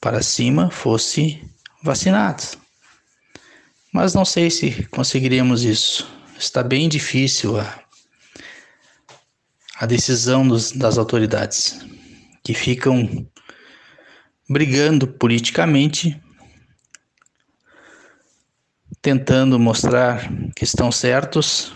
[0.00, 1.46] para cima fosse
[1.82, 2.65] vacinado.
[3.96, 6.06] Mas não sei se conseguiremos isso.
[6.38, 7.80] Está bem difícil a,
[9.80, 11.80] a decisão dos, das autoridades,
[12.44, 13.26] que ficam
[14.46, 16.14] brigando politicamente,
[19.00, 21.72] tentando mostrar que estão certos,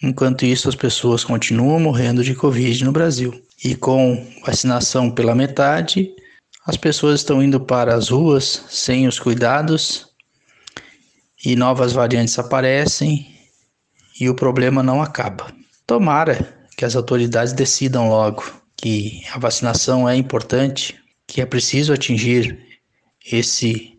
[0.00, 3.42] enquanto isso as pessoas continuam morrendo de Covid no Brasil.
[3.64, 6.14] E com vacinação pela metade,
[6.64, 10.05] as pessoas estão indo para as ruas sem os cuidados
[11.46, 13.24] e novas variantes aparecem
[14.20, 15.46] e o problema não acaba.
[15.86, 18.42] Tomara que as autoridades decidam logo
[18.76, 22.58] que a vacinação é importante, que é preciso atingir
[23.30, 23.96] esse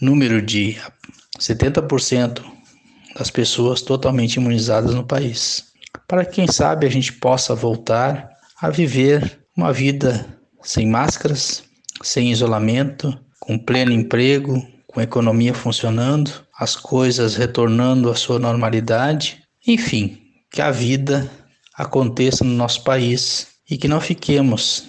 [0.00, 0.78] número de
[1.38, 2.42] 70%
[3.14, 5.66] das pessoas totalmente imunizadas no país,
[6.08, 8.26] para que quem sabe a gente possa voltar
[8.58, 10.26] a viver uma vida
[10.62, 11.62] sem máscaras,
[12.02, 19.38] sem isolamento, com pleno emprego, com a economia funcionando, as coisas retornando à sua normalidade,
[19.66, 20.18] enfim,
[20.50, 21.30] que a vida
[21.76, 24.88] aconteça no nosso país e que não fiquemos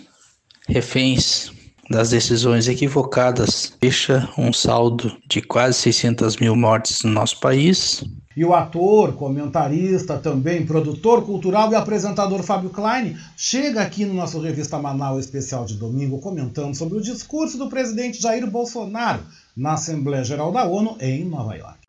[0.67, 1.51] reféns
[1.89, 3.73] das decisões equivocadas.
[3.79, 8.03] Deixa um saldo de quase 600 mil mortes no nosso país
[8.35, 14.39] e o ator, comentarista, também produtor cultural e apresentador Fábio Klein chega aqui no nosso
[14.39, 19.21] Revista Manaus Especial de domingo comentando sobre o discurso do presidente Jair Bolsonaro
[19.55, 21.79] na Assembleia Geral da ONU em Nova York.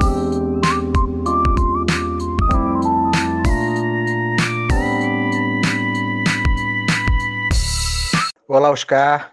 [8.48, 9.32] Olá, Oscar.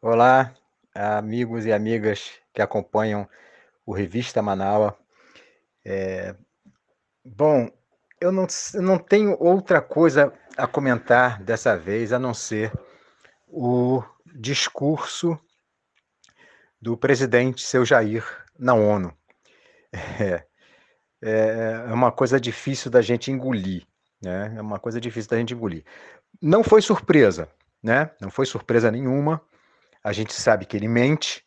[0.00, 0.54] Olá,
[0.94, 3.28] amigos e amigas que acompanham
[3.84, 4.96] o Revista Manaua.
[5.84, 6.34] É,
[7.24, 7.68] bom,
[8.20, 12.72] eu não, eu não tenho outra coisa a comentar dessa vez a não ser
[13.46, 14.02] o
[14.34, 15.38] discurso
[16.80, 18.24] do presidente seu Jair
[18.58, 19.12] na ONU.
[20.20, 20.44] É,
[21.20, 23.84] é, é uma coisa difícil da gente engolir,
[24.22, 24.54] né?
[24.56, 25.84] É uma coisa difícil da gente engolir.
[26.40, 27.48] Não foi surpresa,
[27.82, 28.10] né?
[28.20, 29.42] Não foi surpresa nenhuma.
[30.04, 31.44] A gente sabe que ele mente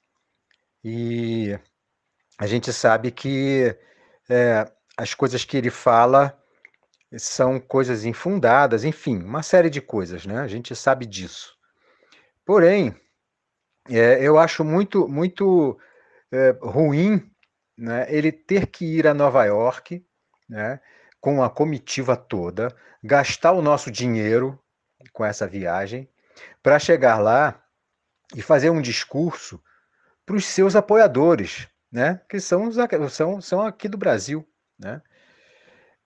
[0.84, 1.58] e
[2.38, 3.76] a gente sabe que
[4.30, 6.38] é, as coisas que ele fala
[7.18, 10.40] são coisas infundadas, enfim, uma série de coisas, né?
[10.40, 11.56] A gente sabe disso.
[12.46, 12.96] Porém,
[14.00, 15.78] é, eu acho muito, muito
[16.32, 17.30] é, ruim
[17.78, 20.06] né, ele ter que ir a Nova York,
[20.48, 20.80] né,
[21.20, 24.60] com a comitiva toda, gastar o nosso dinheiro
[25.14, 26.10] com essa viagem,
[26.62, 27.64] para chegar lá
[28.36, 29.62] e fazer um discurso
[30.26, 32.70] para os seus apoiadores, né, que são,
[33.10, 34.48] são, são aqui do Brasil.
[34.80, 35.02] Né?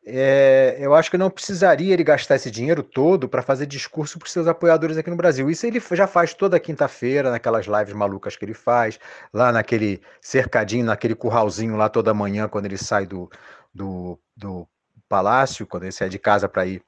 [0.07, 4.27] É, eu acho que não precisaria ele gastar esse dinheiro todo para fazer discurso para
[4.27, 5.49] os seus apoiadores aqui no Brasil.
[5.49, 8.99] Isso ele já faz toda quinta-feira, naquelas lives malucas que ele faz,
[9.33, 13.29] lá naquele cercadinho, naquele curralzinho lá toda manhã, quando ele sai do,
[13.73, 14.67] do, do
[15.09, 16.83] palácio, quando ele sai de casa para ir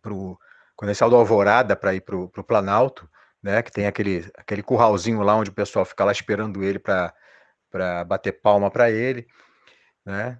[0.00, 0.12] para
[0.76, 3.06] quando ele sai do Alvorada para ir para o Planalto,
[3.42, 8.04] né, que tem aquele, aquele curralzinho lá onde o pessoal fica lá esperando ele para
[8.06, 9.26] bater palma para ele.
[10.06, 10.38] Né?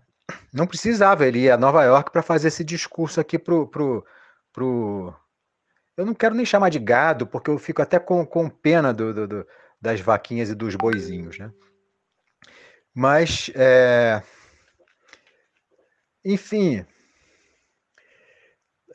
[0.52, 4.04] Não precisava ele ir a Nova York para fazer esse discurso aqui pro, pro,
[4.52, 5.14] pro.
[5.96, 9.12] Eu não quero nem chamar de gado, porque eu fico até com, com pena do,
[9.12, 9.46] do, do
[9.80, 11.50] das vaquinhas e dos boizinhos, né?
[12.94, 14.22] Mas, é...
[16.24, 16.84] enfim,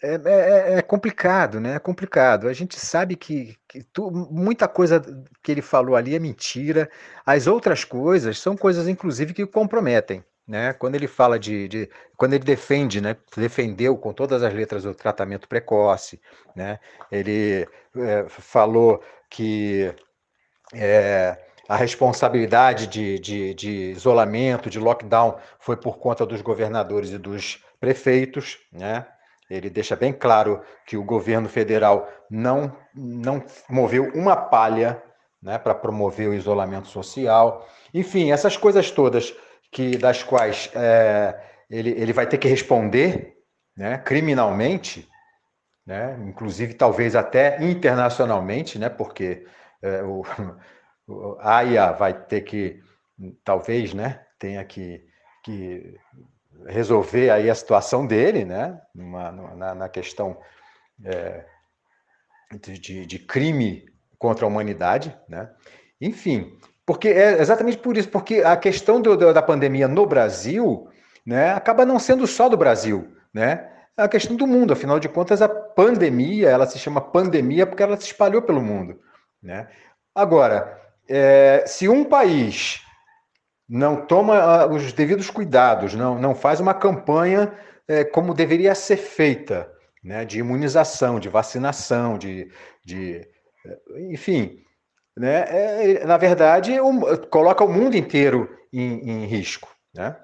[0.06, 1.76] é, é, é, é, complicado, né?
[1.76, 2.48] É complicado.
[2.48, 5.02] A gente sabe que, que tu, muita coisa
[5.42, 6.90] que ele falou ali é mentira.
[7.26, 10.74] As outras coisas são coisas, inclusive, que comprometem né?
[10.74, 13.16] Quando ele fala de, de, quando ele defende, né?
[13.36, 16.22] Defendeu com todas as letras o tratamento precoce,
[16.56, 16.80] né?
[17.12, 19.94] Ele é, falou que
[20.74, 27.18] é, a responsabilidade de, de, de, isolamento, de lockdown, foi por conta dos governadores e
[27.18, 29.06] dos prefeitos, né?
[29.50, 35.02] Ele deixa bem claro que o governo federal não, não moveu uma palha
[35.42, 37.68] né, para promover o isolamento social.
[37.94, 39.36] Enfim, essas coisas todas
[39.72, 41.40] que das quais é,
[41.70, 43.36] ele, ele vai ter que responder
[43.76, 45.10] né, criminalmente,
[45.86, 49.46] né, inclusive talvez até internacionalmente, né, porque
[49.82, 50.24] é, o,
[51.08, 52.82] o AIA vai ter que,
[53.44, 55.06] talvez, né, tenha que,
[55.44, 56.00] que
[56.68, 60.40] resolver aí a situação dele, né, numa, na, na questão
[61.04, 61.46] é,
[62.62, 63.86] de, de crime
[64.18, 65.54] contra a humanidade, né,
[66.00, 70.88] enfim, porque é exatamente por isso, porque a questão do, da pandemia no Brasil
[71.26, 73.72] né, acaba não sendo só do Brasil, né?
[73.98, 77.82] É a questão do mundo, afinal de contas, a pandemia, ela se chama pandemia porque
[77.82, 79.00] ela se espalhou pelo mundo.
[79.42, 79.70] Né?
[80.14, 82.82] Agora, é, se um país
[83.68, 87.54] não toma ah, os devidos cuidados, não, não faz uma campanha
[87.88, 89.72] é, como deveria ser feita,
[90.04, 92.52] né, de imunização, de vacinação, de,
[92.84, 93.26] de
[94.12, 94.65] enfim,
[95.18, 99.70] né, é, na verdade, um, coloca o mundo inteiro em, em risco.
[99.94, 100.16] Né?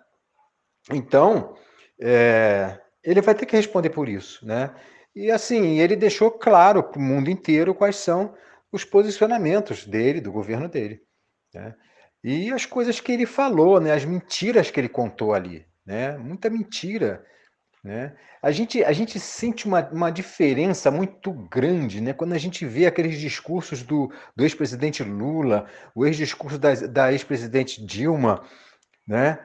[0.91, 1.55] Então,
[2.01, 4.45] é, ele vai ter que responder por isso.
[4.45, 4.73] Né?
[5.15, 8.35] E assim, ele deixou claro para o mundo inteiro quais são
[8.71, 11.01] os posicionamentos dele, do governo dele.
[11.53, 11.75] Né?
[12.23, 13.93] E as coisas que ele falou, né?
[13.93, 15.65] as mentiras que ele contou ali.
[15.85, 16.17] Né?
[16.17, 17.25] Muita mentira.
[17.83, 18.13] Né?
[18.43, 22.13] A, gente, a gente sente uma, uma diferença muito grande né?
[22.13, 27.83] quando a gente vê aqueles discursos do, do ex-presidente Lula, o ex-discurso da, da ex-presidente
[27.83, 28.43] Dilma,
[29.07, 29.39] né?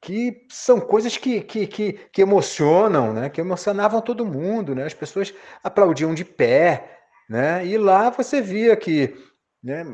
[0.00, 3.30] que são coisas que, que, que, que, emocionam, né?
[3.30, 4.74] que emocionavam todo mundo.
[4.74, 4.84] Né?
[4.84, 5.32] As pessoas
[5.62, 6.98] aplaudiam de pé,
[7.30, 7.64] né?
[7.64, 9.14] e lá você via que
[9.62, 9.84] né,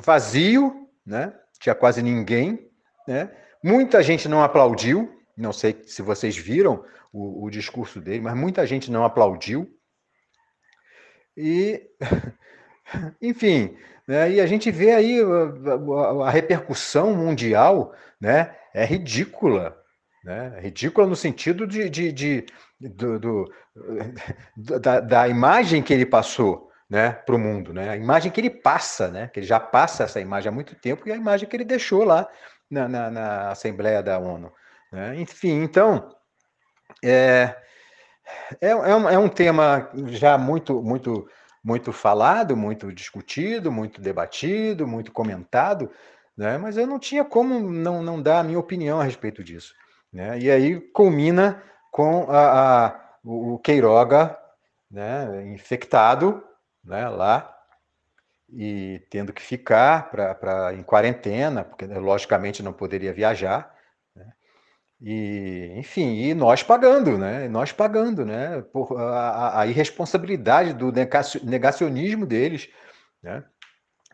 [0.00, 1.34] vazio, né?
[1.58, 2.70] tinha quase ninguém,
[3.06, 3.30] né?
[3.64, 8.66] muita gente não aplaudiu, não sei se vocês viram o, o discurso dele, mas muita
[8.66, 9.68] gente não aplaudiu.
[11.36, 11.82] E,
[13.20, 13.76] enfim,
[14.06, 19.76] né, e a gente vê aí a, a, repercussão mundial né, é ridícula.
[20.22, 22.46] Né, é ridícula no sentido de, de, de
[22.78, 23.52] do, do,
[24.56, 28.50] da, da, imagem que ele passou né, para o mundo, né, a imagem que ele
[28.50, 31.56] passa, né, que ele já passa essa imagem há muito tempo, e a imagem que
[31.56, 32.28] ele deixou lá
[32.70, 34.52] na, na, na Assembleia da ONU.
[34.92, 35.20] Né?
[35.20, 36.14] Enfim, então,
[37.04, 37.56] é,
[38.60, 41.28] é, é, um, é um tema já muito, muito,
[41.62, 45.90] muito falado, muito discutido, muito debatido, muito comentado,
[46.36, 46.58] né?
[46.58, 49.74] mas eu não tinha como não, não dar a minha opinião a respeito disso.
[50.12, 50.38] Né?
[50.38, 54.36] E aí culmina com a, a o Queiroga
[54.90, 56.42] né, infectado
[56.84, 57.54] né, lá
[58.48, 63.72] e tendo que ficar pra, pra, em quarentena, porque logicamente não poderia viajar.
[65.02, 67.48] E, enfim, e nós pagando, né?
[67.48, 68.62] Nós pagando, né?
[68.72, 70.92] Por a, a irresponsabilidade do
[71.42, 72.68] negacionismo deles,
[73.22, 73.42] né?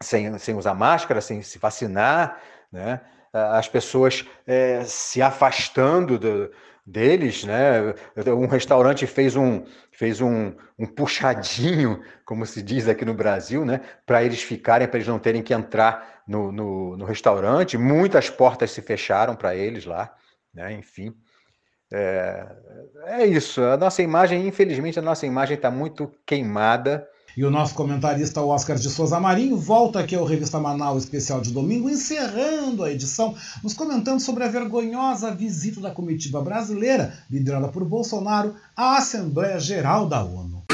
[0.00, 2.40] Sem, sem usar máscara, sem se vacinar,
[2.70, 3.00] né?
[3.32, 6.50] As pessoas é, se afastando do,
[6.86, 7.94] deles, né?
[8.28, 13.80] Um restaurante fez um fez um, um puxadinho, como se diz aqui no Brasil, né?
[14.06, 17.76] Para eles ficarem, para eles não terem que entrar no, no, no restaurante.
[17.76, 20.14] Muitas portas se fecharam para eles lá,
[20.56, 20.72] né?
[20.72, 21.14] Enfim,
[21.92, 22.46] é,
[23.04, 23.62] é isso.
[23.62, 27.06] A nossa imagem, infelizmente, a nossa imagem está muito queimada
[27.36, 31.52] e o nosso comentarista Oscar de Souza Marinho volta aqui ao Revista Manaus Especial de
[31.52, 37.84] Domingo, encerrando a edição, nos comentando sobre a vergonhosa visita da comitiva brasileira, liderada por
[37.84, 40.64] Bolsonaro, à Assembleia Geral da ONU.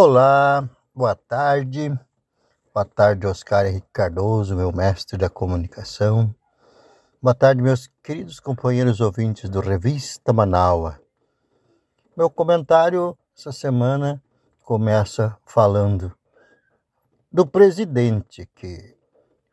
[0.00, 1.90] Olá, boa tarde.
[2.72, 6.32] Boa tarde, Oscar Henrique Cardoso, meu mestre da comunicação.
[7.20, 11.00] Boa tarde, meus queridos companheiros ouvintes do Revista Manaua.
[12.16, 14.22] Meu comentário essa semana
[14.62, 16.16] começa falando
[17.32, 18.96] do presidente que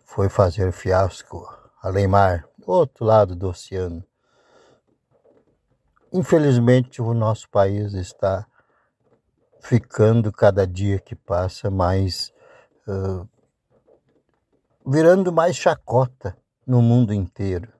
[0.05, 1.43] foi fazer fiasco
[1.81, 4.05] a Leimar, do outro lado do oceano.
[6.13, 8.45] Infelizmente, o nosso país está
[9.65, 12.31] ficando cada dia que passa mais.
[12.87, 13.27] Uh,
[14.85, 16.37] virando mais chacota
[16.67, 17.73] no mundo inteiro.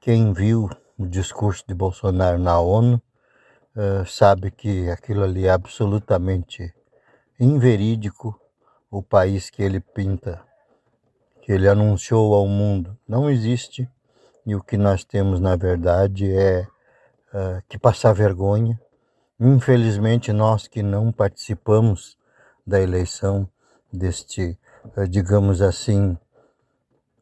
[0.00, 3.02] Quem viu o discurso de Bolsonaro na ONU
[3.76, 6.74] uh, sabe que aquilo ali é absolutamente
[7.38, 8.40] inverídico.
[8.90, 10.40] O país que ele pinta,
[11.42, 13.86] que ele anunciou ao mundo, não existe.
[14.46, 16.66] E o que nós temos, na verdade, é
[17.34, 18.80] uh, que passar vergonha
[19.38, 22.16] Infelizmente, nós que não participamos
[22.66, 23.46] da eleição
[23.92, 24.58] deste,
[24.96, 26.16] eh, digamos assim,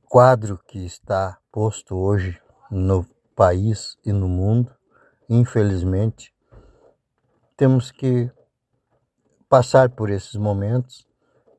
[0.05, 3.05] quadro que está posto hoje no
[3.35, 4.73] país e no mundo,
[5.29, 6.33] infelizmente,
[7.57, 8.31] temos que
[9.49, 11.05] passar por esses momentos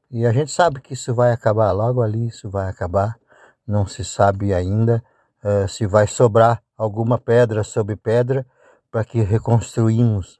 [0.09, 3.19] e a gente sabe que isso vai acabar, logo ali isso vai acabar,
[3.67, 5.03] não se sabe ainda
[5.43, 8.45] uh, se vai sobrar alguma pedra sobre pedra
[8.89, 10.39] para que reconstruímos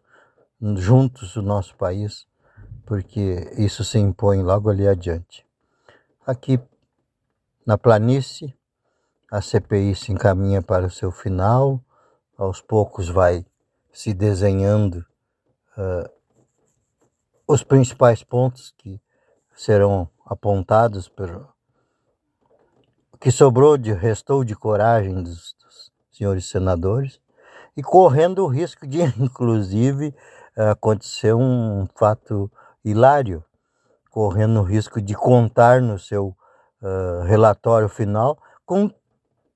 [0.76, 2.28] juntos o nosso país,
[2.86, 5.46] porque isso se impõe logo ali adiante.
[6.26, 6.60] Aqui
[7.66, 8.56] na planície,
[9.32, 11.82] a CPI se encaminha para o seu final,
[12.38, 13.46] aos poucos vai
[13.92, 15.06] se desenhando
[15.78, 16.10] uh,
[17.48, 19.02] os principais pontos que
[19.56, 21.48] serão apontados pelo
[23.20, 27.22] que sobrou de restou de coragem dos, dos senhores senadores
[27.76, 30.14] e correndo o risco de inclusive
[30.56, 32.52] aconteceu um fato
[32.84, 33.44] hilário,
[34.10, 36.36] correndo o risco de contar no seu
[36.82, 38.90] uh, relatório final com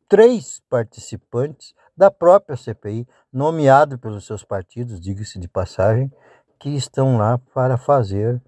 [0.08, 6.12] três participantes da própria CPI, nomeados pelos seus partidos, diga-se de passagem,
[6.58, 8.42] que estão lá para fazer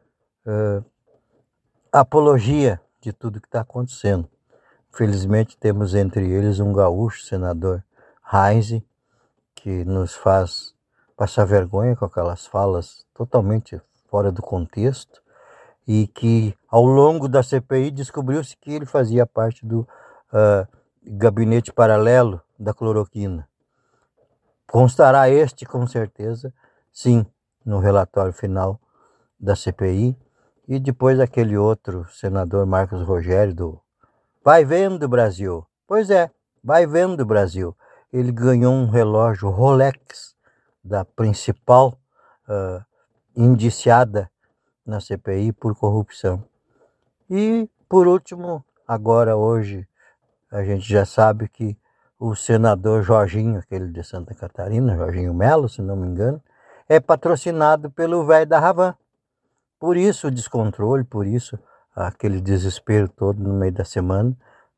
[0.45, 0.83] uh,
[1.91, 4.29] apologia de tudo que está acontecendo.
[4.91, 7.83] Felizmente temos entre eles um gaúcho, senador
[8.31, 8.81] Heinz,
[9.55, 10.73] que nos faz
[11.21, 13.79] passar vergonha com aquelas falas totalmente
[14.09, 15.21] fora do contexto
[15.87, 20.67] e que ao longo da CPI descobriu-se que ele fazia parte do uh,
[21.03, 23.47] gabinete paralelo da cloroquina.
[24.65, 26.51] Constará este com certeza,
[26.91, 27.23] sim,
[27.63, 28.81] no relatório final
[29.39, 30.17] da CPI
[30.67, 33.79] e depois aquele outro senador Marcos Rogério do
[34.43, 35.67] Vai vendo Brasil.
[35.85, 36.31] Pois é,
[36.63, 37.77] vai vendo Brasil.
[38.11, 40.31] Ele ganhou um relógio Rolex
[40.83, 41.97] da principal
[42.47, 42.83] uh,
[43.35, 44.29] indiciada
[44.85, 46.43] na CPI por corrupção.
[47.29, 49.87] E, por último, agora hoje,
[50.51, 51.77] a gente já sabe que
[52.19, 56.41] o senador Jorginho, aquele de Santa Catarina, Jorginho Melo, se não me engano,
[56.87, 58.95] é patrocinado pelo velho da Ravan.
[59.79, 61.57] Por isso o descontrole, por isso
[61.95, 64.35] aquele desespero todo no meio da semana,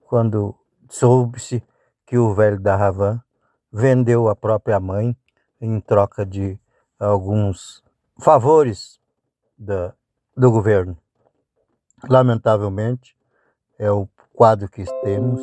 [0.08, 0.56] quando
[0.90, 1.64] soube-se
[2.06, 3.22] que o velho da Ravan
[3.72, 5.18] vendeu a própria mãe
[5.64, 6.60] em troca de
[6.99, 7.81] alguns
[8.19, 8.99] favores
[9.57, 9.94] da
[10.35, 10.98] do governo.
[12.10, 13.15] Lamentavelmente,
[13.77, 15.41] é o quadro que temos,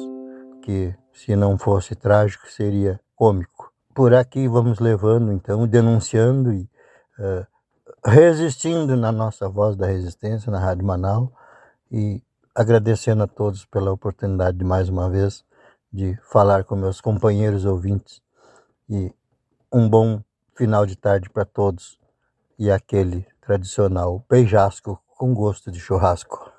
[0.63, 3.73] que se não fosse trágico seria cômico.
[3.95, 6.69] Por aqui vamos levando, então, denunciando e
[7.19, 7.47] uh,
[8.05, 11.31] resistindo na nossa voz da resistência, na Rádio Manaus,
[11.91, 12.23] e
[12.55, 15.45] agradecendo a todos pela oportunidade de mais uma vez
[15.93, 18.23] de falar com meus companheiros ouvintes
[18.89, 19.13] e
[19.73, 20.23] um bom
[20.57, 21.99] final de tarde para todos
[22.59, 26.51] e aquele tradicional beijasco com gosto de churrasco.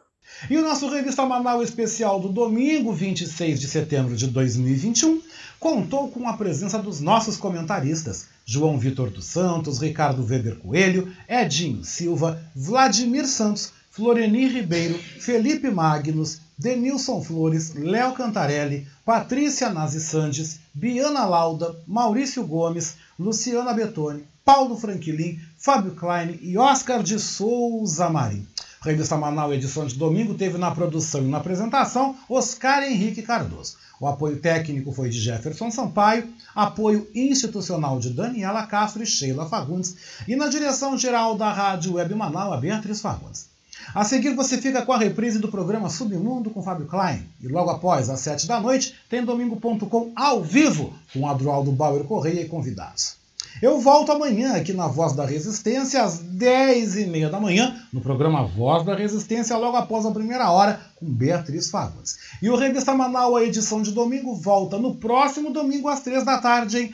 [0.49, 5.21] E o nosso Revista Manaus especial do domingo, 26 de setembro de 2021,
[5.59, 11.83] contou com a presença dos nossos comentaristas João Vitor dos Santos, Ricardo Weber Coelho, Edinho
[11.83, 21.25] Silva, Vladimir Santos, Floreni Ribeiro, Felipe Magnus, Denilson Flores, Léo Cantarelli, Patrícia Nazi Sandes, Biana
[21.25, 28.47] Lauda, Maurício Gomes, Luciana Betoni, Paulo Franquilin, Fábio Klein e Oscar de Souza Marim.
[28.81, 33.75] Revista Manaus, edição de domingo, teve na produção e na apresentação Oscar Henrique Cardoso.
[33.99, 39.97] O apoio técnico foi de Jefferson Sampaio, apoio institucional de Daniela Castro e Sheila Fagundes,
[40.27, 43.50] e na direção geral da Rádio Web Manaus, a Beatriz Fagundes.
[43.93, 47.27] A seguir você fica com a reprise do programa Submundo com Fábio Klein.
[47.41, 52.41] E logo após, às 7 da noite, tem Domingo.com ao vivo, com Adroaldo Bauer Correia
[52.41, 53.21] e convidados.
[53.61, 58.85] Eu volto amanhã aqui na Voz da Resistência, às 10h30 da manhã, no programa Voz
[58.85, 62.17] da Resistência, logo após a primeira hora, com Beatriz Fagundes.
[62.41, 66.37] E o Revista Manaus, a edição de domingo, volta no próximo domingo às 3 da
[66.37, 66.93] tarde, hein?